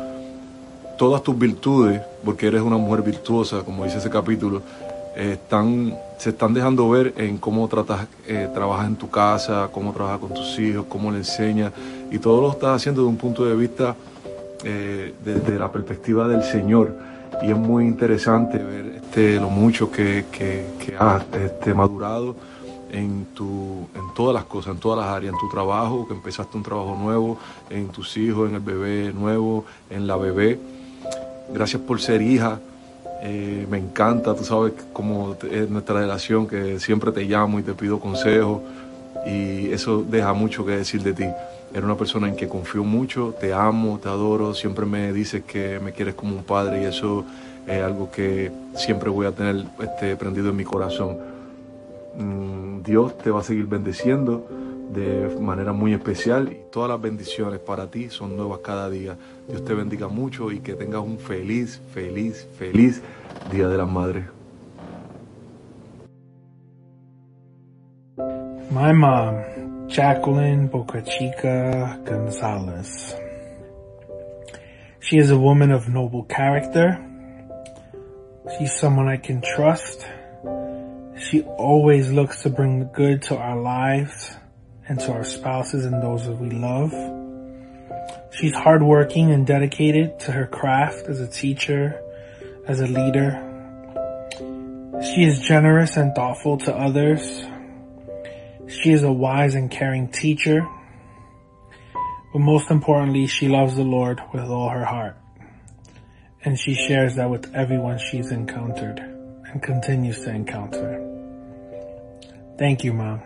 todas 0.98 1.22
tus 1.22 1.38
virtudes, 1.38 2.02
porque 2.26 2.48
eres 2.48 2.62
una 2.62 2.78
mujer 2.78 3.04
virtuosa, 3.04 3.62
como 3.64 3.84
dice 3.84 4.00
ese 4.00 4.10
capítulo, 4.10 4.64
eh, 5.18 5.34
están, 5.34 5.98
se 6.18 6.30
están 6.30 6.54
dejando 6.54 6.90
ver 6.90 7.14
en 7.18 7.38
cómo 7.38 7.68
tratas, 7.68 8.08
eh, 8.28 8.48
trabajas 8.54 8.88
en 8.88 8.96
tu 8.96 9.10
casa, 9.10 9.70
cómo 9.72 9.92
trabajas 9.92 10.20
con 10.20 10.34
tus 10.34 10.58
hijos, 10.60 10.86
cómo 10.88 11.12
le 11.12 11.18
enseñas, 11.18 11.74
y 12.12 12.20
todo 12.20 12.42
lo 12.42 12.52
estás 12.52 12.78
haciendo 12.78 13.02
desde 13.02 13.10
un 13.10 13.18
punto 13.18 13.46
de 13.46 13.56
vista 13.56 13.96
desde 15.24 15.58
la 15.58 15.72
perspectiva 15.72 16.28
del 16.28 16.44
Señor 16.44 16.94
y 17.42 17.52
es 17.52 17.58
muy 17.58 17.86
interesante 17.86 18.58
ver 18.58 18.86
este, 18.96 19.40
lo 19.40 19.50
mucho 19.50 19.92
que, 19.92 20.26
que, 20.32 20.66
que 20.80 20.96
has 20.98 21.24
este, 21.34 21.74
madurado 21.74 22.36
en, 22.92 23.26
tu, 23.34 23.88
en 23.94 24.14
todas 24.16 24.34
las 24.34 24.46
cosas, 24.46 24.74
en 24.76 24.80
todas 24.80 25.06
las 25.06 25.16
áreas, 25.16 25.34
en 25.34 25.40
tu 25.40 25.50
trabajo, 25.50 26.08
que 26.08 26.14
empezaste 26.14 26.58
un 26.58 26.64
trabajo 26.64 26.96
nuevo, 26.96 27.38
en 27.70 27.90
tus 27.90 28.18
hijos, 28.18 28.50
en 28.50 28.56
el 28.56 28.62
bebé 28.62 29.14
nuevo, 29.14 29.66
en 29.90 30.08
la 30.08 30.16
bebé. 30.16 30.60
Gracias 31.54 31.82
por 31.82 32.02
ser 32.02 32.22
hija. 32.22 32.60
Eh, 33.22 33.66
me 33.70 33.78
encanta, 33.78 34.36
tú 34.36 34.44
sabes 34.44 34.74
cómo 34.94 35.36
es 35.50 35.70
nuestra 35.70 36.00
relación, 36.00 36.48
que 36.48 36.80
siempre 36.80 37.12
te 37.12 37.24
llamo 37.24 37.60
y 37.60 37.64
te 37.64 37.74
pido 37.74 38.00
consejos 38.00 38.62
y 39.26 39.72
eso 39.72 40.06
deja 40.08 40.34
mucho 40.34 40.66
que 40.66 40.74
decir 40.74 41.02
de 41.02 41.14
ti. 41.14 41.26
Eres 41.72 41.84
una 41.84 41.98
persona 41.98 42.28
en 42.28 42.36
que 42.36 42.48
confío 42.48 42.84
mucho, 42.84 43.34
te 43.40 43.54
amo, 43.54 44.00
te 44.02 44.08
adoro, 44.08 44.54
siempre 44.54 44.86
me 44.86 45.12
dices 45.12 45.44
que 45.44 45.80
me 45.80 45.92
quieres 45.92 46.16
como 46.16 46.36
un 46.36 46.44
padre 46.44 46.84
y 46.84 46.86
eso 46.86 47.26
es 47.66 47.84
algo 47.84 48.10
que 48.10 48.52
siempre 48.76 49.10
voy 49.10 49.26
a 49.26 49.32
tener 49.32 49.66
este, 49.80 50.16
prendido 50.16 50.50
en 50.50 50.56
mi 50.56 50.64
corazón. 50.64 51.18
Mm, 52.18 52.84
Dios 52.84 53.18
te 53.18 53.32
va 53.32 53.42
a 53.42 53.44
seguir 53.44 53.66
bendeciendo 53.66 54.48
de 54.90 55.36
manera 55.40 55.74
muy 55.74 55.94
especial 55.94 56.52
y 56.52 56.72
todas 56.72 56.90
las 56.90 57.02
bendiciones 57.02 57.60
para 57.60 57.90
ti 57.90 58.10
son 58.10 58.36
nuevas 58.36 58.60
cada 58.64 58.90
día. 58.90 59.18
Dios 59.48 59.64
te 59.64 59.74
bendiga 59.74 60.08
mucho 60.08 60.52
y 60.52 60.60
que 60.60 60.74
tengas 60.74 61.02
un 61.02 61.20
feliz, 61.20 61.82
feliz, 61.94 62.48
feliz 62.58 63.02
Día 63.52 63.68
de 63.68 63.78
las 63.78 63.88
Madres. 63.88 64.26
My 68.70 68.94
mom, 68.94 69.88
Jacqueline 69.88 70.70
Bocachica 70.70 72.04
Gonzalez. 72.06 73.16
She 75.00 75.18
is 75.18 75.32
a 75.32 75.38
woman 75.38 75.72
of 75.72 75.88
noble 75.88 76.24
character. 76.24 77.00
She's 78.58 78.78
someone 78.78 79.08
I 79.08 79.18
can 79.18 79.42
trust. 79.42 80.06
She 81.18 81.44
always 81.44 82.12
looks 82.12 82.44
to 82.44 82.50
bring 82.50 82.90
good 82.94 83.22
to 83.24 83.38
our 83.38 83.56
lives 83.56 84.38
and 84.88 85.00
to 85.00 85.12
our 85.12 85.24
spouses 85.24 85.86
and 85.86 86.02
those 86.02 86.26
that 86.26 86.38
we 86.38 86.50
love. 86.50 86.94
She's 88.32 88.54
hardworking 88.54 89.32
and 89.32 89.46
dedicated 89.46 90.20
to 90.22 90.32
her 90.32 90.46
craft 90.46 91.08
as 91.08 91.20
a 91.20 91.28
teacher, 91.28 92.02
as 92.68 92.80
a 92.80 92.88
leader. 92.88 93.44
She 95.02 95.24
is 95.24 95.40
generous 95.40 95.98
and 95.98 96.14
thoughtful 96.16 96.58
to 96.60 96.76
others. 96.76 97.44
She 98.68 98.92
is 98.92 99.04
a 99.04 99.12
wise 99.12 99.56
and 99.56 99.72
caring 99.72 100.10
teacher. 100.10 100.68
But 102.34 102.40
most 102.40 102.70
importantly, 102.70 103.28
she 103.28 103.48
loves 103.48 103.76
the 103.76 103.84
Lord 103.84 104.22
with 104.34 104.44
all 104.44 104.70
her 104.70 104.86
heart. 104.86 105.18
And 106.44 106.60
she 106.60 106.76
shares 106.76 107.16
that 107.16 107.30
with 107.30 107.54
everyone 107.56 108.00
she's 108.00 108.32
encountered 108.32 109.00
and 109.00 109.62
continues 109.62 110.20
to 110.22 110.30
encounter. 110.30 111.04
Thank 112.58 112.84
you, 112.84 112.94
Mom. 112.94 113.22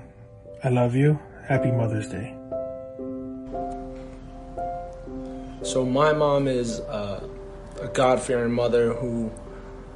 I 0.63 0.69
love 0.69 0.95
you. 0.95 1.19
Happy 1.51 1.69
Mother's 1.69 2.07
Day. 2.07 2.33
So 5.63 5.85
my 5.85 6.13
mom 6.13 6.47
is 6.47 6.79
uh, 6.79 7.27
a 7.81 7.87
God-fearing 7.89 8.53
mother 8.53 8.93
who 8.93 9.29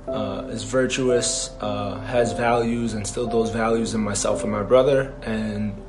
uh, 0.06 0.50
is 0.50 0.64
virtuous, 0.64 1.52
uh, 1.62 1.98
has 2.02 2.34
values, 2.34 2.94
instilled 2.94 3.32
those 3.32 3.52
values 3.52 3.94
in 3.94 4.02
myself 4.02 4.44
and 4.44 4.52
my 4.52 4.64
brother, 4.64 5.14
and 5.22 5.82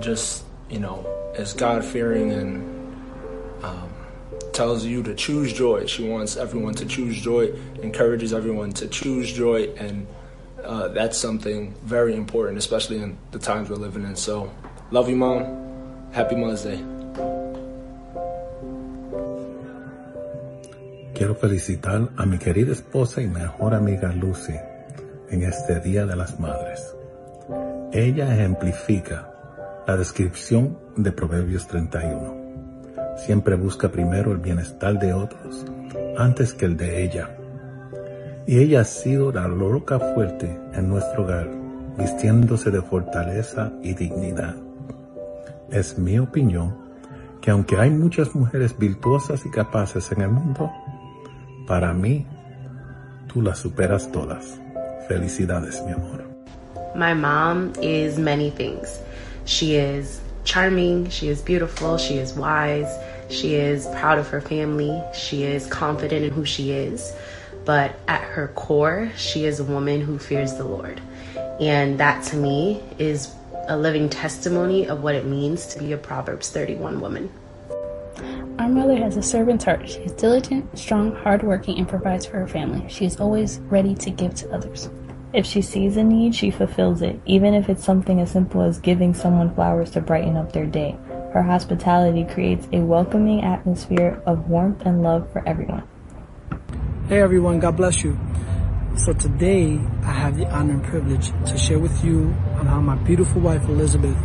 just 0.00 0.42
you 0.70 0.78
know 0.78 1.04
is 1.36 1.52
God-fearing 1.52 2.32
and 2.32 2.94
um, 3.62 3.92
tells 4.54 4.86
you 4.86 5.02
to 5.02 5.14
choose 5.14 5.52
joy. 5.52 5.84
She 5.84 6.08
wants 6.08 6.38
everyone 6.38 6.72
to 6.76 6.86
choose 6.86 7.20
joy, 7.20 7.52
encourages 7.82 8.32
everyone 8.32 8.72
to 8.72 8.88
choose 8.88 9.30
joy, 9.30 9.68
and 9.76 10.06
uh, 10.64 10.88
that's 10.88 11.18
something 11.18 11.74
very 11.82 12.16
important, 12.16 12.56
especially 12.56 13.02
in 13.02 13.18
the 13.32 13.38
times 13.38 13.68
we're 13.68 13.76
living 13.76 14.04
in. 14.04 14.16
So, 14.16 14.50
love 14.90 15.08
you, 15.08 15.16
mom. 15.16 15.44
Happy 16.12 16.34
Mother's 16.34 16.64
Day. 16.64 16.84
Quiero 21.14 21.34
felicitar 21.34 22.08
a 22.16 22.26
mi 22.26 22.38
querida 22.38 22.72
esposa 22.72 23.20
y 23.20 23.28
mejor 23.28 23.74
amiga 23.74 24.12
Lucy 24.12 24.54
en 25.28 25.42
este 25.42 25.80
Día 25.80 26.06
de 26.06 26.16
las 26.16 26.40
Madres. 26.40 26.96
Ella 27.92 28.34
ejemplifica 28.34 29.30
la 29.86 29.96
descripción 29.96 30.78
de 30.96 31.12
Proverbios 31.12 31.66
31. 31.68 33.16
Siempre 33.18 33.54
busca 33.54 33.90
primero 33.90 34.32
el 34.32 34.38
bienestar 34.38 34.98
de 34.98 35.12
otros 35.12 35.64
antes 36.16 36.54
que 36.54 36.64
el 36.64 36.76
de 36.76 37.04
ella. 37.04 37.36
Y 38.46 38.58
ella 38.58 38.80
ha 38.80 38.84
sido 38.84 39.30
la 39.30 39.46
roca 39.46 40.00
fuerte 40.00 40.58
en 40.72 40.88
nuestro 40.88 41.24
hogar, 41.24 41.48
vistiéndose 41.98 42.70
de 42.70 42.80
fortaleza 42.80 43.72
y 43.82 43.94
dignidad. 43.94 44.56
Es 45.70 45.98
mi 45.98 46.18
opinión 46.18 46.74
que 47.40 47.50
aunque 47.50 47.76
hay 47.78 47.90
muchas 47.90 48.34
mujeres 48.34 48.76
virtuosas 48.76 49.46
y 49.46 49.50
capaces 49.50 50.10
en 50.12 50.22
el 50.22 50.30
mundo, 50.30 50.70
para 51.66 51.92
mí, 51.92 52.26
tú 53.32 53.40
las 53.40 53.58
superas 53.58 54.10
todas. 54.10 54.60
Felicidades, 55.08 55.82
mi 55.86 55.92
amor. 55.92 56.24
My 56.96 57.14
mom 57.14 57.72
is 57.80 58.18
many 58.18 58.50
things. 58.50 58.98
She 59.44 59.76
is 59.76 60.20
charming, 60.44 61.08
she 61.08 61.28
is 61.28 61.40
beautiful, 61.40 61.98
she 61.98 62.18
is 62.18 62.34
wise, 62.34 62.92
she 63.28 63.54
is 63.54 63.86
proud 64.00 64.18
of 64.18 64.28
her 64.28 64.40
family, 64.40 65.00
she 65.14 65.44
is 65.44 65.66
confident 65.66 66.24
in 66.24 66.32
who 66.32 66.44
she 66.44 66.72
is. 66.72 67.12
But 67.64 67.92
at 68.08 68.22
her 68.22 68.48
core, 68.48 69.12
she 69.16 69.44
is 69.44 69.60
a 69.60 69.64
woman 69.64 70.00
who 70.00 70.18
fears 70.18 70.54
the 70.54 70.64
Lord. 70.64 71.00
And 71.60 72.00
that 72.00 72.24
to 72.24 72.36
me 72.36 72.82
is 72.98 73.32
a 73.70 73.76
living 73.76 74.08
testimony 74.08 74.88
of 74.88 75.04
what 75.04 75.14
it 75.14 75.24
means 75.24 75.64
to 75.64 75.78
be 75.78 75.92
a 75.92 75.96
Proverbs 75.96 76.50
31 76.50 77.00
woman. 77.00 77.30
Our 78.58 78.68
mother 78.68 78.96
has 78.96 79.16
a 79.16 79.22
servant's 79.22 79.64
heart. 79.64 79.88
She 79.88 80.00
is 80.00 80.10
diligent, 80.10 80.76
strong, 80.76 81.14
hardworking, 81.14 81.78
and 81.78 81.88
provides 81.88 82.26
for 82.26 82.40
her 82.40 82.48
family. 82.48 82.84
She 82.88 83.04
is 83.04 83.20
always 83.20 83.60
ready 83.60 83.94
to 83.94 84.10
give 84.10 84.34
to 84.34 84.52
others. 84.52 84.90
If 85.32 85.46
she 85.46 85.62
sees 85.62 85.96
a 85.96 86.02
need, 86.02 86.34
she 86.34 86.50
fulfills 86.50 87.00
it, 87.00 87.20
even 87.26 87.54
if 87.54 87.68
it's 87.68 87.84
something 87.84 88.20
as 88.20 88.32
simple 88.32 88.60
as 88.62 88.80
giving 88.80 89.14
someone 89.14 89.54
flowers 89.54 89.92
to 89.92 90.00
brighten 90.00 90.36
up 90.36 90.52
their 90.52 90.66
day. 90.66 90.98
Her 91.32 91.44
hospitality 91.44 92.24
creates 92.24 92.66
a 92.72 92.80
welcoming 92.80 93.44
atmosphere 93.44 94.20
of 94.26 94.50
warmth 94.50 94.84
and 94.84 95.00
love 95.00 95.30
for 95.32 95.46
everyone. 95.48 95.84
Hey 97.06 97.20
everyone, 97.20 97.60
God 97.60 97.76
bless 97.76 98.02
you. 98.02 98.18
So 98.96 99.12
today 99.12 99.78
I 100.02 100.10
have 100.10 100.36
the 100.36 100.50
honor 100.50 100.72
and 100.72 100.84
privilege 100.84 101.30
to 101.46 101.56
share 101.56 101.78
with 101.78 102.04
you 102.04 102.34
on 102.60 102.66
how 102.66 102.78
my 102.78 102.94
beautiful 102.96 103.40
wife 103.40 103.64
Elizabeth 103.70 104.16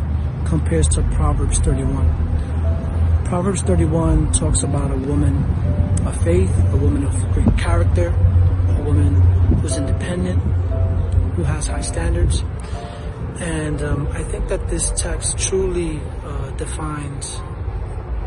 compares 0.46 0.90
to 0.90 1.02
Proverbs 1.14 1.58
31. 1.60 3.24
Proverbs 3.24 3.62
31 3.62 4.34
talks 4.34 4.62
about 4.62 4.92
a 4.92 4.98
woman 4.98 5.38
of 6.06 6.22
faith, 6.22 6.52
a 6.74 6.78
woman 6.78 7.06
of 7.06 7.14
great 7.32 7.58
character, 7.58 8.10
a 8.10 8.84
woman 8.84 9.16
who's 9.62 9.78
independent, 9.78 10.42
who 11.36 11.44
has 11.44 11.68
high 11.68 11.80
standards. 11.80 12.44
And 13.40 13.82
um, 13.82 14.08
I 14.12 14.24
think 14.24 14.50
that 14.50 14.68
this 14.68 14.92
text 14.98 15.38
truly 15.38 16.02
uh, 16.26 16.52
defines 16.52 17.40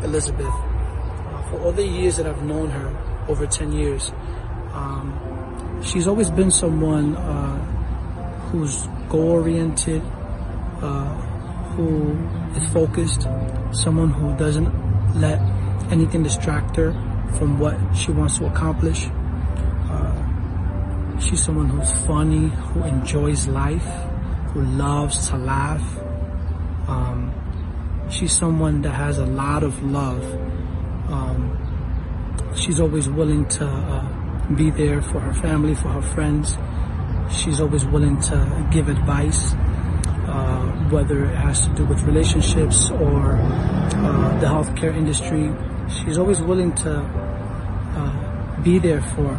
Elizabeth. 0.03 0.47
Uh, 0.47 1.43
for 1.51 1.59
all 1.61 1.71
the 1.71 1.85
years 1.85 2.17
that 2.17 2.25
I've 2.25 2.43
known 2.43 2.71
her, 2.71 3.25
over 3.27 3.45
10 3.45 3.71
years, 3.73 4.11
um, 4.73 5.81
she's 5.83 6.07
always 6.07 6.31
been 6.31 6.49
someone 6.49 7.15
uh, 7.15 7.57
who's 8.49 8.87
goal-oriented, 9.09 10.01
uh, 10.81 11.15
who 11.75 12.17
is 12.55 12.71
focused, 12.71 13.27
someone 13.71 14.09
who 14.09 14.35
doesn't 14.37 14.71
let 15.19 15.39
anything 15.91 16.23
distract 16.23 16.75
her 16.75 16.93
from 17.37 17.59
what 17.59 17.75
she 17.95 18.11
wants 18.11 18.37
to 18.37 18.45
accomplish. 18.45 19.07
Uh, 19.89 21.19
she's 21.19 21.43
someone 21.43 21.67
who's 21.67 21.91
funny, 22.05 22.49
who 22.49 22.83
enjoys 22.83 23.47
life, 23.47 23.85
who 24.53 24.61
loves 24.61 25.29
to 25.29 25.37
laugh. 25.37 25.83
Um, 26.87 27.33
she's 28.09 28.31
someone 28.31 28.81
that 28.81 28.91
has 28.91 29.17
a 29.17 29.25
lot 29.25 29.63
of 29.63 29.83
love. 29.83 30.23
Um, 31.09 31.57
she's 32.55 32.79
always 32.79 33.09
willing 33.09 33.47
to 33.49 33.65
uh, 33.65 34.47
be 34.55 34.69
there 34.71 35.01
for 35.01 35.19
her 35.19 35.33
family, 35.33 35.75
for 35.75 35.89
her 35.89 36.01
friends. 36.01 36.57
She's 37.31 37.59
always 37.61 37.85
willing 37.85 38.19
to 38.21 38.67
give 38.71 38.89
advice 38.89 39.53
uh, 40.29 40.65
whether 40.89 41.25
it 41.25 41.35
has 41.35 41.61
to 41.61 41.69
do 41.73 41.85
with 41.85 42.01
relationships 42.03 42.89
or 42.91 43.33
uh, 43.33 44.39
the 44.39 44.47
healthcare 44.47 44.95
industry. 44.95 45.51
She's 45.89 46.17
always 46.17 46.41
willing 46.41 46.73
to 46.75 46.99
uh, 46.99 48.61
be 48.61 48.79
there 48.79 49.01
for 49.01 49.29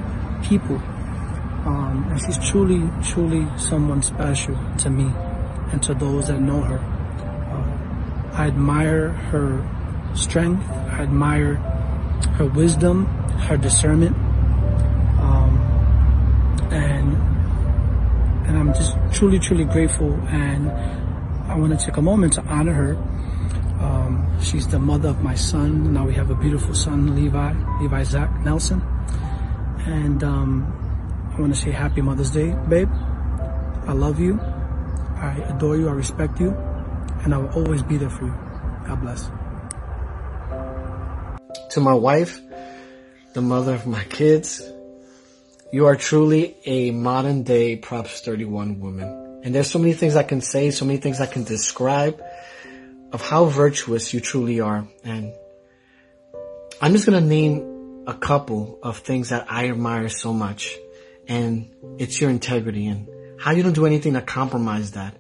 people. 0.43 0.77
Um, 1.67 2.07
and 2.11 2.21
she's 2.21 2.39
truly, 2.49 2.89
truly 3.05 3.47
someone 3.59 4.03
special 4.03 4.59
to 4.79 4.91
me 4.91 5.13
and 5.73 5.83
to 5.83 5.95
those 5.95 6.29
that 6.29 6.41
know 6.41 6.61
her. 6.63 6.79
Uh, 6.79 8.37
I 8.37 8.47
admire 8.47 9.11
her 9.11 9.63
strength. 10.15 10.69
I 10.71 11.03
admire 11.03 11.57
her 12.37 12.47
wisdom, 12.47 13.07
her 13.47 13.57
discernment. 13.57 14.17
Truly, 19.21 19.39
truly 19.39 19.65
grateful. 19.65 20.15
And 20.29 20.71
I 21.51 21.55
want 21.55 21.79
to 21.79 21.85
take 21.87 21.99
a 21.99 22.01
moment 22.01 22.33
to 22.35 22.43
honor 22.45 22.73
her. 22.73 22.97
Um, 23.79 24.35
she's 24.41 24.67
the 24.67 24.79
mother 24.79 25.11
of 25.11 25.23
my 25.23 25.35
son. 25.35 25.93
Now 25.93 26.07
we 26.07 26.15
have 26.15 26.31
a 26.31 26.35
beautiful 26.35 26.75
son, 26.75 27.15
Levi, 27.15 27.53
Levi 27.83 28.03
Zach 28.05 28.31
Nelson. 28.47 28.81
And 29.85 30.25
um, 30.25 31.33
I 31.37 31.41
want 31.43 31.55
to 31.55 31.61
say 31.61 31.71
Happy 31.71 32.01
Mother's 32.01 32.31
Day, 32.31 32.57
babe. 32.71 32.89
I 33.87 33.93
love 33.93 34.19
you. 34.19 34.41
I 34.41 35.37
adore 35.51 35.77
you. 35.77 35.91
I 35.91 35.93
respect 35.93 36.41
you. 36.41 36.57
And 37.23 37.35
I 37.35 37.37
will 37.37 37.51
always 37.51 37.83
be 37.83 37.99
there 37.99 38.09
for 38.09 38.25
you. 38.25 38.35
God 38.87 39.03
bless. 39.03 39.31
To 41.75 41.81
my 41.81 41.93
wife, 41.93 42.41
the 43.35 43.43
mother 43.43 43.75
of 43.75 43.87
my 43.87 44.03
kids, 44.05 44.63
you 45.73 45.87
are 45.87 45.95
truly 45.95 46.57
a 46.65 46.91
modern 46.91 47.45
day 47.45 47.77
Props 47.77 48.21
31 48.23 48.81
woman. 48.81 49.41
And 49.45 49.55
there's 49.55 49.71
so 49.71 49.79
many 49.79 49.93
things 49.93 50.17
I 50.17 50.25
can 50.25 50.41
say, 50.41 50.71
so 50.71 50.85
many 50.85 50.99
things 50.99 51.21
I 51.21 51.27
can 51.27 51.45
describe 51.45 52.23
of 53.13 53.23
how 53.23 53.45
virtuous 53.45 54.13
you 54.13 54.21
truly 54.21 54.61
are. 54.61 54.87
And 55.05 55.33
I'm 56.81 56.93
just 56.93 57.07
going 57.07 57.23
to 57.23 57.27
name 57.27 58.05
a 58.07 58.15
couple 58.15 58.81
of 58.83 58.99
things 58.99 59.29
that 59.29 59.47
I 59.51 59.69
admire 59.69 60.09
so 60.09 60.33
much. 60.33 60.77
And 61.29 61.71
it's 61.99 62.21
your 62.21 62.31
integrity 62.31 62.89
and 62.89 63.09
how 63.39 63.53
you 63.53 63.63
don't 63.63 63.73
do 63.73 63.87
anything 63.87 64.15
to 64.15 64.23
compromise 64.23 64.93
that. 64.93 65.17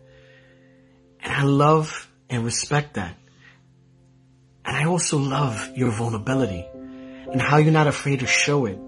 And 1.21 1.33
I 1.33 1.45
love 1.45 2.11
and 2.29 2.45
respect 2.45 2.95
that. 2.95 3.17
And 4.65 4.77
I 4.77 4.87
also 4.87 5.19
love 5.19 5.77
your 5.77 5.91
vulnerability 5.93 6.67
and 7.31 7.41
how 7.41 7.59
you're 7.59 7.73
not 7.73 7.87
afraid 7.87 8.21
to 8.21 8.27
show 8.27 8.67
it. 8.67 8.79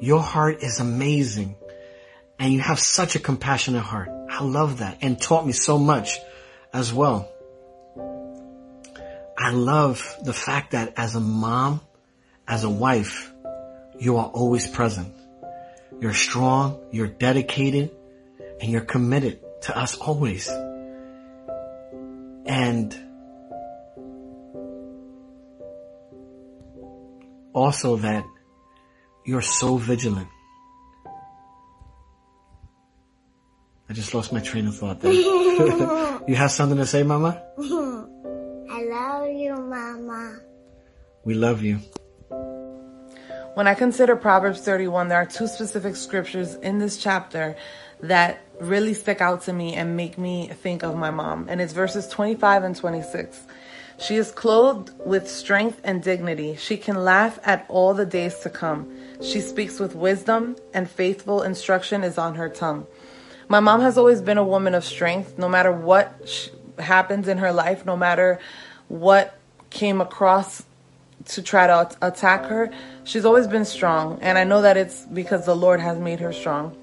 Your 0.00 0.20
heart 0.20 0.62
is 0.62 0.80
amazing 0.80 1.56
and 2.38 2.52
you 2.52 2.60
have 2.60 2.78
such 2.78 3.16
a 3.16 3.18
compassionate 3.18 3.82
heart. 3.82 4.10
I 4.30 4.42
love 4.44 4.78
that 4.78 4.98
and 5.00 5.20
taught 5.20 5.46
me 5.46 5.52
so 5.52 5.78
much 5.78 6.18
as 6.72 6.92
well. 6.92 7.28
I 9.36 9.50
love 9.50 10.16
the 10.22 10.32
fact 10.32 10.72
that 10.72 10.94
as 10.96 11.14
a 11.14 11.20
mom, 11.20 11.80
as 12.46 12.64
a 12.64 12.70
wife, 12.70 13.32
you 13.98 14.16
are 14.18 14.26
always 14.26 14.66
present. 14.66 15.14
You're 16.00 16.14
strong, 16.14 16.80
you're 16.92 17.08
dedicated, 17.08 17.90
and 18.60 18.70
you're 18.70 18.82
committed 18.82 19.40
to 19.62 19.76
us 19.76 19.96
always. 19.96 20.48
And 22.46 22.96
also 27.52 27.96
that 27.96 28.24
you're 29.28 29.42
so 29.42 29.76
vigilant. 29.76 30.26
I 33.86 33.92
just 33.92 34.14
lost 34.14 34.32
my 34.32 34.40
train 34.40 34.66
of 34.66 34.74
thought 34.74 35.02
there. 35.02 35.12
you 36.26 36.34
have 36.34 36.50
something 36.50 36.78
to 36.78 36.86
say, 36.86 37.02
Mama? 37.02 37.42
I 37.58 38.84
love 38.84 39.28
you, 39.28 39.54
Mama. 39.54 40.38
We 41.26 41.34
love 41.34 41.62
you. 41.62 41.78
When 43.52 43.66
I 43.66 43.74
consider 43.74 44.16
Proverbs 44.16 44.62
31, 44.62 45.08
there 45.08 45.18
are 45.18 45.26
two 45.26 45.46
specific 45.46 45.96
scriptures 45.96 46.54
in 46.54 46.78
this 46.78 46.96
chapter 46.96 47.54
that 48.00 48.40
really 48.60 48.94
stick 48.94 49.20
out 49.20 49.42
to 49.42 49.52
me 49.52 49.74
and 49.74 49.94
make 49.94 50.16
me 50.16 50.48
think 50.48 50.82
of 50.82 50.96
my 50.96 51.10
mom. 51.10 51.48
And 51.50 51.60
it's 51.60 51.74
verses 51.74 52.08
25 52.08 52.64
and 52.64 52.74
26. 52.74 53.38
She 53.98 54.14
is 54.14 54.30
clothed 54.30 54.92
with 55.04 55.28
strength 55.28 55.80
and 55.82 56.00
dignity. 56.02 56.54
She 56.54 56.76
can 56.76 57.04
laugh 57.04 57.40
at 57.42 57.66
all 57.68 57.94
the 57.94 58.06
days 58.06 58.38
to 58.40 58.50
come. 58.50 58.96
She 59.20 59.40
speaks 59.40 59.80
with 59.80 59.96
wisdom, 59.96 60.56
and 60.72 60.88
faithful 60.88 61.42
instruction 61.42 62.04
is 62.04 62.16
on 62.16 62.36
her 62.36 62.48
tongue. 62.48 62.86
My 63.48 63.58
mom 63.58 63.80
has 63.80 63.98
always 63.98 64.22
been 64.22 64.38
a 64.38 64.44
woman 64.44 64.74
of 64.74 64.84
strength, 64.84 65.36
no 65.36 65.48
matter 65.48 65.72
what 65.72 66.28
sh- 66.28 66.50
happens 66.78 67.26
in 67.26 67.38
her 67.38 67.52
life, 67.52 67.84
no 67.84 67.96
matter 67.96 68.38
what 68.86 69.36
came 69.70 70.00
across 70.00 70.62
to 71.26 71.42
try 71.42 71.66
to 71.66 71.72
at- 71.72 71.96
attack 72.00 72.44
her. 72.46 72.70
She's 73.02 73.24
always 73.24 73.48
been 73.48 73.64
strong, 73.64 74.20
and 74.22 74.38
I 74.38 74.44
know 74.44 74.62
that 74.62 74.76
it's 74.76 75.06
because 75.06 75.44
the 75.44 75.56
Lord 75.56 75.80
has 75.80 75.98
made 75.98 76.20
her 76.20 76.32
strong. 76.32 76.76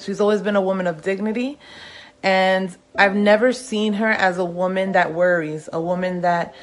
She's 0.00 0.20
always 0.20 0.40
been 0.40 0.56
a 0.56 0.62
woman 0.62 0.86
of 0.86 1.02
dignity, 1.02 1.58
and 2.24 2.74
I've 2.96 3.14
never 3.14 3.52
seen 3.52 3.92
her 3.92 4.08
as 4.08 4.38
a 4.38 4.46
woman 4.46 4.92
that 4.92 5.12
worries, 5.12 5.68
a 5.70 5.80
woman 5.80 6.22
that 6.22 6.54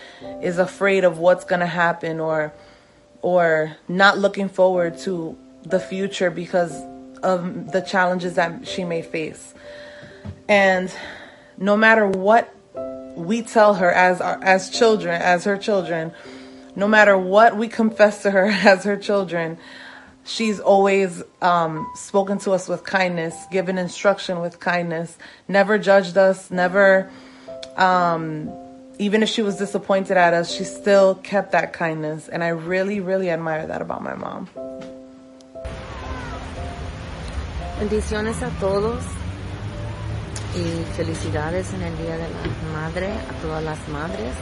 is 0.42 0.58
afraid 0.58 1.04
of 1.04 1.20
what's 1.20 1.46
going 1.46 1.60
to 1.60 1.68
happen 1.68 2.20
or 2.20 2.52
or 3.22 3.78
not 3.88 4.18
looking 4.18 4.50
forward 4.50 4.98
to 4.98 5.38
the 5.62 5.80
future 5.80 6.32
because 6.32 6.74
of 7.22 7.72
the 7.72 7.82
challenges 7.82 8.34
that 8.34 8.68
she 8.68 8.84
may 8.84 9.04
face. 9.04 9.54
And 10.50 10.92
no 11.60 11.78
matter 11.78 12.08
what 12.08 12.52
we 13.16 13.44
tell 13.44 13.76
her 13.76 13.92
as 13.92 14.20
our, 14.20 14.44
as 14.44 14.72
children, 14.72 15.22
as 15.22 15.44
her 15.44 15.58
children, 15.58 16.12
no 16.76 16.88
matter 16.88 17.16
what 17.16 17.56
we 17.56 17.68
confess 17.68 18.24
to 18.24 18.32
her 18.32 18.46
as 18.66 18.84
her 18.84 18.98
children, 18.98 19.60
she's 20.26 20.60
always 20.60 21.24
um, 21.42 21.90
spoken 21.96 22.38
to 22.40 22.52
us 22.52 22.68
with 22.68 22.84
kindness, 22.84 23.36
given 23.52 23.78
instruction 23.78 24.40
with 24.40 24.60
kindness, 24.60 25.18
never 25.48 25.78
judged 25.78 26.18
us, 26.18 26.52
never, 26.52 27.10
um, 27.78 28.52
even 29.00 29.24
if 29.24 29.30
she 29.30 29.42
was 29.42 29.58
disappointed 29.58 30.18
at 30.18 30.34
us, 30.34 30.52
she 30.52 30.64
still 30.64 31.16
kept 31.16 31.52
that 31.54 31.74
kindness. 31.74 32.28
And 32.28 32.44
I 32.44 32.50
really, 32.50 33.00
really 33.00 33.30
admire 33.30 33.68
that 33.68 33.82
about 33.82 34.04
my 34.04 34.16
mom. 34.16 34.50
Bendiciones 37.80 38.44
a 38.44 38.52
todos 38.60 39.04
y 40.54 40.84
felicidades 40.96 41.74
en 41.74 41.82
el 41.82 41.98
Día 41.98 42.16
de 42.16 42.28
la 42.30 42.80
Madre, 42.80 43.08
a 43.08 43.42
todas 43.42 43.64
las 43.64 43.80
madres. 43.88 44.36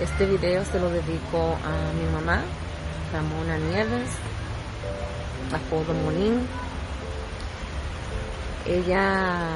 Este 0.00 0.26
video 0.26 0.64
se 0.64 0.78
lo 0.78 0.88
dedico 0.90 1.56
a 1.64 1.92
mi 1.94 2.08
mamá, 2.12 2.42
Ramona 3.12 3.58
Nieves, 3.58 4.10
apodo 5.56 5.94
Molín. 5.94 6.46
Ella 8.66 9.48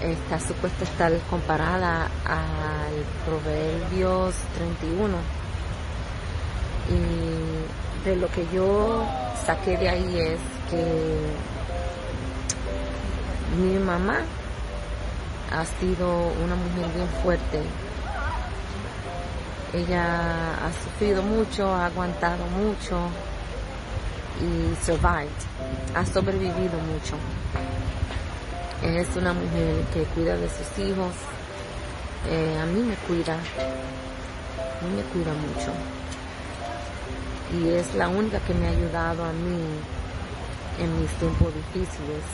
está 0.00 0.40
supuesta 0.40 0.84
estar 0.84 1.12
comparada 1.28 2.08
al 2.24 3.04
Proverbios 3.26 4.34
31. 4.56 5.16
Y 6.88 8.08
de 8.08 8.16
lo 8.16 8.28
que 8.28 8.46
yo 8.52 9.04
saqué 9.46 9.76
de 9.76 9.88
ahí 9.88 10.18
es 10.18 10.40
que 10.70 11.20
mi 13.58 13.78
mamá 13.78 14.20
ha 15.52 15.64
sido 15.64 16.08
una 16.44 16.54
mujer 16.54 16.92
bien 16.94 17.08
fuerte. 17.22 17.60
Ella 19.72 20.54
ha 20.54 20.72
sufrido 20.84 21.22
mucho, 21.22 21.72
ha 21.72 21.86
aguantado 21.86 22.44
mucho 22.46 23.08
y 24.40 24.84
survived, 24.84 25.28
ha 25.94 26.04
sobrevivido 26.06 26.78
mucho. 26.78 27.16
Es 28.82 29.08
una 29.16 29.32
mujer 29.32 29.84
que 29.92 30.04
cuida 30.14 30.36
de 30.36 30.48
sus 30.48 30.78
hijos, 30.78 31.12
eh, 32.28 32.58
a 32.62 32.66
mí 32.66 32.80
me 32.80 32.94
cuida, 32.96 33.34
a 33.34 34.84
mí 34.86 34.96
me 34.96 35.02
cuida 35.02 35.32
mucho. 35.34 35.72
Y 37.52 37.68
es 37.68 37.94
la 37.94 38.08
única 38.08 38.38
que 38.40 38.54
me 38.54 38.68
ha 38.68 38.70
ayudado 38.70 39.24
a 39.24 39.32
mí 39.32 39.60
en 40.78 41.00
mis 41.00 41.10
tiempos 41.12 41.52
difíciles. 41.54 42.24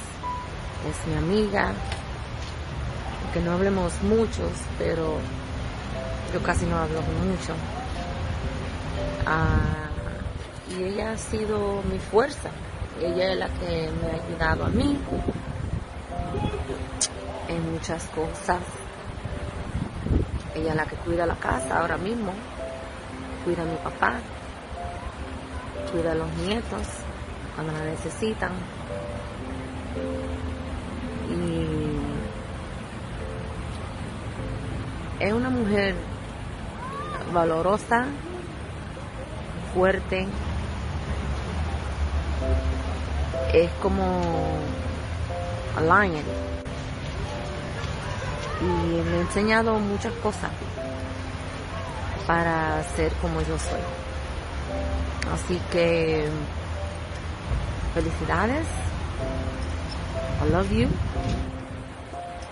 Es 0.88 1.06
mi 1.08 1.16
amiga, 1.16 1.72
que 3.32 3.40
no 3.40 3.52
hablemos 3.52 3.92
muchos, 4.02 4.50
pero 4.78 5.18
yo 6.32 6.42
casi 6.42 6.64
no 6.66 6.76
hablo 6.76 7.00
mucho. 7.00 7.54
Ah, 9.26 9.88
y 10.70 10.82
ella 10.82 11.12
ha 11.12 11.16
sido 11.16 11.82
mi 11.90 11.98
fuerza. 11.98 12.50
Ella 13.00 13.32
es 13.32 13.38
la 13.38 13.48
que 13.48 13.90
me 14.00 14.10
ha 14.10 14.24
ayudado 14.24 14.64
a 14.64 14.68
mí 14.68 14.98
en 17.48 17.72
muchas 17.72 18.04
cosas. 18.06 18.60
Ella 20.54 20.70
es 20.70 20.76
la 20.76 20.86
que 20.86 20.96
cuida 20.96 21.26
la 21.26 21.36
casa 21.36 21.80
ahora 21.80 21.98
mismo, 21.98 22.32
cuida 23.44 23.62
a 23.62 23.66
mi 23.66 23.76
papá, 23.76 24.14
cuida 25.92 26.12
a 26.12 26.14
los 26.14 26.32
nietos 26.46 26.86
cuando 27.54 27.72
la 27.72 27.84
necesitan. 27.84 28.52
Y 31.30 31.76
es 35.20 35.32
una 35.32 35.50
mujer 35.50 35.94
valorosa, 37.32 38.06
fuerte, 39.74 40.26
es 43.52 43.70
como 43.82 44.20
a 45.76 45.80
lion 45.80 46.24
y 48.60 48.64
me 48.64 49.18
ha 49.18 49.20
enseñado 49.20 49.78
muchas 49.78 50.12
cosas 50.14 50.50
para 52.26 52.82
ser 52.96 53.12
como 53.14 53.40
yo 53.40 53.58
soy. 53.58 53.80
Así 55.32 55.60
que 55.70 56.28
felicidades. 57.94 58.66
I 60.44 60.50
love 60.50 60.70
you. 60.70 60.88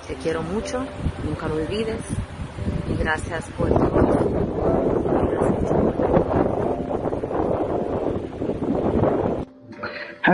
Te 0.07 0.15
quiero 0.17 0.43
mucho, 0.43 0.85
nunca 1.25 1.49
lo 1.49 1.55
olvides 1.57 2.03
y 2.89 2.97
gracias 2.97 3.45
por 3.57 3.69
todo. 3.69 4.44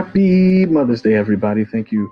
Happy 0.01 0.64
Mother's 0.64 1.03
Day, 1.03 1.12
everybody. 1.12 1.62
Thank 1.62 1.92
you 1.92 2.11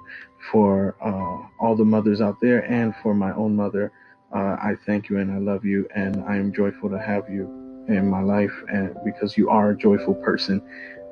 for 0.53 0.95
uh, 1.01 1.49
all 1.59 1.75
the 1.75 1.87
mothers 1.87 2.21
out 2.21 2.39
there 2.39 2.71
and 2.71 2.95
for 3.03 3.15
my 3.15 3.33
own 3.33 3.57
mother. 3.57 3.91
Uh, 4.31 4.57
I 4.61 4.75
thank 4.85 5.09
you 5.09 5.17
and 5.17 5.33
I 5.33 5.39
love 5.39 5.65
you, 5.65 5.89
and 5.95 6.23
I 6.25 6.37
am 6.37 6.53
joyful 6.53 6.91
to 6.91 6.99
have 6.99 7.31
you 7.31 7.45
in 7.89 8.07
my 8.07 8.21
life, 8.21 8.53
and 8.71 8.95
because 9.07 9.39
you 9.39 9.49
are 9.49 9.71
a 9.71 9.75
joyful 9.77 10.13
person, 10.17 10.61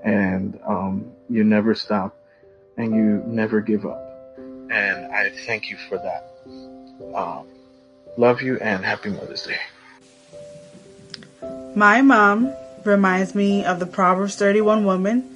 and 0.04 0.60
um, 0.66 1.10
you 1.30 1.44
never 1.44 1.74
stop, 1.74 2.14
and 2.76 2.94
you 2.94 3.22
never 3.24 3.62
give 3.62 3.86
up, 3.86 4.36
and 4.70 5.10
I 5.14 5.30
thank 5.46 5.70
you 5.70 5.78
for 5.88 5.96
that. 5.96 6.30
Um, 7.14 7.46
love 8.18 8.42
you 8.42 8.58
and 8.58 8.84
happy 8.84 9.08
Mother's 9.08 9.46
Day. 9.46 9.60
My 11.74 12.02
mom 12.02 12.54
reminds 12.84 13.34
me 13.34 13.64
of 13.64 13.80
the 13.80 13.86
Proverbs 13.86 14.36
31 14.36 14.84
woman 14.84 15.35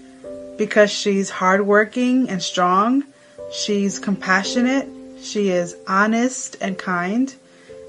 because 0.60 0.90
she's 0.90 1.30
hardworking 1.30 2.28
and 2.28 2.42
strong. 2.42 3.02
She's 3.50 3.98
compassionate. 3.98 4.86
She 5.22 5.48
is 5.48 5.74
honest 5.88 6.58
and 6.60 6.76
kind. 6.76 7.34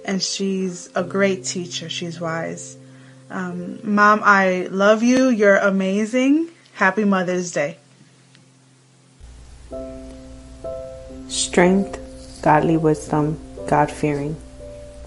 And 0.05 0.23
she's 0.23 0.89
a 0.95 1.03
great 1.03 1.43
teacher. 1.43 1.89
She's 1.89 2.21
wise. 2.21 2.77
Um, 3.29 3.79
Mom, 3.83 4.21
I 4.23 4.69
love 4.71 5.03
you. 5.03 5.27
You're 5.27 5.57
amazing. 5.57 6.47
Happy 6.75 7.03
Mother's 7.03 7.51
Day. 7.51 7.75
Strength, 11.27 12.39
godly 12.41 12.77
wisdom, 12.77 13.37
God 13.67 13.91
fearing. 13.91 14.37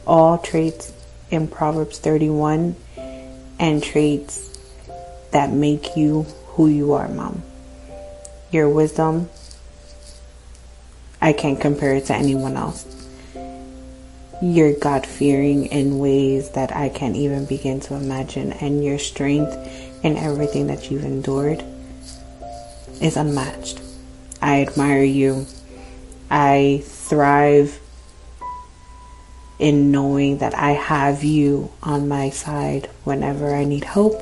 All 0.07 0.37
traits 0.37 0.93
in 1.31 1.49
Proverbs 1.49 1.99
31 1.99 2.77
and 3.59 3.83
traits 3.83 4.51
that 5.31 5.51
make 5.51 5.97
you 5.97 6.27
who 6.55 6.69
you 6.69 6.93
are, 6.93 7.09
Mom. 7.09 7.43
Your 8.55 8.69
wisdom, 8.69 9.31
I 11.21 11.33
can't 11.33 11.61
compare 11.61 11.97
it 11.97 12.05
to 12.05 12.15
anyone 12.15 12.57
else. 12.57 12.87
You're 14.41 14.79
God 14.79 15.05
fearing 15.05 15.67
in 15.67 15.99
ways 15.99 16.51
that 16.51 16.71
I 16.71 16.89
can't 16.89 17.17
even 17.17 17.47
begin 17.47 17.81
to 17.81 17.97
imagine, 17.97 18.53
and 18.53 18.85
your 18.85 19.01
strength 19.01 19.57
in 20.05 20.17
everything 20.17 20.69
that 20.69 20.89
you've 20.89 21.05
endured 21.05 21.65
is 23.03 23.17
unmatched. 23.17 23.81
I 24.41 24.63
admire 24.63 25.03
you. 25.03 25.47
I 26.31 26.83
thrive 26.85 27.81
in 29.59 29.91
knowing 29.91 30.39
that 30.39 30.55
I 30.55 30.71
have 30.71 31.25
you 31.25 31.73
on 31.83 32.07
my 32.07 32.31
side 32.31 32.89
whenever 33.03 33.53
I 33.53 33.65
need 33.65 33.83
help, 33.83 34.15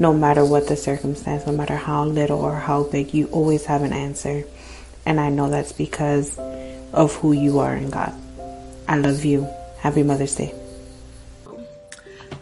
no 0.00 0.14
matter 0.14 0.42
what 0.42 0.66
the 0.66 0.76
circumstance, 0.76 1.46
no 1.46 1.52
matter 1.52 1.76
how 1.76 2.06
little 2.06 2.40
or 2.40 2.54
how 2.54 2.84
big, 2.84 3.12
you 3.12 3.26
always 3.26 3.66
have 3.66 3.82
an 3.82 3.92
answer. 3.92 4.44
And 5.04 5.20
I 5.20 5.28
know 5.28 5.50
that's 5.50 5.72
because 5.72 6.38
of 6.94 7.14
who 7.16 7.32
you 7.32 7.58
are 7.58 7.76
in 7.76 7.90
God. 7.90 8.14
I 8.88 8.96
love 8.96 9.26
you. 9.26 9.46
Happy 9.78 10.02
Mother's 10.02 10.34
Day. 10.34 10.54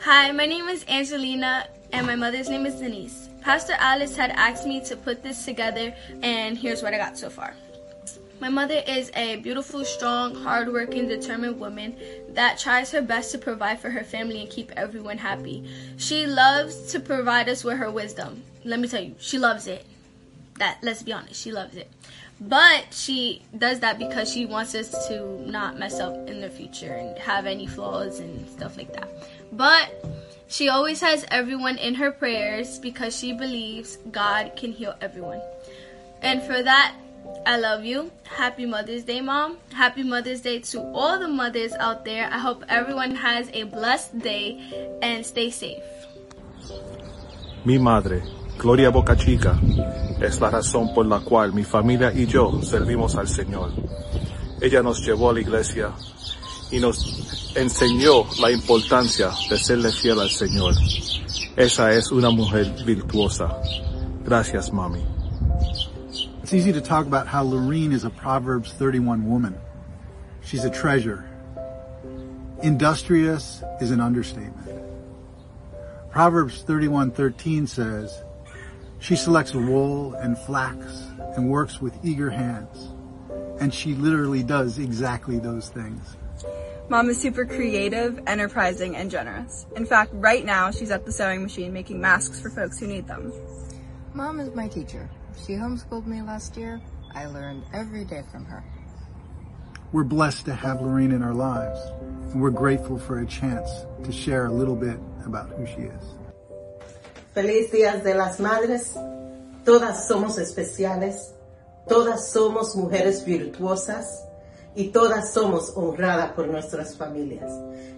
Hi, 0.02 0.30
my 0.30 0.46
name 0.46 0.68
is 0.68 0.84
Angelina, 0.88 1.66
and 1.92 2.06
my 2.06 2.14
mother's 2.14 2.48
name 2.48 2.64
is 2.64 2.76
Denise. 2.76 3.28
Pastor 3.42 3.74
Alice 3.78 4.16
had 4.16 4.30
asked 4.30 4.64
me 4.64 4.80
to 4.84 4.94
put 4.94 5.24
this 5.24 5.44
together, 5.44 5.92
and 6.22 6.56
here's 6.56 6.80
what 6.80 6.94
I 6.94 6.98
got 6.98 7.18
so 7.18 7.28
far. 7.28 7.54
My 8.40 8.48
mother 8.48 8.82
is 8.86 9.10
a 9.14 9.36
beautiful, 9.36 9.84
strong, 9.84 10.34
hardworking, 10.34 11.08
determined 11.08 11.58
woman 11.58 11.96
that 12.30 12.58
tries 12.58 12.92
her 12.92 13.02
best 13.02 13.32
to 13.32 13.38
provide 13.38 13.80
for 13.80 13.90
her 13.90 14.04
family 14.04 14.40
and 14.40 14.50
keep 14.50 14.70
everyone 14.76 15.18
happy. 15.18 15.68
She 15.96 16.26
loves 16.26 16.92
to 16.92 17.00
provide 17.00 17.48
us 17.48 17.64
with 17.64 17.78
her 17.78 17.90
wisdom. 17.90 18.44
Let 18.64 18.78
me 18.78 18.88
tell 18.88 19.02
you, 19.02 19.16
she 19.18 19.38
loves 19.38 19.66
it. 19.66 19.84
That 20.58 20.78
let's 20.82 21.02
be 21.02 21.12
honest, 21.12 21.40
she 21.40 21.52
loves 21.52 21.76
it. 21.76 21.90
But 22.40 22.86
she 22.92 23.42
does 23.56 23.80
that 23.80 23.98
because 23.98 24.32
she 24.32 24.46
wants 24.46 24.74
us 24.74 25.08
to 25.08 25.40
not 25.50 25.78
mess 25.78 25.98
up 25.98 26.28
in 26.28 26.40
the 26.40 26.48
future 26.48 26.92
and 26.94 27.18
have 27.18 27.46
any 27.46 27.66
flaws 27.66 28.20
and 28.20 28.48
stuff 28.48 28.76
like 28.76 28.92
that. 28.94 29.08
But 29.50 29.90
she 30.46 30.68
always 30.68 31.00
has 31.00 31.26
everyone 31.30 31.78
in 31.78 31.94
her 31.96 32.12
prayers 32.12 32.78
because 32.78 33.18
she 33.18 33.32
believes 33.32 33.98
God 34.12 34.52
can 34.54 34.70
heal 34.70 34.94
everyone. 35.00 35.42
And 36.22 36.40
for 36.42 36.62
that, 36.62 36.94
I 37.46 37.56
love 37.56 37.84
you. 37.84 38.10
Happy 38.24 38.66
Mother's 38.66 39.04
Day, 39.04 39.22
Mom. 39.22 39.56
Happy 39.72 40.02
Mother's 40.02 40.42
Day 40.42 40.58
to 40.60 40.80
all 40.92 41.18
the 41.18 41.28
mothers 41.28 41.72
out 41.72 42.04
there. 42.04 42.28
I 42.30 42.38
hope 42.38 42.62
everyone 42.68 43.14
has 43.14 43.48
a 43.54 43.62
blessed 43.64 44.18
day 44.18 44.60
and 45.02 45.24
stay 45.24 45.50
safe. 45.50 45.82
Mi 47.64 47.78
madre, 47.78 48.22
Gloria 48.58 48.90
Boca 48.90 49.16
Chica, 49.16 49.58
es 50.20 50.40
la 50.40 50.50
razón 50.50 50.92
por 50.94 51.06
la 51.06 51.20
cual 51.20 51.54
mi 51.54 51.64
familia 51.64 52.12
y 52.12 52.26
yo 52.26 52.60
servimos 52.62 53.16
al 53.16 53.28
Señor. 53.28 53.72
Ella 54.60 54.82
nos 54.82 55.00
llevó 55.00 55.30
a 55.30 55.32
la 55.32 55.40
iglesia 55.40 55.92
y 56.70 56.80
nos 56.80 57.54
enseñó 57.56 58.24
la 58.40 58.50
importancia 58.50 59.30
de 59.48 59.56
serle 59.56 59.90
fiel 59.90 60.20
al 60.20 60.30
Señor. 60.30 60.74
Esa 61.56 61.92
es 61.92 62.12
una 62.12 62.30
mujer 62.30 62.74
virtuosa. 62.84 63.60
Gracias, 64.24 64.72
mami. 64.72 65.17
It's 66.48 66.54
easy 66.54 66.72
to 66.72 66.80
talk 66.80 67.04
about 67.04 67.26
how 67.26 67.42
Lorene 67.42 67.92
is 67.92 68.04
a 68.04 68.08
Proverbs 68.08 68.72
31 68.72 69.28
woman. 69.28 69.54
She's 70.40 70.64
a 70.64 70.70
treasure. 70.70 71.28
Industrious 72.62 73.62
is 73.82 73.90
an 73.90 74.00
understatement. 74.00 74.66
Proverbs 76.10 76.62
31:13 76.62 77.66
says, 77.66 78.24
"She 78.98 79.14
selects 79.14 79.54
wool 79.54 80.14
and 80.14 80.38
flax 80.38 81.08
and 81.36 81.50
works 81.50 81.82
with 81.82 81.92
eager 82.02 82.30
hands." 82.30 82.94
And 83.60 83.74
she 83.74 83.94
literally 83.94 84.42
does 84.42 84.78
exactly 84.78 85.38
those 85.38 85.68
things. 85.68 86.16
Mom 86.88 87.10
is 87.10 87.20
super 87.20 87.44
creative, 87.44 88.18
enterprising, 88.26 88.96
and 88.96 89.10
generous. 89.10 89.66
In 89.76 89.84
fact, 89.84 90.12
right 90.14 90.46
now 90.46 90.70
she's 90.70 90.90
at 90.90 91.04
the 91.04 91.12
sewing 91.12 91.42
machine 91.42 91.74
making 91.74 92.00
masks 92.00 92.40
for 92.40 92.48
folks 92.48 92.78
who 92.78 92.86
need 92.86 93.06
them. 93.06 93.34
Mom 94.14 94.40
is 94.40 94.54
my 94.54 94.66
teacher. 94.66 95.10
She 95.46 95.54
homeschooled 95.54 96.06
me 96.06 96.22
last 96.22 96.56
year. 96.56 96.80
I 97.14 97.26
learned 97.26 97.64
every 97.72 98.04
day 98.04 98.22
from 98.30 98.44
her. 98.46 98.62
We're 99.92 100.04
blessed 100.04 100.44
to 100.46 100.54
have 100.54 100.82
Lorene 100.82 101.12
in 101.12 101.22
our 101.22 101.32
lives, 101.32 101.80
and 102.32 102.42
we're 102.42 102.50
grateful 102.50 102.98
for 102.98 103.20
a 103.20 103.26
chance 103.26 103.86
to 104.04 104.12
share 104.12 104.46
a 104.46 104.52
little 104.52 104.76
bit 104.76 104.98
about 105.24 105.48
who 105.50 105.64
she 105.64 105.88
is. 105.88 106.04
Feliz 107.34 107.70
Días 107.70 108.02
de 108.02 108.14
las 108.14 108.38
Madres. 108.38 108.94
Todas 109.64 110.06
somos 110.06 110.38
especiales. 110.38 111.32
Todas 111.88 112.30
somos 112.30 112.76
mujeres 112.76 113.24
virtuosas. 113.24 114.24
Y 114.74 114.90
todas 114.92 115.32
somos 115.32 115.72
honradas 115.74 116.32
por 116.32 116.46
nuestras 116.48 116.96
familias. 116.96 117.50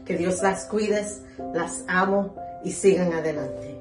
Que 0.05 0.17
Dios 0.17 0.43
las 0.43 0.67
cuide, 0.67 1.05
las 1.53 1.85
amo 1.89 2.37
y 2.65 2.71
sigan 2.71 3.13
adelante. 3.13 3.80